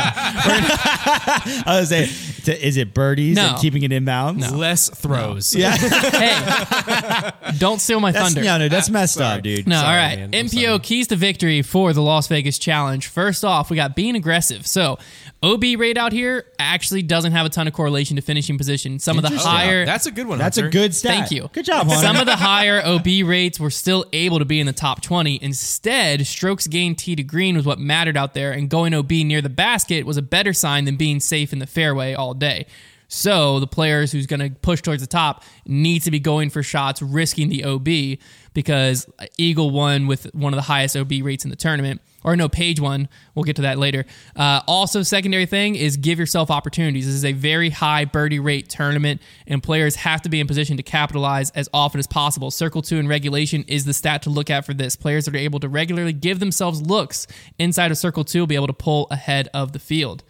I 1.65 1.77
was 1.79 1.89
saying, 1.89 2.09
t- 2.43 2.51
is 2.51 2.77
it 2.77 2.93
birdies 2.93 3.35
No. 3.35 3.47
and 3.49 3.57
keeping 3.57 3.83
it 3.83 3.91
in 3.91 4.05
bounds? 4.05 4.51
Less 4.53 4.89
throws. 4.89 5.55
Yeah, 5.55 5.71
hey, 5.77 7.31
don't 7.57 7.79
steal 7.81 7.99
my 7.99 8.11
that's, 8.11 8.25
thunder. 8.33 8.43
yeah, 8.43 8.57
no, 8.57 8.69
that's 8.69 8.89
messed 8.89 9.15
Sorry. 9.15 9.37
up, 9.37 9.43
dude. 9.43 9.67
No, 9.67 9.75
Sorry, 9.81 9.87
all 9.87 9.95
right. 10.07 10.19
man. 10.19 10.31
MPO 10.31 10.65
sorry. 10.65 10.79
keys 10.79 11.07
to 11.07 11.15
victory 11.15 11.61
for 11.61 11.93
the 11.93 12.01
Las 12.01 12.27
Vegas 12.27 12.59
Challenge. 12.59 13.05
First 13.07 13.43
off, 13.43 13.69
we 13.69 13.75
got 13.75 13.95
being 13.95 14.15
aggressive. 14.15 14.67
So, 14.67 14.99
OB 15.43 15.63
rate 15.77 15.97
out 15.97 16.11
here 16.11 16.45
actually 16.59 17.01
doesn't 17.03 17.31
have 17.31 17.45
a 17.45 17.49
ton 17.49 17.67
of 17.67 17.73
correlation 17.73 18.15
to 18.17 18.21
finishing 18.21 18.57
position. 18.57 18.99
Some 18.99 19.17
of 19.17 19.23
the 19.23 19.37
higher 19.37 19.85
That's 19.85 20.05
a 20.05 20.11
good 20.11 20.27
one. 20.27 20.37
That's 20.37 20.57
a 20.57 20.69
good 20.69 20.93
stat. 20.95 21.11
Thank 21.11 21.31
you. 21.31 21.49
Good 21.53 21.65
job, 21.65 21.87
Hunter. 21.87 22.01
Some 22.01 22.17
of 22.17 22.25
the 22.25 22.35
higher 22.35 22.81
OB 22.85 23.05
rates 23.25 23.59
were 23.59 23.69
still 23.69 24.05
able 24.13 24.39
to 24.39 24.45
be 24.45 24.59
in 24.59 24.67
the 24.67 24.73
top 24.73 25.01
20. 25.01 25.39
Instead, 25.41 25.86
strokes 26.25 26.67
gained 26.67 26.97
tee 26.97 27.15
to 27.15 27.23
green 27.23 27.55
was 27.55 27.65
what 27.65 27.79
mattered 27.79 28.17
out 28.17 28.33
there, 28.33 28.51
and 28.51 28.69
going 28.69 28.93
OB 28.93 29.11
near 29.11 29.41
the 29.41 29.49
basket 29.49 30.05
was 30.05 30.17
a 30.17 30.21
better 30.21 30.53
sign 30.53 30.85
than 30.85 30.95
being 30.95 31.19
safe 31.19 31.53
in 31.53 31.59
the 31.59 31.67
fairway 31.67 32.13
all 32.13 32.33
day. 32.33 32.65
So 33.07 33.59
the 33.59 33.67
players 33.67 34.11
who's 34.11 34.27
going 34.27 34.39
to 34.41 34.49
push 34.59 34.81
towards 34.81 35.01
the 35.01 35.07
top 35.07 35.43
need 35.65 36.01
to 36.03 36.11
be 36.11 36.19
going 36.19 36.49
for 36.49 36.61
shots, 36.61 37.01
risking 37.01 37.49
the 37.49 37.63
OB 37.63 38.19
because 38.53 39.07
Eagle 39.37 39.69
won 39.69 40.07
with 40.07 40.33
one 40.33 40.53
of 40.53 40.57
the 40.57 40.63
highest 40.63 40.97
OB 40.97 41.11
rates 41.21 41.45
in 41.45 41.49
the 41.49 41.55
tournament. 41.55 42.01
Or 42.27 42.35
no, 42.35 42.49
Paige 42.49 42.81
won. 42.81 43.07
We'll 43.35 43.45
get 43.45 43.55
to 43.55 43.61
that 43.61 43.77
later. 43.77 44.05
Uh, 44.35 44.59
also, 44.67 45.01
secondary 45.01 45.45
thing 45.45 45.75
is 45.75 45.95
give 45.95 46.19
yourself 46.19 46.51
opportunities. 46.51 47.05
This 47.05 47.15
is 47.15 47.23
a 47.23 47.31
very 47.31 47.69
high 47.69 48.03
birdie 48.03 48.39
rate 48.39 48.67
tournament, 48.67 49.21
and 49.47 49.63
players 49.63 49.95
have 49.95 50.21
to 50.23 50.29
be 50.29 50.41
in 50.41 50.45
position 50.45 50.75
to 50.75 50.83
capitalize 50.83 51.51
as 51.51 51.69
often 51.73 51.99
as 51.99 52.05
possible. 52.05 52.51
Circle 52.51 52.81
two 52.81 52.97
in 52.97 53.07
regulation 53.07 53.63
is 53.69 53.85
the 53.85 53.93
stat 53.93 54.23
to 54.23 54.29
look 54.29 54.49
at 54.49 54.65
for 54.65 54.73
this. 54.73 54.97
Players 54.97 55.23
that 55.23 55.35
are 55.35 55.37
able 55.37 55.61
to 55.61 55.69
regularly 55.69 56.11
give 56.11 56.39
themselves 56.41 56.81
looks 56.81 57.27
inside 57.59 57.91
of 57.91 57.97
circle 57.97 58.25
two 58.25 58.41
will 58.41 58.47
be 58.47 58.55
able 58.55 58.67
to 58.67 58.73
pull 58.73 59.07
ahead 59.09 59.47
of 59.53 59.71
the 59.71 59.79
field. 59.79 60.25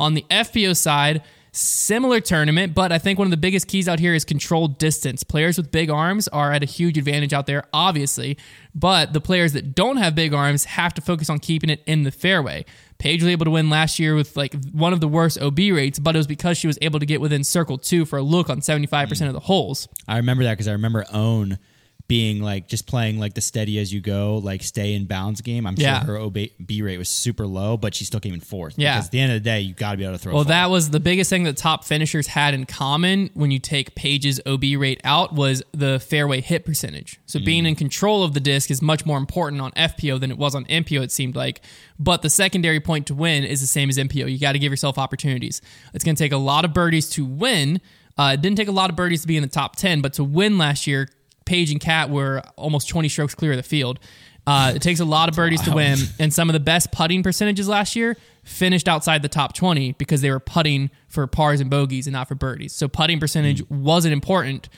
On 0.00 0.14
the 0.14 0.24
FPO 0.30 0.74
side, 0.74 1.22
similar 1.54 2.20
tournament, 2.20 2.74
but 2.74 2.92
I 2.92 2.98
think 2.98 3.18
one 3.18 3.26
of 3.26 3.30
the 3.30 3.36
biggest 3.36 3.68
keys 3.68 3.88
out 3.88 4.00
here 4.00 4.14
is 4.14 4.24
controlled 4.24 4.78
distance. 4.78 5.22
Players 5.22 5.56
with 5.56 5.70
big 5.70 5.90
arms 5.90 6.28
are 6.28 6.52
at 6.52 6.62
a 6.62 6.66
huge 6.66 6.98
advantage 6.98 7.32
out 7.32 7.46
there, 7.46 7.64
obviously, 7.72 8.36
but 8.74 9.12
the 9.12 9.20
players 9.20 9.52
that 9.52 9.74
don't 9.74 9.96
have 9.96 10.14
big 10.14 10.34
arms 10.34 10.64
have 10.64 10.92
to 10.94 11.00
focus 11.00 11.30
on 11.30 11.38
keeping 11.38 11.70
it 11.70 11.82
in 11.86 12.02
the 12.02 12.10
fairway. 12.10 12.64
Paige 12.98 13.22
was 13.22 13.30
able 13.30 13.44
to 13.44 13.50
win 13.50 13.70
last 13.70 13.98
year 13.98 14.14
with 14.14 14.36
like 14.36 14.54
one 14.72 14.92
of 14.92 15.00
the 15.00 15.08
worst 15.08 15.40
OB 15.40 15.58
rates, 15.58 15.98
but 15.98 16.14
it 16.14 16.18
was 16.18 16.26
because 16.26 16.58
she 16.58 16.66
was 16.66 16.78
able 16.82 16.98
to 17.00 17.06
get 17.06 17.20
within 17.20 17.44
circle 17.44 17.78
two 17.78 18.04
for 18.04 18.18
a 18.18 18.22
look 18.22 18.50
on 18.50 18.60
75% 18.60 19.26
of 19.26 19.32
the 19.32 19.40
holes. 19.40 19.88
I 20.08 20.16
remember 20.16 20.44
that 20.44 20.54
because 20.54 20.68
I 20.68 20.72
remember 20.72 21.04
Own 21.12 21.58
being 22.06 22.42
like 22.42 22.68
just 22.68 22.86
playing 22.86 23.18
like 23.18 23.32
the 23.32 23.40
steady 23.40 23.78
as 23.78 23.90
you 23.92 23.98
go, 24.00 24.36
like 24.36 24.62
stay 24.62 24.92
in 24.92 25.06
bounds 25.06 25.40
game. 25.40 25.66
I'm 25.66 25.74
Yeah. 25.78 26.04
sure 26.04 26.16
her 26.16 26.20
OB 26.20 26.36
B 26.64 26.82
rate 26.82 26.98
was 26.98 27.08
super 27.08 27.46
low, 27.46 27.78
but 27.78 27.94
she 27.94 28.04
still 28.04 28.20
came 28.20 28.34
in 28.34 28.40
fourth. 28.40 28.74
Yeah. 28.76 28.96
Because 28.96 29.06
at 29.06 29.12
the 29.12 29.20
end 29.20 29.32
of 29.32 29.36
the 29.42 29.48
day, 29.48 29.60
you 29.62 29.72
got 29.72 29.92
to 29.92 29.96
be 29.96 30.04
able 30.04 30.12
to 30.14 30.18
throw. 30.18 30.34
Well, 30.34 30.44
that 30.44 30.68
was 30.68 30.90
the 30.90 31.00
biggest 31.00 31.30
thing 31.30 31.44
that 31.44 31.56
top 31.56 31.82
finishers 31.82 32.26
had 32.26 32.52
in 32.52 32.66
common 32.66 33.30
when 33.32 33.50
you 33.50 33.58
take 33.58 33.94
Paige's 33.94 34.38
OB 34.44 34.64
rate 34.76 35.00
out 35.02 35.34
was 35.34 35.62
the 35.72 35.98
fairway 35.98 36.42
hit 36.42 36.66
percentage. 36.66 37.20
So 37.24 37.40
being 37.40 37.64
in 37.64 37.74
control 37.74 38.22
of 38.22 38.34
the 38.34 38.40
disc 38.40 38.70
is 38.70 38.82
much 38.82 39.06
more 39.06 39.16
important 39.16 39.62
on 39.62 39.70
FPO 39.72 40.20
than 40.20 40.30
it 40.30 40.36
was 40.36 40.54
on 40.54 40.66
MPO. 40.66 41.02
It 41.02 41.10
seemed 41.10 41.34
like, 41.36 41.62
but 41.98 42.20
the 42.20 42.30
secondary 42.30 42.80
point 42.80 43.06
to 43.06 43.14
win 43.14 43.44
is 43.44 43.62
the 43.62 43.66
same 43.66 43.88
as 43.88 43.96
MPO. 43.96 44.30
You 44.30 44.38
got 44.38 44.52
to 44.52 44.58
give 44.58 44.70
yourself 44.72 44.98
opportunities. 44.98 45.62
It's 45.94 46.04
going 46.04 46.16
to 46.16 46.22
take 46.22 46.32
a 46.32 46.36
lot 46.36 46.66
of 46.66 46.74
birdies 46.74 47.08
to 47.10 47.24
win. 47.24 47.80
Uh, 48.18 48.32
it 48.34 48.42
didn't 48.42 48.56
take 48.58 48.68
a 48.68 48.72
lot 48.72 48.90
of 48.90 48.96
birdies 48.96 49.22
to 49.22 49.26
be 49.26 49.36
in 49.36 49.42
the 49.42 49.48
top 49.48 49.74
ten, 49.76 50.00
but 50.02 50.12
to 50.14 50.22
win 50.22 50.58
last 50.58 50.86
year, 50.86 51.08
Paige 51.44 51.70
and 51.70 51.80
Cat 51.80 52.10
were 52.10 52.42
almost 52.56 52.88
20 52.88 53.08
strokes 53.08 53.34
clear 53.34 53.52
of 53.52 53.56
the 53.56 53.62
field. 53.62 53.98
Uh, 54.46 54.72
it 54.74 54.82
takes 54.82 55.00
a 55.00 55.04
lot 55.04 55.28
of 55.28 55.34
birdies 55.34 55.62
to 55.62 55.72
win, 55.72 55.98
and 56.18 56.32
some 56.32 56.50
of 56.50 56.52
the 56.52 56.60
best 56.60 56.92
putting 56.92 57.22
percentages 57.22 57.66
last 57.66 57.96
year 57.96 58.16
finished 58.42 58.88
outside 58.88 59.22
the 59.22 59.28
top 59.28 59.54
20 59.54 59.92
because 59.92 60.20
they 60.20 60.30
were 60.30 60.40
putting 60.40 60.90
for 61.08 61.26
pars 61.26 61.60
and 61.60 61.70
bogeys 61.70 62.06
and 62.06 62.12
not 62.12 62.28
for 62.28 62.34
birdies. 62.34 62.74
So 62.74 62.86
putting 62.86 63.18
percentage 63.18 63.62
wasn't 63.70 64.12
important, 64.12 64.68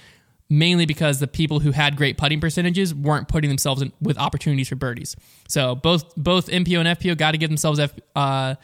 mainly 0.48 0.86
because 0.86 1.18
the 1.18 1.26
people 1.26 1.58
who 1.60 1.72
had 1.72 1.96
great 1.96 2.16
putting 2.16 2.40
percentages 2.40 2.94
weren't 2.94 3.26
putting 3.26 3.50
themselves 3.50 3.82
in 3.82 3.92
with 4.00 4.16
opportunities 4.18 4.68
for 4.68 4.76
birdies. 4.76 5.16
So 5.48 5.74
both 5.74 6.14
both 6.16 6.46
MPO 6.46 6.78
and 6.86 6.98
FPO 6.98 7.18
got 7.18 7.32
to 7.32 7.38
give 7.38 7.50
themselves 7.50 7.80
F, 7.80 7.92
uh, 8.14 8.54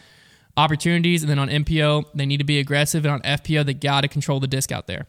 opportunities, 0.56 1.24
and 1.24 1.30
then 1.30 1.40
on 1.40 1.48
MPO 1.48 2.10
they 2.14 2.26
need 2.26 2.38
to 2.38 2.44
be 2.44 2.60
aggressive, 2.60 3.04
and 3.04 3.14
on 3.14 3.20
FPO 3.22 3.66
they 3.66 3.74
got 3.74 4.02
to 4.02 4.08
control 4.08 4.38
the 4.38 4.46
disc 4.46 4.70
out 4.70 4.86
there. 4.86 5.08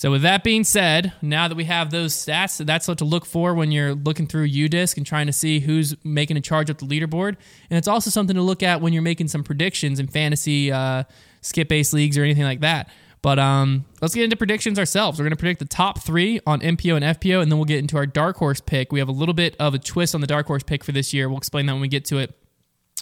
So 0.00 0.10
with 0.10 0.22
that 0.22 0.42
being 0.42 0.64
said, 0.64 1.12
now 1.20 1.46
that 1.46 1.56
we 1.56 1.64
have 1.64 1.90
those 1.90 2.14
stats, 2.14 2.64
that's 2.64 2.88
what 2.88 2.96
to 2.96 3.04
look 3.04 3.26
for 3.26 3.52
when 3.52 3.70
you're 3.70 3.94
looking 3.94 4.26
through 4.26 4.48
UDisc 4.48 4.96
and 4.96 5.04
trying 5.04 5.26
to 5.26 5.32
see 5.34 5.60
who's 5.60 5.94
making 6.02 6.38
a 6.38 6.40
charge 6.40 6.70
at 6.70 6.78
the 6.78 6.86
leaderboard. 6.86 7.36
And 7.68 7.76
it's 7.76 7.86
also 7.86 8.08
something 8.08 8.34
to 8.34 8.40
look 8.40 8.62
at 8.62 8.80
when 8.80 8.94
you're 8.94 9.02
making 9.02 9.28
some 9.28 9.44
predictions 9.44 10.00
in 10.00 10.06
fantasy 10.06 10.72
uh, 10.72 11.04
skip 11.42 11.68
base 11.68 11.92
leagues 11.92 12.16
or 12.16 12.24
anything 12.24 12.44
like 12.44 12.60
that. 12.60 12.88
But 13.20 13.38
um, 13.38 13.84
let's 14.00 14.14
get 14.14 14.24
into 14.24 14.36
predictions 14.36 14.78
ourselves. 14.78 15.18
We're 15.18 15.24
going 15.24 15.32
to 15.32 15.36
predict 15.36 15.58
the 15.58 15.66
top 15.66 16.00
three 16.00 16.40
on 16.46 16.60
MPO 16.60 16.96
and 16.96 17.04
FPO, 17.20 17.42
and 17.42 17.52
then 17.52 17.58
we'll 17.58 17.66
get 17.66 17.80
into 17.80 17.98
our 17.98 18.06
dark 18.06 18.38
horse 18.38 18.62
pick. 18.62 18.92
We 18.92 19.00
have 19.00 19.08
a 19.10 19.12
little 19.12 19.34
bit 19.34 19.54
of 19.60 19.74
a 19.74 19.78
twist 19.78 20.14
on 20.14 20.22
the 20.22 20.26
dark 20.26 20.46
horse 20.46 20.62
pick 20.62 20.82
for 20.82 20.92
this 20.92 21.12
year. 21.12 21.28
We'll 21.28 21.36
explain 21.36 21.66
that 21.66 21.74
when 21.74 21.82
we 21.82 21.88
get 21.88 22.06
to 22.06 22.16
it. 22.16 22.34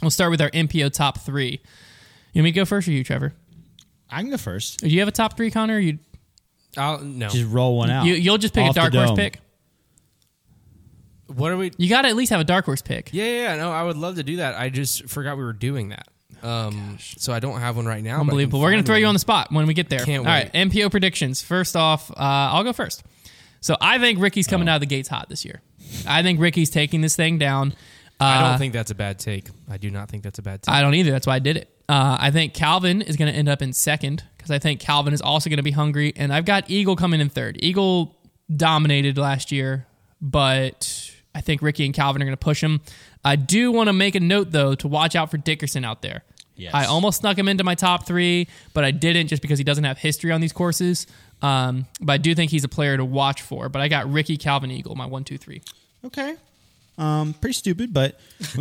We'll 0.02 0.10
start 0.10 0.32
with 0.32 0.40
our 0.40 0.50
MPO 0.50 0.92
top 0.94 1.20
three. 1.20 1.60
You 2.32 2.40
want 2.40 2.46
me 2.46 2.50
to 2.50 2.56
go 2.56 2.64
first 2.64 2.88
or 2.88 2.90
you, 2.90 3.04
Trevor? 3.04 3.34
I 4.10 4.20
can 4.20 4.30
go 4.30 4.36
first. 4.36 4.80
Do 4.80 4.88
you 4.88 4.98
have 4.98 5.08
a 5.08 5.12
top 5.12 5.36
three, 5.36 5.52
Konner? 5.52 5.76
Or 5.76 5.78
you 5.78 6.00
I'll, 6.78 7.00
no. 7.00 7.28
Just 7.28 7.50
roll 7.50 7.76
one 7.76 7.90
out. 7.90 8.06
You, 8.06 8.14
you'll 8.14 8.38
just 8.38 8.54
pick 8.54 8.64
a 8.64 8.68
Off 8.68 8.74
the 8.74 8.80
dark 8.80 8.94
horse 8.94 9.08
dome. 9.08 9.16
pick. 9.16 9.40
what 11.26 11.52
are 11.52 11.56
we? 11.56 11.72
You 11.76 11.88
got 11.88 12.02
to 12.02 12.08
at 12.08 12.16
least 12.16 12.30
have 12.30 12.40
a 12.40 12.44
dark 12.44 12.64
horse 12.64 12.82
pick. 12.82 13.10
Yeah, 13.12 13.24
yeah, 13.24 13.42
yeah, 13.42 13.56
no, 13.56 13.70
I 13.70 13.82
would 13.82 13.96
love 13.96 14.16
to 14.16 14.22
do 14.22 14.36
that. 14.36 14.54
I 14.58 14.70
just 14.70 15.08
forgot 15.08 15.36
we 15.36 15.44
were 15.44 15.52
doing 15.52 15.90
that. 15.90 16.08
Um, 16.42 16.98
so 17.00 17.32
I 17.32 17.40
don't 17.40 17.60
have 17.60 17.76
one 17.76 17.86
right 17.86 18.02
now. 18.02 18.16
but 18.18 18.20
Unbelievable. 18.22 18.60
We're 18.60 18.70
going 18.70 18.78
to 18.78 18.82
find 18.82 18.86
throw 18.86 18.96
you 18.96 19.06
on 19.06 19.14
the 19.14 19.18
spot 19.18 19.48
when 19.50 19.66
we 19.66 19.74
get 19.74 19.88
there. 19.90 20.04
Can't 20.04 20.20
All 20.20 20.32
right, 20.32 20.52
MPO 20.52 20.90
predictions. 20.90 21.42
First 21.42 21.76
off, 21.76 22.10
uh, 22.12 22.14
I'll 22.18 22.64
go 22.64 22.72
first. 22.72 23.02
So 23.60 23.76
I 23.80 23.98
think 23.98 24.20
Ricky's 24.20 24.46
coming 24.46 24.68
out 24.68 24.76
of 24.76 24.80
the 24.80 24.86
gates 24.86 25.08
hot 25.08 25.28
this 25.28 25.44
year. 25.44 25.60
I 26.06 26.22
think 26.22 26.40
Ricky's 26.40 26.70
taking 26.70 27.00
this 27.00 27.16
thing 27.16 27.38
down. 27.38 27.72
Uh, 28.20 28.24
I 28.24 28.48
don't 28.50 28.58
think 28.58 28.72
that's 28.72 28.90
a 28.90 28.94
bad 28.94 29.18
take. 29.18 29.48
I 29.68 29.78
do 29.78 29.90
not 29.90 30.08
think 30.08 30.22
that's 30.22 30.38
a 30.38 30.42
bad 30.42 30.62
take. 30.62 30.72
I 30.74 30.80
don't 30.80 30.94
either. 30.94 31.10
That's 31.10 31.26
why 31.26 31.36
I 31.36 31.38
did 31.40 31.56
it. 31.56 31.68
Uh, 31.88 32.16
I 32.20 32.30
think 32.30 32.54
Calvin 32.54 33.00
is 33.02 33.16
going 33.16 33.32
to 33.32 33.36
end 33.36 33.48
up 33.48 33.62
in 33.62 33.72
second 33.72 34.22
because 34.48 34.56
I 34.56 34.58
think 34.58 34.80
Calvin 34.80 35.12
is 35.12 35.20
also 35.20 35.50
going 35.50 35.58
to 35.58 35.62
be 35.62 35.70
hungry. 35.70 36.12
And 36.16 36.32
I've 36.32 36.44
got 36.44 36.70
Eagle 36.70 36.96
coming 36.96 37.20
in 37.20 37.28
third. 37.28 37.58
Eagle 37.62 38.16
dominated 38.54 39.18
last 39.18 39.52
year, 39.52 39.86
but 40.20 41.12
I 41.34 41.40
think 41.40 41.60
Ricky 41.60 41.84
and 41.84 41.92
Calvin 41.92 42.22
are 42.22 42.24
going 42.24 42.36
to 42.36 42.42
push 42.42 42.62
him. 42.62 42.80
I 43.24 43.36
do 43.36 43.70
want 43.70 43.88
to 43.88 43.92
make 43.92 44.14
a 44.14 44.20
note, 44.20 44.50
though, 44.50 44.74
to 44.76 44.88
watch 44.88 45.14
out 45.14 45.30
for 45.30 45.36
Dickerson 45.36 45.84
out 45.84 46.00
there. 46.02 46.22
Yes. 46.56 46.74
I 46.74 46.86
almost 46.86 47.20
snuck 47.20 47.38
him 47.38 47.46
into 47.46 47.62
my 47.62 47.74
top 47.74 48.06
three, 48.06 48.48
but 48.72 48.84
I 48.84 48.90
didn't 48.90 49.28
just 49.28 49.42
because 49.42 49.58
he 49.58 49.64
doesn't 49.64 49.84
have 49.84 49.98
history 49.98 50.32
on 50.32 50.40
these 50.40 50.52
courses. 50.52 51.06
Um, 51.40 51.86
but 52.00 52.14
I 52.14 52.16
do 52.16 52.34
think 52.34 52.50
he's 52.50 52.64
a 52.64 52.68
player 52.68 52.96
to 52.96 53.04
watch 53.04 53.42
for. 53.42 53.68
But 53.68 53.80
I 53.82 53.88
got 53.88 54.10
Ricky, 54.10 54.36
Calvin, 54.36 54.70
Eagle, 54.70 54.96
my 54.96 55.06
one, 55.06 55.24
two, 55.24 55.38
three. 55.38 55.62
okay. 56.04 56.36
Um, 56.96 57.32
pretty 57.34 57.52
stupid, 57.52 57.94
but 57.94 58.18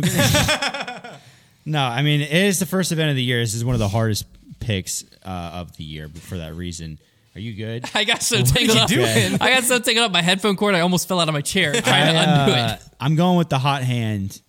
no. 1.66 1.82
I 1.82 2.02
mean, 2.02 2.20
it 2.20 2.30
is 2.30 2.60
the 2.60 2.66
first 2.66 2.92
event 2.92 3.10
of 3.10 3.16
the 3.16 3.22
year. 3.24 3.40
This 3.40 3.52
is 3.52 3.64
one 3.64 3.74
of 3.74 3.80
the 3.80 3.88
hardest 3.88 4.26
picks 4.60 5.04
uh, 5.24 5.50
of 5.54 5.76
the 5.76 5.84
year 5.84 6.08
for 6.08 6.38
that 6.38 6.54
reason. 6.54 6.98
Are 7.34 7.40
you 7.40 7.54
good? 7.54 7.84
I 7.94 8.04
got 8.04 8.22
so 8.22 8.42
tangled 8.42 8.76
you 8.76 8.82
up. 8.82 8.88
doing? 8.88 9.34
I 9.40 9.50
got 9.50 9.64
so 9.64 9.78
tangled 9.78 10.06
up 10.06 10.12
my 10.12 10.22
headphone 10.22 10.56
cord. 10.56 10.74
I 10.74 10.80
almost 10.80 11.06
fell 11.06 11.20
out 11.20 11.28
of 11.28 11.34
my 11.34 11.40
chair 11.40 11.72
trying 11.72 12.14
to 12.14 12.20
I, 12.20 12.22
undo 12.24 12.52
uh, 12.54 12.74
it. 12.74 12.82
I'm 12.98 13.14
going 13.16 13.38
with 13.38 13.48
the 13.48 13.58
hot 13.58 13.82
hand, 13.82 14.40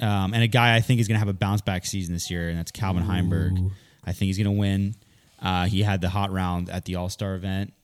um, 0.00 0.32
and 0.32 0.42
a 0.42 0.46
guy 0.46 0.74
I 0.74 0.80
think 0.80 1.00
is 1.00 1.08
going 1.08 1.16
to 1.16 1.18
have 1.18 1.28
a 1.28 1.34
bounce 1.34 1.60
back 1.60 1.84
season 1.84 2.14
this 2.14 2.30
year, 2.30 2.48
and 2.48 2.58
that's 2.58 2.70
Calvin 2.70 3.02
Heimberg. 3.04 3.70
I 4.04 4.12
think 4.12 4.28
he's 4.28 4.38
going 4.38 4.46
to 4.46 4.58
win. 4.58 4.94
Uh, 5.40 5.66
he 5.66 5.82
had 5.82 6.00
the 6.00 6.08
hot 6.08 6.32
round 6.32 6.70
at 6.70 6.84
the 6.84 6.96
All 6.96 7.08
Star 7.08 7.34
event. 7.34 7.74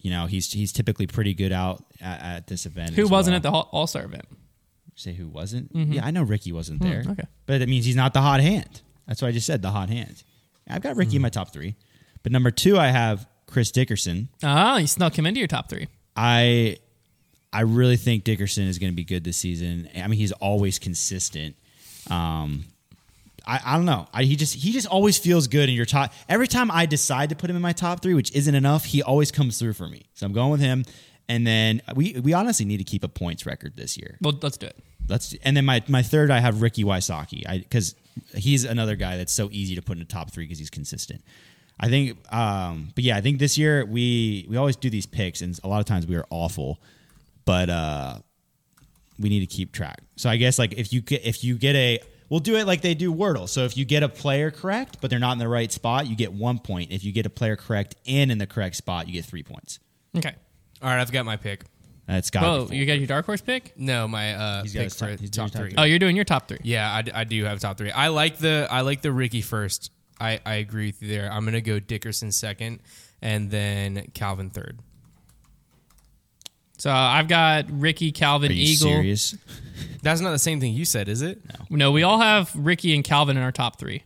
You 0.00 0.10
know, 0.10 0.26
he's 0.26 0.50
he's 0.50 0.72
typically 0.72 1.06
pretty 1.06 1.34
good 1.34 1.52
out 1.52 1.84
at, 2.00 2.22
at 2.22 2.46
this 2.46 2.64
event. 2.64 2.94
Who 2.94 3.06
wasn't 3.06 3.32
well. 3.32 3.36
at 3.36 3.64
the 3.64 3.70
All 3.70 3.86
Star 3.86 4.04
event? 4.04 4.24
Say 4.94 5.12
who 5.12 5.28
wasn't? 5.28 5.70
Yeah, 5.74 6.04
I 6.04 6.10
know 6.10 6.22
Ricky 6.22 6.52
wasn't 6.52 6.82
there. 6.82 7.04
okay. 7.06 7.24
but 7.46 7.60
it 7.60 7.68
means 7.68 7.84
he's 7.84 7.96
not 7.96 8.12
the 8.12 8.20
hot 8.20 8.40
hand. 8.40 8.82
That's 9.06 9.22
what 9.22 9.28
I 9.28 9.32
just 9.32 9.46
said. 9.46 9.62
The 9.62 9.70
hot 9.70 9.88
hand. 9.88 10.22
I've 10.70 10.82
got 10.82 10.96
Ricky 10.96 11.16
in 11.16 11.22
my 11.22 11.28
top 11.28 11.52
three, 11.52 11.76
but 12.22 12.32
number 12.32 12.50
two 12.50 12.78
I 12.78 12.88
have 12.88 13.26
Chris 13.46 13.70
Dickerson. 13.70 14.28
Ah, 14.42 14.78
you 14.78 14.86
snuck 14.86 15.18
him 15.18 15.26
into 15.26 15.38
your 15.38 15.48
top 15.48 15.68
three. 15.68 15.88
I 16.16 16.78
I 17.52 17.62
really 17.62 17.96
think 17.96 18.24
Dickerson 18.24 18.64
is 18.64 18.78
going 18.78 18.92
to 18.92 18.96
be 18.96 19.04
good 19.04 19.24
this 19.24 19.36
season. 19.36 19.88
I 19.96 20.06
mean, 20.06 20.18
he's 20.18 20.32
always 20.32 20.78
consistent. 20.78 21.56
Um, 22.08 22.64
I, 23.46 23.60
I 23.64 23.76
don't 23.76 23.86
know. 23.86 24.06
I, 24.12 24.24
he 24.24 24.36
just 24.36 24.54
he 24.54 24.72
just 24.72 24.86
always 24.86 25.18
feels 25.18 25.48
good 25.48 25.68
in 25.68 25.74
your 25.74 25.86
top. 25.86 26.12
Every 26.28 26.46
time 26.46 26.70
I 26.70 26.86
decide 26.86 27.30
to 27.30 27.36
put 27.36 27.50
him 27.50 27.56
in 27.56 27.62
my 27.62 27.72
top 27.72 28.02
three, 28.02 28.14
which 28.14 28.32
isn't 28.34 28.54
enough, 28.54 28.84
he 28.84 29.02
always 29.02 29.32
comes 29.32 29.58
through 29.58 29.72
for 29.72 29.88
me. 29.88 30.06
So 30.14 30.26
I'm 30.26 30.32
going 30.32 30.50
with 30.50 30.60
him. 30.60 30.84
And 31.28 31.46
then 31.46 31.80
we 31.94 32.20
we 32.20 32.32
honestly 32.32 32.66
need 32.66 32.78
to 32.78 32.84
keep 32.84 33.04
a 33.04 33.08
points 33.08 33.46
record 33.46 33.76
this 33.76 33.96
year. 33.96 34.18
Well, 34.20 34.38
let's 34.42 34.56
do 34.56 34.66
it. 34.66 34.76
Let's 35.08 35.34
and 35.42 35.56
then 35.56 35.64
my 35.64 35.82
my 35.88 36.02
third 36.02 36.30
I 36.30 36.40
have 36.40 36.62
Ricky 36.62 36.84
Wysocki. 36.84 37.42
I 37.48 37.58
because 37.58 37.94
he's 38.34 38.64
another 38.64 38.96
guy 38.96 39.16
that's 39.16 39.32
so 39.32 39.48
easy 39.52 39.74
to 39.74 39.82
put 39.82 39.92
in 39.92 39.98
the 40.00 40.04
top 40.04 40.32
three 40.32 40.44
because 40.44 40.58
he's 40.58 40.70
consistent. 40.70 41.22
I 41.78 41.88
think, 41.88 42.18
um, 42.32 42.90
but 42.94 43.04
yeah, 43.04 43.16
I 43.16 43.20
think 43.20 43.38
this 43.38 43.56
year 43.56 43.84
we 43.84 44.46
we 44.48 44.56
always 44.56 44.76
do 44.76 44.90
these 44.90 45.06
picks, 45.06 45.40
and 45.40 45.58
a 45.64 45.68
lot 45.68 45.80
of 45.80 45.86
times 45.86 46.06
we 46.06 46.16
are 46.16 46.26
awful, 46.30 46.80
but 47.46 47.70
uh, 47.70 48.18
we 49.18 49.28
need 49.28 49.40
to 49.40 49.46
keep 49.46 49.72
track. 49.72 50.02
So 50.16 50.28
I 50.28 50.36
guess 50.36 50.58
like 50.58 50.74
if 50.74 50.92
you 50.92 51.00
get 51.00 51.24
if 51.24 51.42
you 51.42 51.56
get 51.56 51.74
a 51.76 52.00
we'll 52.28 52.40
do 52.40 52.56
it 52.56 52.66
like 52.66 52.80
they 52.80 52.94
do 52.94 53.12
Wordle. 53.12 53.48
So 53.48 53.64
if 53.64 53.76
you 53.76 53.84
get 53.84 54.02
a 54.02 54.08
player 54.08 54.50
correct, 54.50 54.98
but 55.00 55.10
they're 55.10 55.18
not 55.18 55.32
in 55.32 55.38
the 55.38 55.48
right 55.48 55.70
spot, 55.70 56.06
you 56.06 56.16
get 56.16 56.32
one 56.32 56.58
point. 56.58 56.92
If 56.92 57.04
you 57.04 57.12
get 57.12 57.26
a 57.26 57.30
player 57.30 57.56
correct 57.56 57.96
and 58.06 58.30
in 58.30 58.38
the 58.38 58.46
correct 58.46 58.76
spot, 58.76 59.06
you 59.06 59.12
get 59.12 59.24
three 59.24 59.42
points. 59.42 59.78
Okay. 60.16 60.34
All 60.82 60.88
right, 60.88 61.00
I've 61.00 61.12
got 61.12 61.26
my 61.26 61.36
pick. 61.36 61.64
That's 62.10 62.30
got. 62.30 62.42
Whoa, 62.42 62.68
you 62.72 62.86
got 62.86 62.98
your 62.98 63.06
dark 63.06 63.24
horse 63.26 63.40
pick? 63.40 63.72
No, 63.76 64.08
my 64.08 64.34
uh, 64.34 64.62
He's 64.62 64.72
got 64.74 64.80
pick 64.80 64.84
his 64.84 64.94
for 64.94 65.00
top- 65.10 65.20
he's 65.20 65.30
doing 65.30 65.30
top 65.30 65.42
his 65.44 65.52
top 65.52 65.60
three. 65.62 65.74
Oh, 65.78 65.84
you're 65.84 65.98
doing 66.00 66.16
your 66.16 66.24
top 66.24 66.48
three. 66.48 66.58
Yeah, 66.64 66.92
I, 66.92 67.02
d- 67.02 67.12
I 67.14 67.22
do 67.24 67.44
have 67.44 67.60
top 67.60 67.78
three. 67.78 67.92
I 67.92 68.08
like 68.08 68.38
the 68.38 68.66
I 68.70 68.80
like 68.80 69.00
the 69.02 69.12
Ricky 69.12 69.42
first. 69.42 69.92
I, 70.20 70.40
I 70.44 70.54
agree 70.54 70.86
with 70.86 71.00
you 71.02 71.08
there. 71.08 71.32
I'm 71.32 71.44
gonna 71.44 71.60
go 71.60 71.78
Dickerson 71.78 72.32
second, 72.32 72.80
and 73.22 73.50
then 73.50 74.10
Calvin 74.12 74.50
third. 74.50 74.80
So 76.78 76.90
I've 76.90 77.28
got 77.28 77.66
Ricky, 77.70 78.10
Calvin, 78.10 78.50
Are 78.50 78.54
you 78.54 78.72
Eagle. 78.72 78.88
serious? 78.88 79.36
That's 80.02 80.20
not 80.20 80.30
the 80.32 80.38
same 80.38 80.60
thing 80.60 80.72
you 80.72 80.84
said, 80.86 81.08
is 81.08 81.20
it? 81.22 81.38
No, 81.68 81.92
we 81.92 82.02
all 82.02 82.18
have 82.18 82.50
Ricky 82.56 82.94
and 82.94 83.04
Calvin 83.04 83.36
in 83.36 83.42
our 83.42 83.52
top 83.52 83.78
three. 83.78 84.02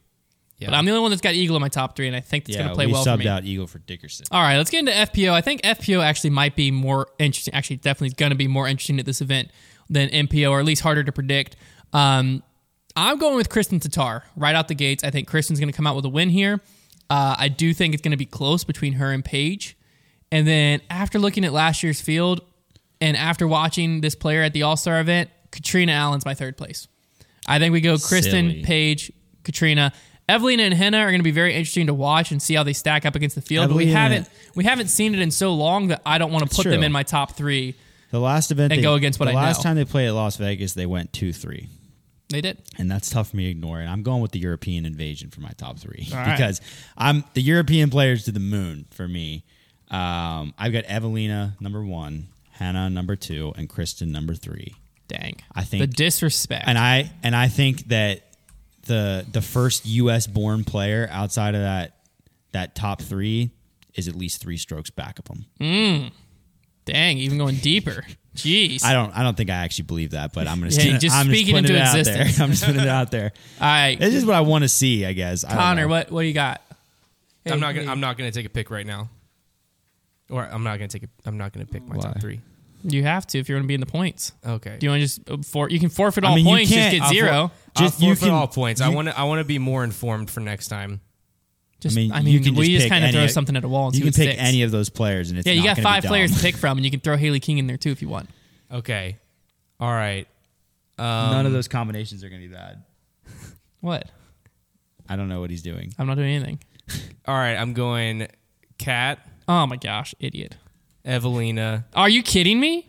Yeah. 0.65 0.71
But 0.71 0.77
I'm 0.77 0.85
the 0.85 0.93
only 0.93 1.03
one 1.03 1.11
that's 1.11 1.21
got 1.21 1.35
Eagle 1.35 1.57
in 1.57 1.63
my 1.63 1.69
top 1.69 1.95
three, 1.95 2.07
and 2.07 2.17
I 2.17 2.21
think 2.21 2.49
it's 2.49 2.57
going 2.57 2.69
to 2.69 2.75
play 2.75 2.87
we 2.87 2.93
well 2.93 3.05
for 3.05 3.11
subbed 3.11 3.19
me. 3.19 3.29
out 3.29 3.45
Eagle 3.45 3.67
for 3.67 3.79
Dickerson. 3.81 4.27
All 4.31 4.41
right, 4.41 4.57
let's 4.57 4.71
get 4.71 4.81
into 4.81 4.93
FPO. 4.93 5.31
I 5.33 5.41
think 5.41 5.63
FPO 5.63 6.03
actually 6.03 6.31
might 6.31 6.57
be 6.57 6.71
more 6.71 7.09
interesting. 7.19 7.53
Actually, 7.55 7.77
definitely 7.77 8.15
going 8.15 8.31
to 8.31 8.37
be 8.37 8.49
more 8.49 8.67
interesting 8.67 8.99
at 8.99 9.07
this 9.07 9.21
event 9.21 9.51
than 9.91 10.09
MPO, 10.09 10.51
or 10.51 10.61
at 10.61 10.65
least 10.65 10.83
harder 10.83 11.05
to 11.05 11.13
predict. 11.13 11.57
Um, 11.93 12.43
I'm 12.97 13.19
going 13.19 13.37
with 13.37 13.49
Kristin 13.49 13.81
Tattar 13.81 14.23
right 14.37 14.55
out 14.55 14.69
the 14.69 14.75
gates. 14.75 15.05
I 15.05 15.11
think 15.11 15.29
Kristin's 15.31 15.61
going 15.61 15.71
to 15.71 15.77
come 15.77 15.87
out 15.87 15.97
with 15.97 16.05
a 16.05 16.09
win 16.11 16.31
here. 16.31 16.61
Uh, 17.11 17.37
I 17.39 17.49
do 17.49 17.75
think 17.75 17.93
it's 17.93 18.03
going 18.03 18.13
to 18.13 18.17
be 18.17 18.27
close 18.27 18.65
between 18.65 18.95
her 18.95 19.11
and 19.13 19.25
Paige. 19.25 19.77
And 20.33 20.47
then 20.47 20.81
after 20.89 21.19
looking 21.19 21.45
at 21.45 21.53
last 21.53 21.83
year's 21.83 22.01
field 22.01 22.41
and 23.01 23.17
after 23.17 23.47
watching 23.47 24.01
this 24.01 24.15
player 24.15 24.43
at 24.43 24.53
the 24.53 24.63
All 24.63 24.77
Star 24.77 25.01
event, 25.01 25.31
Catrina 25.53 25.93
Allen's 25.93 26.25
my 26.25 26.35
third 26.35 26.57
place. 26.57 26.89
I 27.47 27.59
think 27.59 27.73
we 27.73 27.81
go 27.81 27.95
Kristin, 27.95 28.31
Silly. 28.31 28.63
Paige, 28.65 29.13
Catrina. 29.43 29.93
Evelina 30.29 30.63
and 30.63 30.75
Henna 30.75 30.99
are 30.99 31.11
going 31.11 31.19
to 31.21 31.25
be 31.25 31.31
very 31.31 31.55
interesting 31.55 31.87
to 31.89 31.95
watch 31.95 32.31
and 32.31 32.41
see 32.43 32.55
how 32.55 32.63
they 32.63 32.73
stack 32.73 33.05
up 33.05 33.15
against 33.15 33.35
the 33.35 33.43
field. 33.43 33.69
But 33.69 33.77
we 33.77 33.87
haven't 33.87 34.29
we 34.55 34.65
haven't 34.65 34.89
seen 34.89 35.15
it 35.15 35.21
in 35.21 35.31
so 35.31 35.53
long 35.55 35.89
that 35.89 36.01
I 36.07 36.19
don't 36.19 36.33
want 36.33 36.49
to 36.49 36.55
put 36.57 36.65
them 36.65 36.83
in 36.83 36.93
my 36.93 37.03
top 37.03 37.33
three. 37.33 37.75
The 38.11 38.21
last 38.21 38.51
event 38.51 38.73
And 38.73 38.79
they, 38.79 38.83
go 38.83 38.95
against 38.95 39.19
what 39.19 39.27
the 39.27 39.33
I 39.33 39.35
last 39.35 39.59
know. 39.59 39.63
time 39.71 39.77
they 39.77 39.85
played 39.85 40.07
at 40.07 40.13
Las 40.15 40.37
Vegas, 40.37 40.73
they 40.75 40.87
went 40.87 41.13
two 41.13 41.33
three, 41.33 41.69
They 42.31 42.41
did. 42.41 42.59
and 42.79 42.89
that's 42.91 43.11
tough 43.11 43.31
for 43.31 43.37
me 43.37 43.45
to 43.45 43.51
ignore. 43.51 43.81
And 43.81 43.89
I'm 43.91 44.03
going 44.05 44.23
with 44.23 44.31
the 44.31 44.39
European 44.39 44.87
invasion 44.87 45.31
for 45.31 45.41
my 45.41 45.51
top 45.57 45.79
three 45.81 46.07
All 46.13 46.19
right. 46.19 46.37
because 46.37 46.61
I'm 46.97 47.25
the 47.35 47.43
European 47.43 47.91
players 47.91 48.25
to 48.27 48.33
the 48.33 48.41
moon 48.41 48.87
for 48.93 49.07
me. 49.09 49.45
Um, 49.91 50.55
I've 50.57 50.73
got 50.73 50.85
Evelina 50.85 51.57
number 51.61 51.85
one, 51.85 52.29
Hannah 52.53 52.89
number 52.89 53.17
two, 53.17 53.53
and 53.57 53.69
Kristin 53.69 54.09
number 54.09 54.35
three. 54.35 54.75
Dang. 55.09 55.37
I 55.55 55.65
think- 55.65 55.81
the 55.83 55.87
disrespect. 55.87 56.65
And 56.67 56.79
I 56.79 57.11
and 57.23 57.37
I 57.37 57.49
think 57.49 57.89
that 57.89 58.24
the 58.87 59.27
the 59.31 59.43
first 59.43 59.87
U.S. 59.87 60.27
born 60.27 60.65
player 60.65 61.09
outside 61.11 61.55
of 61.55 61.63
that 61.63 61.97
that 62.53 62.75
top 62.75 63.03
three 63.03 63.51
is 63.95 64.09
at 64.09 64.15
least 64.15 64.41
three 64.41 64.57
strokes 64.57 64.91
back 64.91 65.19
of 65.19 65.25
them. 65.27 65.45
Mm. 65.61 66.13
Dang, 66.85 67.19
even 67.19 67.39
going 67.39 67.57
deeper. 67.57 68.05
Jeez. 68.37 68.85
I 68.85 68.93
don't 68.93 69.17
I 69.17 69.23
don't 69.23 69.37
think 69.37 69.49
I 69.51 69.55
actually 69.55 69.85
believe 69.85 70.11
that, 70.11 70.33
but 70.33 70.49
I'm 70.49 70.59
gonna 70.61 70.73
Yeah, 70.73 70.99
just 70.99 71.15
I'm 71.15 71.27
speaking 71.27 71.55
putting 71.55 71.71
into 71.71 71.77
it 71.77 71.83
out 71.87 71.99
existence. 71.99 72.37
there. 72.37 72.45
I'm 72.45 72.51
just 72.51 72.65
putting 72.65 72.81
it 72.83 72.89
out 72.89 73.11
there. 73.11 73.33
All 73.61 73.67
right. 73.67 73.97
It's 74.01 74.13
just 74.13 74.27
what 74.27 74.35
I 74.35 74.41
want 74.41 74.63
to 74.65 74.69
see, 74.69 75.07
I 75.07 75.13
guess. 75.13 75.45
Konner, 75.45 75.83
know. 75.83 75.89
what 75.89 76.11
what 76.11 76.23
do 76.23 76.27
you 76.27 76.35
got? 76.35 76.61
I'm 77.47 77.61
not 77.61 77.75
gonna 77.75 77.87
hey. 77.87 77.93
I'm 77.93 78.01
not 78.01 78.19
gonna 78.19 78.33
take 78.33 78.47
a 78.47 78.51
pick 78.51 78.71
right 78.71 78.87
now. 78.87 79.09
Or 80.31 80.45
I'm 80.45 80.65
not 80.65 80.79
gonna 80.79 80.89
take 80.89 81.05
a 81.05 81.09
I'm 81.27 81.39
not 81.39 81.53
gonna 81.53 81.67
pick 81.67 81.87
my 81.87 81.97
Why? 81.97 82.03
top 82.03 82.21
three. 82.21 82.41
You 82.87 83.03
have 83.03 83.27
to 83.29 83.39
if 83.39 83.49
you 83.49 83.55
want 83.55 83.65
to 83.65 83.69
be 83.69 83.75
in 83.75 83.81
the 83.81 83.87
points. 83.87 84.33
Okay. 84.47 84.77
Do 84.79 84.87
you 84.87 84.91
want 84.91 85.01
to 85.01 85.07
just 85.07 85.31
uh, 85.31 85.39
for 85.43 85.71
you 85.71 85.81
can 85.81 85.89
forfeit 85.89 86.23
I 86.25 86.29
all 86.29 86.37
mean, 86.37 86.45
you 86.47 86.51
points, 86.53 86.71
just 86.71 86.79
can't- 86.81 86.93
get 86.93 87.03
I'll 87.03 87.09
for- 87.09 87.15
zero. 87.15 87.51
Just- 87.77 88.03
I'll 88.03 88.09
you 88.09 88.15
forfeit 88.15 88.27
can- 88.27 88.35
all 88.35 88.47
points. 88.47 88.81
I 88.81 88.89
want 88.91 89.09
to 89.09 89.19
I 89.19 89.25
want 89.25 89.41
to 89.41 89.45
be 89.45 89.59
more 89.59 89.83
informed 89.85 90.31
for 90.31 90.41
next 90.41 90.69
time. 90.69 91.01
Just, 91.81 91.97
I 91.99 92.01
I 92.01 92.05
mean, 92.05 92.25
mean, 92.25 92.35
you 92.35 92.41
can 92.41 92.55
we 92.55 92.67
just 92.69 92.77
just 92.83 92.89
kind 92.89 93.05
of 93.05 93.11
throw 93.11 93.27
something 93.27 93.57
at 93.57 93.65
a 93.65 93.69
wall 93.69 93.87
and 93.89 93.95
You 93.95 93.99
see 93.99 94.03
can 94.03 94.07
what 94.09 94.17
pick 94.17 94.35
sticks. 94.39 94.49
any 94.49 94.63
of 94.63 94.71
those 94.71 94.89
players, 94.91 95.31
and 95.31 95.39
it's 95.39 95.47
yeah, 95.47 95.53
you 95.55 95.65
not 95.65 95.77
got 95.77 95.83
five 95.83 96.05
players 96.05 96.35
to 96.35 96.41
pick 96.41 96.57
from, 96.57 96.79
and 96.79 96.85
you 96.85 96.91
can 96.91 97.01
throw 97.01 97.17
Hailey 97.17 97.41
King 97.41 97.59
in 97.59 97.67
there 97.67 97.77
too 97.77 97.91
if 97.91 98.01
you 98.01 98.09
want. 98.09 98.31
Okay. 98.73 99.17
All 99.81 99.91
right. 99.93 100.27
Um, 100.99 101.05
None 101.07 101.47
of 101.47 101.53
those 101.53 101.69
combinations 101.69 102.23
are 102.25 102.29
going 102.29 102.41
to 102.43 102.49
be 102.49 102.55
bad. 102.55 102.83
What? 103.81 104.09
I 105.09 105.17
don't 105.17 105.29
know 105.29 105.41
what 105.41 105.51
he's 105.51 105.63
doing. 105.63 105.93
I'm 105.99 106.07
not 106.07 106.17
doing 106.17 106.35
anything. 106.35 106.59
All 107.27 107.35
right. 107.35 107.55
I'm 107.55 107.75
going. 107.75 108.29
cat. 108.79 109.19
Oh 109.47 109.67
my 109.67 109.77
gosh, 109.77 110.15
idiot! 110.21 110.57
Evelina. 111.05 111.85
Are 111.95 112.09
you 112.09 112.23
kidding 112.23 112.61
me? 112.61 112.89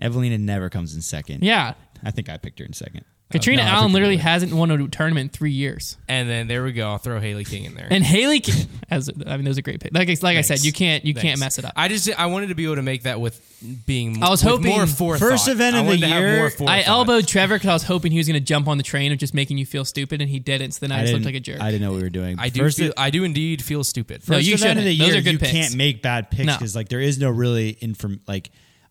Evelina 0.00 0.38
never 0.38 0.68
comes 0.70 0.94
in 0.94 1.02
second. 1.02 1.42
Yeah, 1.42 1.74
I 2.04 2.10
think 2.10 2.28
I 2.28 2.36
picked 2.36 2.58
her 2.60 2.64
in 2.64 2.72
second. 2.72 3.04
Uh, 3.30 3.32
Catrina 3.34 3.62
no, 3.62 3.68
Allen 3.70 3.92
literally 3.92 4.16
hasn't 4.16 4.54
won 4.54 4.70
a 4.70 4.88
tournament 4.88 5.24
in 5.24 5.28
three 5.36 5.50
years. 5.52 5.98
And 6.08 6.30
then 6.30 6.48
there 6.48 6.64
we 6.64 6.72
go. 6.72 6.88
I'll 6.88 6.96
throw 6.96 7.20
Hailey 7.20 7.44
King 7.44 7.64
in 7.64 7.74
there. 7.74 7.86
And 7.90 8.02
Hailey, 8.02 8.40
King, 8.40 8.66
as 8.90 9.10
I 9.26 9.36
mean, 9.36 9.44
those 9.44 9.58
are 9.58 9.62
great 9.62 9.80
pick. 9.80 9.92
Like, 9.92 10.08
I- 10.08 10.16
like 10.22 10.38
I 10.38 10.40
said, 10.40 10.64
you 10.64 10.72
can't 10.72 11.04
you 11.04 11.12
Thanks. 11.12 11.22
can't 11.28 11.40
mess 11.40 11.58
it 11.58 11.66
up. 11.66 11.74
I 11.76 11.88
just 11.88 12.08
I 12.18 12.24
wanted 12.26 12.46
to 12.46 12.54
be 12.54 12.64
able 12.64 12.76
to 12.76 12.82
make 12.82 13.02
that 13.02 13.20
with 13.20 13.38
being. 13.84 14.22
I 14.22 14.30
was 14.30 14.40
hoping- 14.40 14.70
more 14.70 14.86
forethought. 14.86 15.28
First 15.28 15.46
event 15.48 15.76
of 15.76 15.84
the 15.84 15.90
wanted 15.90 16.00
to 16.00 16.06
have 16.08 16.22
year, 16.22 16.50
I 16.66 16.82
elbowed 16.84 17.28
Trevor 17.28 17.56
because 17.56 17.68
I 17.68 17.74
was 17.74 17.82
hoping 17.82 18.12
he 18.12 18.18
was 18.18 18.26
going 18.28 18.40
to 18.40 18.44
jump 18.46 18.66
on 18.66 18.78
the 18.78 18.82
train 18.84 19.12
of 19.12 19.18
just 19.18 19.34
making 19.34 19.58
you 19.58 19.66
feel 19.66 19.84
stupid, 19.84 20.22
and 20.22 20.30
he 20.30 20.38
didn't. 20.38 20.72
So 20.72 20.86
then 20.86 20.92
I, 20.92 21.00
I 21.00 21.02
just 21.02 21.12
looked 21.12 21.26
like 21.26 21.34
a 21.34 21.40
jerk. 21.40 21.60
I 21.60 21.70
didn't 21.70 21.82
know 21.82 21.90
what 21.90 21.96
we 21.98 22.04
were 22.04 22.08
doing. 22.08 22.38
I 22.38 22.48
do. 22.48 22.60
First, 22.60 22.78
feel, 22.78 22.94
I 22.96 23.10
do 23.10 23.24
indeed 23.24 23.62
feel 23.62 23.84
stupid. 23.84 24.22
No, 24.26 24.36
first 24.36 24.48
you 24.48 24.54
event 24.54 24.78
of 24.78 24.86
the 24.86 24.92
shouldn't. 24.94 24.98
Those 25.00 25.08
year, 25.08 25.18
are 25.18 25.22
good 25.22 25.32
you 25.32 25.38
picks. 25.38 25.52
can't 25.52 25.74
make 25.76 26.00
bad 26.00 26.30
picks 26.30 26.46
No. 26.46 26.54
because 26.54 26.74
like 26.74 26.88
there 26.88 27.00
is 27.00 27.18
no 27.18 27.28
really 27.28 27.76
inform 27.82 28.20
like. 28.26 28.50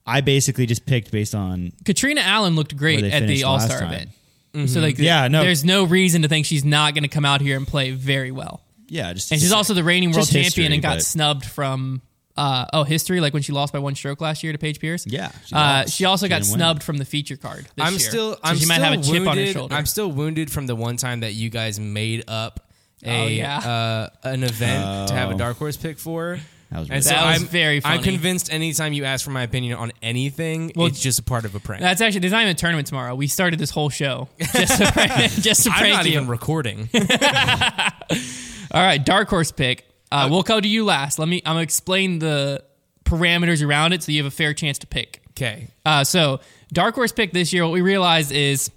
I 0.09 0.21
basically 0.21 0.65
just 0.67 0.85
picked 0.85 1.11
based 1.11 1.35
on 1.35 1.73
Catrina 1.83 2.21
Allen 2.21 2.55
looked 2.55 2.77
great 2.77 3.03
at 3.03 3.27
the 3.27 3.43
All 3.43 3.59
Star 3.59 3.81
time. 3.81 4.07
Event. 4.53 4.69
So 4.69 4.79
like, 4.81 4.97
Yeah, 4.97 5.27
no. 5.27 5.41
there's 5.43 5.63
no 5.65 5.83
reason 5.83 6.21
to 6.23 6.27
think 6.27 6.45
she's 6.45 6.65
not 6.65 6.93
going 6.93 7.03
to 7.03 7.09
come 7.09 7.25
out 7.25 7.41
here 7.41 7.57
and 7.57 7.67
play 7.67 7.91
very 7.91 8.31
well. 8.31 8.61
yeah, 8.87 9.13
just 9.13 9.31
And 9.31 9.39
she's 9.41 9.51
also 9.51 9.73
the 9.73 9.83
reigning 9.83 10.09
world 10.09 10.21
just 10.21 10.31
champion 10.31 10.45
history, 10.45 10.65
and 10.73 10.81
got 10.81 10.95
but- 10.97 11.03
snubbed 11.03 11.45
from 11.45 12.01
uh, 12.37 12.65
oh 12.71 12.83
history, 12.83 13.19
like 13.19 13.33
when 13.33 13.41
she 13.41 13.51
lost 13.51 13.73
by 13.73 13.79
one 13.79 13.95
stroke 13.95 14.21
last 14.21 14.43
year 14.43 14.51
to 14.53 14.59
Paige 14.59 14.79
Pierce. 14.79 15.07
Yeah, 15.07 15.31
she 15.45 15.55
uh, 15.55 15.85
she 15.87 16.05
also 16.05 16.27
She 16.27 16.29
got 16.29 16.41
didn't 16.43 16.51
win. 16.51 16.59
snubbed 16.59 16.83
from 16.83 16.97
the 16.97 17.05
feature 17.05 17.35
card. 17.35 17.65
This 17.65 17.71
I'm 17.79 17.93
year. 17.93 17.99
still. 17.99 18.33
So 18.33 18.39
I'm 18.43 18.55
she 18.57 18.65
still 18.65 18.77
might 18.79 18.85
have 18.85 18.99
a 18.99 19.03
chip 19.03 19.11
wounded. 19.13 19.27
on 19.27 19.37
her 19.37 19.45
shoulder. 19.47 19.75
I'm 19.75 19.85
still 19.87 20.11
wounded 20.11 20.51
from 20.51 20.67
the 20.67 20.75
one 20.75 20.97
time 20.97 21.21
that 21.21 21.33
you 21.33 21.49
guys 21.49 21.79
made 21.79 22.25
up 22.27 22.59
a 23.03 23.23
Oh, 23.23 23.27
yeah. 23.27 23.57
uh, 23.57 24.09
an 24.23 24.43
event 24.43 25.07
to 25.09 25.15
have 25.15 25.31
a 25.31 25.33
Oh. 25.33 25.37
dark 25.37 25.57
horse 25.57 25.77
pick 25.77 25.97
for. 25.97 26.39
That 26.71 26.79
was 26.79 26.89
And 26.89 26.91
really 26.91 27.01
so 27.01 27.09
That 27.11 27.33
was 27.33 27.41
I'm, 27.43 27.47
very 27.47 27.81
I'm 27.85 28.03
convinced 28.03 28.51
anytime 28.51 28.91
you 28.93 29.05
ask 29.05 29.23
for 29.23 29.31
my 29.31 29.43
opinion 29.43 29.77
on 29.77 29.91
anything, 30.01 30.71
Well, 30.75 30.87
it's 30.87 30.99
just 30.99 31.19
a 31.19 31.23
part 31.23 31.45
of 31.45 31.55
a 31.55 31.59
prank. 31.59 31.81
That's 31.81 32.01
actually 32.01 32.19
there's 32.21 32.33
not 32.33 32.41
even 32.41 32.51
a 32.51 32.55
tournament 32.55 32.87
tomorrow. 32.87 33.15
We 33.15 33.27
started 33.27 33.57
this 33.59 33.69
whole 33.71 33.89
show 33.89 34.27
just 34.39 34.77
to 34.81 34.91
prank, 34.91 35.31
just 35.41 35.63
to 35.63 35.69
I'm 35.71 35.79
prank 35.79 35.93
not 35.95 36.05
you. 36.05 36.11
even 36.13 36.27
recording. 36.27 36.89
All 38.71 38.81
right, 38.83 39.03
dark 39.03 39.29
horse 39.29 39.51
pick. 39.51 39.87
Uh, 40.11 40.27
we'll 40.29 40.43
go 40.43 40.59
to 40.59 40.67
you 40.67 40.83
last. 40.85 41.19
Let 41.19 41.27
me. 41.27 41.41
I'm 41.45 41.51
gonna 41.53 41.61
explain 41.61 42.19
the 42.19 42.63
parameters 43.05 43.65
around 43.65 43.93
it 43.93 44.03
so 44.03 44.11
you 44.11 44.21
have 44.21 44.31
a 44.31 44.35
fair 44.35 44.53
chance 44.53 44.77
to 44.79 44.87
pick. 44.87 45.21
Okay. 45.31 45.69
Uh, 45.85 46.03
so 46.03 46.39
dark 46.73 46.95
horse 46.95 47.11
pick 47.11 47.31
this 47.31 47.53
year. 47.53 47.63
What 47.63 47.71
we 47.73 47.81
realized 47.81 48.31
is 48.31 48.69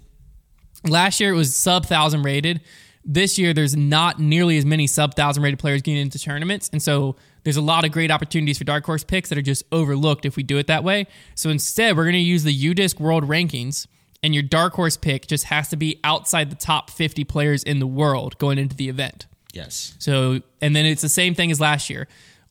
last 0.85 1.19
year 1.19 1.33
it 1.33 1.35
was 1.35 1.55
sub 1.55 1.85
thousand 1.85 2.23
rated. 2.23 2.61
This 3.03 3.37
year 3.39 3.53
there's 3.53 3.75
not 3.75 4.19
nearly 4.19 4.57
as 4.57 4.65
many 4.65 4.87
sub 4.87 5.15
thousand 5.15 5.43
rated 5.43 5.59
players 5.59 5.81
getting 5.81 6.01
into 6.01 6.19
tournaments, 6.19 6.69
and 6.71 6.81
so 6.81 7.15
there's 7.43 7.57
a 7.57 7.61
lot 7.61 7.85
of 7.85 7.91
great 7.91 8.11
opportunities 8.11 8.57
for 8.57 8.63
dark 8.63 8.85
horse 8.85 9.03
picks 9.03 9.29
that 9.29 9.37
are 9.37 9.43
just 9.43 9.63
overlooked 9.71 10.25
if 10.25 10.35
we 10.35 10.43
do 10.43 10.57
it 10.57 10.67
that 10.67 10.83
way. 10.83 11.07
So 11.35 11.49
instead, 11.49 11.97
we're 11.97 12.03
going 12.03 12.13
to 12.13 12.19
use 12.19 12.43
the 12.43 12.55
UDisc 12.55 12.99
World 12.99 13.23
Rankings, 13.25 13.87
and 14.23 14.33
your 14.33 14.43
dark 14.43 14.73
horse 14.73 14.97
pick 14.97 15.27
just 15.27 15.45
has 15.45 15.69
to 15.69 15.75
be 15.75 15.99
outside 16.03 16.51
the 16.51 16.55
top 16.55 16.89
50 16.89 17.23
players 17.23 17.63
in 17.63 17.79
the 17.79 17.87
world 17.87 18.37
going 18.37 18.57
into 18.57 18.75
the 18.75 18.89
event. 18.89 19.25
Yes. 19.53 19.95
So, 19.99 20.41
and 20.61 20.75
then 20.75 20.85
it's 20.85 21.01
the 21.01 21.09
same 21.09 21.35
thing 21.35 21.51
as 21.51 21.59
last 21.59 21.89
year. 21.89 22.07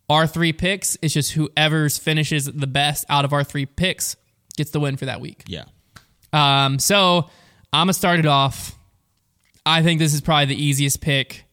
Our 0.08 0.26
three 0.26 0.52
picks, 0.52 0.98
it's 1.02 1.14
just 1.14 1.32
whoever's 1.32 1.96
finishes 1.96 2.46
the 2.46 2.66
best 2.66 3.04
out 3.08 3.24
of 3.24 3.32
our 3.32 3.44
three 3.44 3.66
picks 3.66 4.16
gets 4.56 4.72
the 4.72 4.80
win 4.80 4.96
for 4.96 5.06
that 5.06 5.20
week. 5.20 5.44
Yeah. 5.46 5.64
Um, 6.32 6.80
so 6.80 7.30
I'm 7.72 7.86
gonna 7.86 7.92
start 7.92 8.18
it 8.18 8.26
off. 8.26 8.76
I 9.64 9.82
think 9.82 10.00
this 10.00 10.12
is 10.12 10.20
probably 10.20 10.46
the 10.46 10.62
easiest 10.62 11.00
pick 11.00 11.44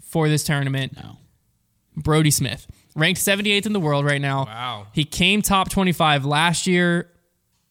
for 0.00 0.28
this 0.28 0.42
tournament. 0.44 0.96
No. 0.96 1.18
Brody 1.96 2.30
Smith, 2.30 2.66
ranked 2.94 3.20
78th 3.20 3.66
in 3.66 3.72
the 3.72 3.80
world 3.80 4.04
right 4.04 4.20
now. 4.20 4.44
Wow. 4.44 4.86
He 4.92 5.04
came 5.04 5.42
top 5.42 5.68
25 5.70 6.24
last 6.24 6.66
year. 6.66 7.08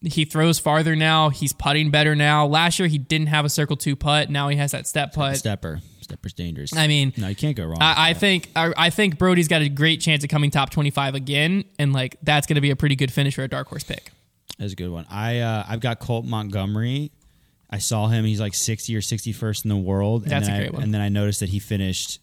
He 0.02 0.26
throws 0.26 0.58
farther 0.58 0.96
now. 0.96 1.30
He's 1.30 1.54
putting 1.54 1.92
better 1.92 2.16
now. 2.16 2.48
Last 2.48 2.80
year 2.80 2.88
he 2.88 2.98
didn't 2.98 3.28
have 3.28 3.46
a 3.46 3.50
circle 3.50 3.78
two 3.78 3.96
putt. 3.96 4.30
Now 4.30 4.50
he 4.50 4.58
has 4.58 4.72
that 4.72 4.88
step 4.88 5.14
putt. 5.14 5.38
Stepper. 5.38 5.82
Stepper's 6.02 6.34
dangerous. 6.34 6.76
I 6.76 6.88
mean, 6.88 7.14
no, 7.18 7.28
you 7.28 7.36
can't 7.36 7.56
go 7.56 7.66
wrong. 7.66 7.78
I, 7.80 8.10
I 8.10 8.14
think 8.14 8.50
I, 8.56 8.74
I 8.76 8.90
think 8.90 9.18
Brody's 9.18 9.48
got 9.48 9.62
a 9.62 9.70
great 9.70 10.02
chance 10.02 10.24
of 10.24 10.30
coming 10.30 10.50
top 10.50 10.72
25 10.72 11.16
again, 11.16 11.66
and 11.78 11.94
like 11.94 12.18
that's 12.24 12.48
going 12.48 12.56
to 12.56 12.62
be 12.62 12.72
a 12.72 12.76
pretty 12.76 12.96
good 12.96 13.14
finish 13.14 13.36
for 13.36 13.44
a 13.44 13.48
dark 13.48 13.68
horse 13.68 13.84
pick. 13.84 14.12
That's 14.58 14.74
a 14.74 14.76
good 14.76 14.90
one. 14.90 15.06
I 15.10 15.40
uh, 15.40 15.66
I've 15.68 15.80
got 15.80 16.00
Colt 16.00 16.26
Montgomery. 16.26 17.12
I 17.70 17.78
saw 17.78 18.08
him. 18.08 18.26
He's 18.26 18.42
like 18.42 18.54
60 18.54 18.96
or 18.96 19.00
61st 19.00 19.64
in 19.64 19.70
the 19.70 19.78
world. 19.78 20.26
That's 20.26 20.48
and 20.48 20.56
a 20.56 20.60
great 20.60 20.72
I, 20.72 20.74
one. 20.74 20.84
And 20.84 20.94
then 20.94 21.00
I 21.00 21.10
noticed 21.10 21.40
that 21.40 21.50
he 21.50 21.60
finished 21.60 22.20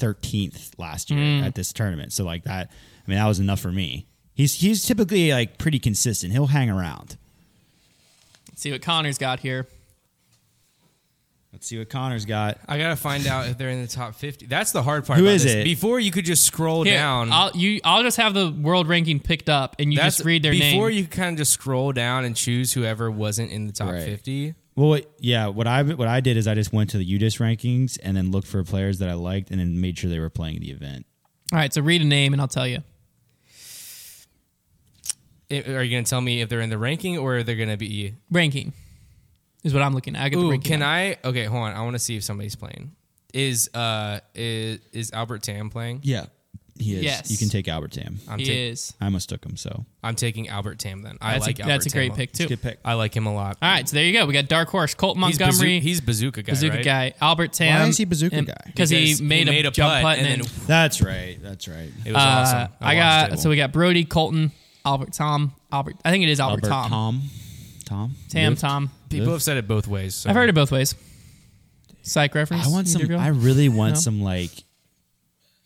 13th 0.00 0.78
last 0.78 1.10
year 1.10 1.20
Mm. 1.20 1.44
at 1.46 1.54
this 1.54 1.72
tournament. 1.72 2.12
So 2.12 2.24
like 2.24 2.44
that, 2.44 2.70
I 2.70 3.10
mean, 3.10 3.18
that 3.18 3.26
was 3.26 3.38
enough 3.40 3.60
for 3.60 3.70
me. 3.72 4.06
He's 4.34 4.54
he's 4.54 4.84
typically 4.84 5.32
like 5.32 5.58
pretty 5.58 5.78
consistent. 5.78 6.32
He'll 6.32 6.46
hang 6.46 6.70
around. 6.70 7.16
Let's 8.48 8.62
see 8.62 8.72
what 8.72 8.80
Konner's 8.82 9.18
got 9.18 9.40
here. 9.40 9.66
Let's 11.52 11.66
see 11.66 11.78
what 11.78 11.90
Konner's 11.90 12.24
got. 12.24 12.58
I 12.68 12.78
gotta 12.78 12.94
find 12.96 13.26
out 13.26 13.48
if 13.48 13.58
they're 13.58 13.70
in 13.70 13.82
the 13.82 13.88
top 13.88 14.14
fifty. 14.14 14.46
That's 14.46 14.70
the 14.72 14.82
hard 14.82 15.04
part. 15.04 15.18
Who 15.18 15.24
about 15.26 15.34
is 15.34 15.42
this. 15.44 15.54
it? 15.56 15.64
Before 15.64 15.98
you 15.98 16.10
could 16.12 16.24
just 16.24 16.44
scroll 16.44 16.84
Here, 16.84 16.94
down. 16.94 17.32
I'll 17.32 17.50
you 17.56 17.80
I'll 17.84 18.02
just 18.04 18.18
have 18.18 18.34
the 18.34 18.50
world 18.50 18.86
ranking 18.86 19.18
picked 19.18 19.48
up, 19.48 19.74
and 19.80 19.92
you 19.92 19.98
That's 19.98 20.16
just 20.18 20.24
read 20.26 20.42
their 20.44 20.52
before 20.52 20.64
name. 20.64 20.76
Before 20.76 20.90
you 20.90 21.06
kind 21.06 21.32
of 21.32 21.38
just 21.38 21.50
scroll 21.52 21.92
down 21.92 22.24
and 22.24 22.36
choose 22.36 22.72
whoever 22.72 23.10
wasn't 23.10 23.50
in 23.50 23.66
the 23.66 23.72
top 23.72 23.92
Right. 23.92 24.04
fifty. 24.04 24.54
Well, 24.80 24.88
what, 24.88 25.10
yeah. 25.18 25.48
What 25.48 25.66
I 25.66 25.82
what 25.82 26.08
I 26.08 26.20
did 26.20 26.38
is 26.38 26.48
I 26.48 26.54
just 26.54 26.72
went 26.72 26.88
to 26.90 26.96
the 26.98 27.04
UDisc 27.18 27.38
rankings 27.38 27.98
and 28.02 28.16
then 28.16 28.30
looked 28.30 28.46
for 28.48 28.64
players 28.64 28.98
that 29.00 29.10
I 29.10 29.12
liked 29.14 29.50
and 29.50 29.60
then 29.60 29.78
made 29.78 29.98
sure 29.98 30.08
they 30.08 30.18
were 30.18 30.30
playing 30.30 30.60
the 30.60 30.70
event. 30.70 31.04
All 31.52 31.58
right, 31.58 31.70
so 31.74 31.82
read 31.82 32.00
a 32.00 32.04
name, 32.06 32.32
and 32.32 32.40
I'll 32.40 32.48
tell 32.48 32.66
you. 32.66 32.78
I- 35.50 35.64
Are 35.72 35.82
you 35.82 35.96
gonna 35.96 36.04
tell 36.04 36.20
me 36.20 36.40
if 36.40 36.48
they're 36.48 36.60
in 36.60 36.70
the 36.70 36.78
ranking 36.78 37.18
or 37.18 37.36
are 37.38 37.42
they're 37.42 37.56
gonna 37.56 37.76
be? 37.76 38.14
Ranking 38.30 38.72
is 39.64 39.74
what 39.74 39.82
I'm 39.82 39.92
looking 39.94 40.16
at. 40.16 40.22
I 40.22 40.28
get 40.28 40.36
the 40.38 40.42
Ooh, 40.44 40.50
ranking. 40.50 40.70
can 40.70 40.82
up. 40.82 40.88
I? 40.88 41.16
Okay, 41.24 41.44
hold 41.44 41.64
on. 41.64 41.72
I 41.74 41.82
want 41.82 41.94
to 41.94 41.98
see 41.98 42.16
if 42.16 42.22
somebody's 42.24 42.56
playing. 42.56 42.92
Is 43.34 43.68
uh 43.74 44.20
is 44.34 44.78
is 44.92 45.12
Albert 45.12 45.42
Tamm 45.42 45.70
playing? 45.70 46.00
Yeah, 46.04 46.26
he 46.80 46.96
is. 46.96 47.02
Yes. 47.04 47.30
You 47.30 47.36
can 47.38 47.48
take 47.48 47.68
Albert 47.68 47.92
Tamm. 47.92 48.16
I'm 48.28 48.38
He 48.38 48.46
ta- 48.46 48.52
is. 48.52 48.94
I 49.00 49.04
almost 49.06 49.28
took 49.28 49.44
him. 49.44 49.56
So 49.56 49.84
I'm 50.02 50.14
taking 50.16 50.48
Albert 50.48 50.78
Tamm 50.78 51.02
then. 51.02 51.18
I 51.20 51.34
That's 51.34 51.46
like 51.46 51.58
a, 51.58 51.62
Albert 51.62 51.72
that's 51.72 51.86
a 51.86 51.88
Tamm 51.90 51.92
great 51.98 52.08
lot. 52.10 52.18
pick 52.18 52.32
too. 52.32 52.46
good 52.48 52.62
pick. 52.62 52.78
I 52.84 52.94
like 52.94 53.14
him 53.14 53.26
a 53.26 53.34
lot. 53.34 53.58
All 53.62 53.70
right, 53.70 53.88
so 53.88 53.94
there 53.94 54.04
you 54.04 54.12
go. 54.12 54.26
We 54.26 54.32
got 54.32 54.48
Dark 54.48 54.68
Horse, 54.68 54.94
Colt 54.94 55.16
He's, 55.16 55.20
Montgomery, 55.38 55.78
bazoo- 55.78 55.80
he's 55.80 56.00
bazooka 56.00 56.42
guy. 56.42 56.52
bazooka 56.52 56.76
right? 56.76 56.84
guy, 56.84 57.14
Albert 57.20 57.52
Tamm. 57.52 57.80
Why 57.80 57.86
is 57.88 57.96
he 57.96 58.04
bazooka 58.04 58.42
guy? 58.42 58.54
Because 58.66 58.90
he, 58.90 59.04
Because 59.04 59.22
made, 59.22 59.48
a, 59.48 59.70
jump 59.70 60.02
putt, 60.02 60.18
and, 60.18 60.42
then 60.42 60.48
That's 60.66 61.00
right. 61.02 61.38
That's 61.42 61.68
right. 61.68 61.90
It 62.04 62.12
was 62.12 62.16
uh, 62.16 62.26
awesome. 62.26 62.58
I, 62.80 62.94
watched 62.94 62.96
got 62.98 63.32
it. 63.32 63.38
so 63.40 63.50
we 63.50 63.56
got 63.56 63.72
Brody, 63.72 64.04
Colton, 64.04 64.52
Albert, 64.84 65.12
Tom, 65.12 65.52
Albert. 65.70 65.96
I 66.04 66.10
think 66.10 66.24
it 66.24 66.30
is 66.30 66.40
Albert, 66.40 66.64
Tom, 66.64 66.88
Tom. 66.90 67.22
Tom. 67.84 68.14
Tam, 68.28 68.52
Lift. 68.52 68.60
Tom. 68.60 68.90
people 69.08 69.32
have 69.32 69.42
said 69.42 69.56
it 69.56 69.66
both 69.68 69.86
ways. 69.88 70.14
So. 70.14 70.30
I've 70.30 70.36
heard 70.36 70.48
it 70.48 70.54
both 70.54 70.70
ways. 70.72 70.94
Psych 72.02 72.34
reference. 72.34 72.66
I 72.66 72.70
want 72.70 72.88
some. 72.88 73.02
girl? 73.06 73.18
I 73.20 73.28
really 73.28 73.68
want 73.68 73.98
some 73.98 74.22
like 74.22 74.50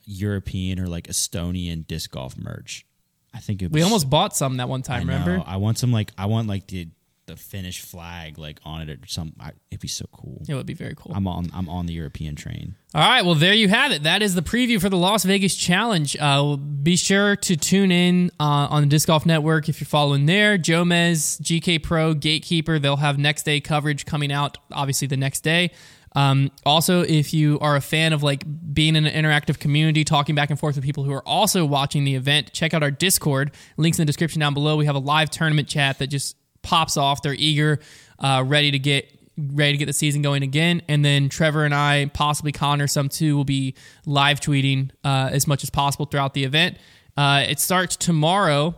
European 0.07 0.81
or 0.81 0.87
like 0.87 1.07
Estonian 1.07 1.87
disc 1.87 2.11
golf 2.11 2.37
merch. 2.37 2.85
I 3.33 3.39
think 3.41 3.63
it'd 3.63 3.73
we 3.73 3.83
almost 3.83 4.09
bought 4.09 4.37
some 4.37 4.59
that 4.59 4.69
one 4.69 4.81
I 4.81 4.83
time. 4.99 5.07
know. 5.07 5.13
Remember? 5.19 5.45
I 5.47 5.57
want 5.57 5.79
some 5.79 5.93
like 5.93 6.13
I 6.17 6.27
want 6.27 6.49
like 6.49 6.67
the 6.69 6.89
the 7.27 7.37
Finnish 7.37 7.81
flag 7.81 8.39
like 8.39 8.61
on 8.65 8.89
it 8.89 8.91
or 8.91 9.07
something. 9.07 9.35
I, 9.41 9.53
it'd 9.71 9.81
be 9.81 9.89
so 9.89 10.05
cool. 10.13 10.43
It 10.49 10.55
would 10.55 10.67
be 10.67 10.75
very 10.75 10.95
cool. 10.97 11.13
I'm 11.15 11.27
on. 11.27 11.51
I'm 11.55 11.69
on 11.69 11.87
the 11.87 11.95
European 11.95 12.37
train. 12.37 12.75
All 12.95 13.01
right, 13.01 13.25
well, 13.25 13.35
there 13.35 13.55
you 13.55 13.69
have 13.69 13.91
it. 13.91 14.05
That 14.05 14.23
is 14.23 14.35
the 14.35 14.43
preview 14.43 14.81
for 14.81 14.89
the 14.89 14.97
Las 14.97 15.25
Vegas 15.25 15.57
Challenge. 15.57 16.17
Uh, 16.21 16.57
be 16.57 16.97
sure 16.97 17.35
to 17.37 17.57
tune 17.57 17.91
in 17.91 18.31
uh, 18.39 18.69
on 18.71 18.83
the 18.83 18.89
Disc 18.89 19.09
Golf 19.09 19.27
Network 19.27 19.69
if 19.69 19.81
you're 19.81 19.87
following 19.87 20.27
there. 20.27 20.57
Jomez, 20.59 21.41
GK 21.41 21.83
Pro, 21.83 22.15
Gatekeeper, 22.15 22.79
they'll 22.79 22.97
have 22.97 23.19
next 23.19 23.43
day 23.45 23.61
coverage 23.61 24.07
coming 24.07 24.31
out, 24.31 24.59
obviously, 24.71 25.09
the 25.09 25.17
next 25.17 25.41
day. 25.41 25.73
Um, 26.15 26.53
also, 26.65 27.03
if 27.03 27.35
you 27.35 27.59
are 27.61 27.77
a 27.77 27.81
fan 27.81 28.13
of 28.13 28.23
like 28.23 28.45
being 28.73 28.97
in 28.97 29.07
an 29.07 29.25
interactive 29.25 29.59
community, 29.59 30.05
talking 30.05 30.35
back 30.35 30.51
and 30.51 30.59
forth 30.59 30.77
with 30.77 30.85
people 30.85 31.05
who 31.05 31.13
are 31.13 31.27
also 31.27 31.65
watching 31.65 32.05
the 32.05 32.15
event, 32.15 32.53
check 32.53 32.73
out 32.73 32.83
our 32.83 32.91
Discord. 32.91 33.51
Links 33.77 33.99
in 33.99 34.03
the 34.03 34.07
description 34.07 34.41
down 34.41 34.55
below. 34.55 34.77
We 34.77 34.87
have 34.87 34.95
a 34.95 35.01
live 35.01 35.31
tournament 35.31 35.69
chat 35.69 35.99
that 35.99 36.07
just 36.09 36.37
pops 36.63 36.97
off. 36.97 37.23
They're 37.23 37.35
eager, 37.35 37.81
uh, 38.19 38.45
ready 38.47 38.71
to 38.71 38.79
get 38.79 39.11
ready 39.37 39.73
to 39.73 39.79
get 39.79 39.87
the 39.87 39.93
season 39.93 40.23
going 40.23 40.45
again. 40.45 40.81
And 40.89 41.05
then 41.05 41.29
Trevor 41.29 41.65
and 41.65 41.75
I, 41.75 42.09
possibly 42.15 42.53
Konner, 42.53 42.87
some 42.87 43.09
too, 43.09 43.37
will 43.37 43.45
be 43.45 43.75
live 44.07 44.39
tweeting 44.39 44.91
uh, 45.03 45.31
as 45.33 45.49
much 45.49 45.65
as 45.65 45.71
possible 45.71 46.07
throughout 46.07 46.35
the 46.35 46.45
event. 46.45 46.77
Uh, 47.17 47.45
it 47.49 47.59
starts 47.59 47.97
tomorrow, 47.97 48.77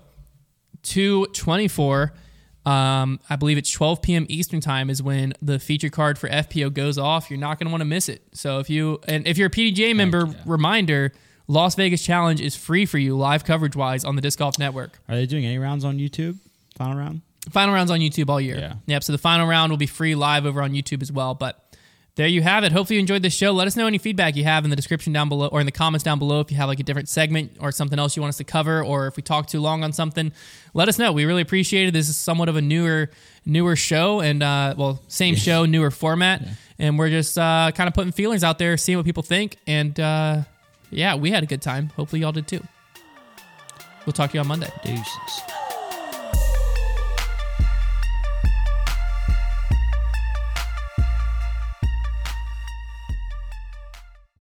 224. 0.82 2.12
Um, 2.66 3.20
I 3.30 3.36
believe 3.36 3.58
it's 3.58 3.70
12 3.70 4.02
p.m. 4.02 4.26
Eastern 4.28 4.60
time 4.60 4.90
is 4.90 5.00
when 5.00 5.34
the 5.40 5.60
feature 5.60 5.88
card 5.88 6.18
for 6.18 6.28
FPO 6.28 6.74
goes 6.74 6.98
off. 6.98 7.30
You're 7.30 7.38
not 7.38 7.60
going 7.60 7.68
to 7.68 7.70
want 7.70 7.80
to 7.80 7.86
miss 7.86 8.08
it. 8.08 8.22
So 8.32 8.58
if 8.58 8.68
you 8.68 9.00
and 9.06 9.26
if 9.26 9.38
you're 9.38 9.46
a 9.46 9.50
PDGA 9.50 9.94
member, 9.94 10.28
reminder: 10.44 11.12
Las 11.46 11.76
Vegas 11.76 12.02
Challenge 12.02 12.40
is 12.40 12.56
free 12.56 12.84
for 12.84 12.98
you, 12.98 13.16
live 13.16 13.44
coverage 13.44 13.76
wise, 13.76 14.04
on 14.04 14.16
the 14.16 14.22
Disc 14.22 14.38
Golf 14.40 14.58
Network. 14.58 14.98
Are 15.08 15.14
they 15.14 15.26
doing 15.26 15.46
any 15.46 15.58
rounds 15.58 15.84
on 15.84 15.98
YouTube? 15.98 16.38
Final 16.76 16.98
round. 16.98 17.20
Final 17.50 17.72
round's 17.72 17.92
on 17.92 18.00
YouTube 18.00 18.28
all 18.28 18.40
year. 18.40 18.58
Yeah. 18.58 18.74
Yep. 18.86 19.04
So 19.04 19.12
the 19.12 19.18
final 19.18 19.46
round 19.46 19.70
will 19.70 19.76
be 19.76 19.86
free 19.86 20.16
live 20.16 20.44
over 20.44 20.60
on 20.60 20.72
YouTube 20.72 21.00
as 21.02 21.12
well. 21.12 21.34
But 21.34 21.64
there 22.16 22.26
you 22.26 22.40
have 22.40 22.64
it. 22.64 22.72
Hopefully 22.72 22.96
you 22.96 23.00
enjoyed 23.00 23.20
this 23.20 23.34
show. 23.34 23.52
Let 23.52 23.66
us 23.66 23.76
know 23.76 23.86
any 23.86 23.98
feedback 23.98 24.36
you 24.36 24.44
have 24.44 24.64
in 24.64 24.70
the 24.70 24.76
description 24.76 25.12
down 25.12 25.28
below 25.28 25.48
or 25.48 25.60
in 25.60 25.66
the 25.66 25.72
comments 25.72 26.02
down 26.02 26.18
below 26.18 26.40
if 26.40 26.50
you 26.50 26.56
have 26.56 26.66
like 26.66 26.80
a 26.80 26.82
different 26.82 27.10
segment 27.10 27.52
or 27.60 27.70
something 27.70 27.98
else 27.98 28.16
you 28.16 28.22
want 28.22 28.30
us 28.30 28.38
to 28.38 28.44
cover 28.44 28.82
or 28.82 29.06
if 29.06 29.16
we 29.16 29.22
talk 29.22 29.48
too 29.48 29.60
long 29.60 29.84
on 29.84 29.92
something. 29.92 30.32
Let 30.72 30.88
us 30.88 30.98
know. 30.98 31.12
We 31.12 31.26
really 31.26 31.42
appreciate 31.42 31.88
it. 31.88 31.90
This 31.90 32.08
is 32.08 32.16
somewhat 32.16 32.48
of 32.48 32.56
a 32.56 32.62
newer 32.62 33.10
newer 33.44 33.76
show 33.76 34.20
and 34.20 34.42
uh, 34.42 34.74
well, 34.78 35.02
same 35.08 35.34
show, 35.34 35.66
newer 35.66 35.90
format. 35.90 36.42
And 36.78 36.98
we're 36.98 37.10
just 37.10 37.36
uh, 37.36 37.70
kind 37.74 37.86
of 37.86 37.92
putting 37.92 38.12
feelings 38.12 38.42
out 38.42 38.58
there, 38.58 38.78
seeing 38.78 38.96
what 38.96 39.04
people 39.04 39.22
think. 39.22 39.58
And 39.66 39.98
uh, 40.00 40.42
yeah, 40.90 41.16
we 41.16 41.30
had 41.30 41.42
a 41.42 41.46
good 41.46 41.60
time. 41.60 41.90
Hopefully 41.96 42.22
y'all 42.22 42.32
did 42.32 42.48
too. 42.48 42.62
We'll 44.06 44.14
talk 44.14 44.30
to 44.30 44.34
you 44.36 44.40
on 44.40 44.46
Monday. 44.46 44.72
Deuces. 44.82 45.65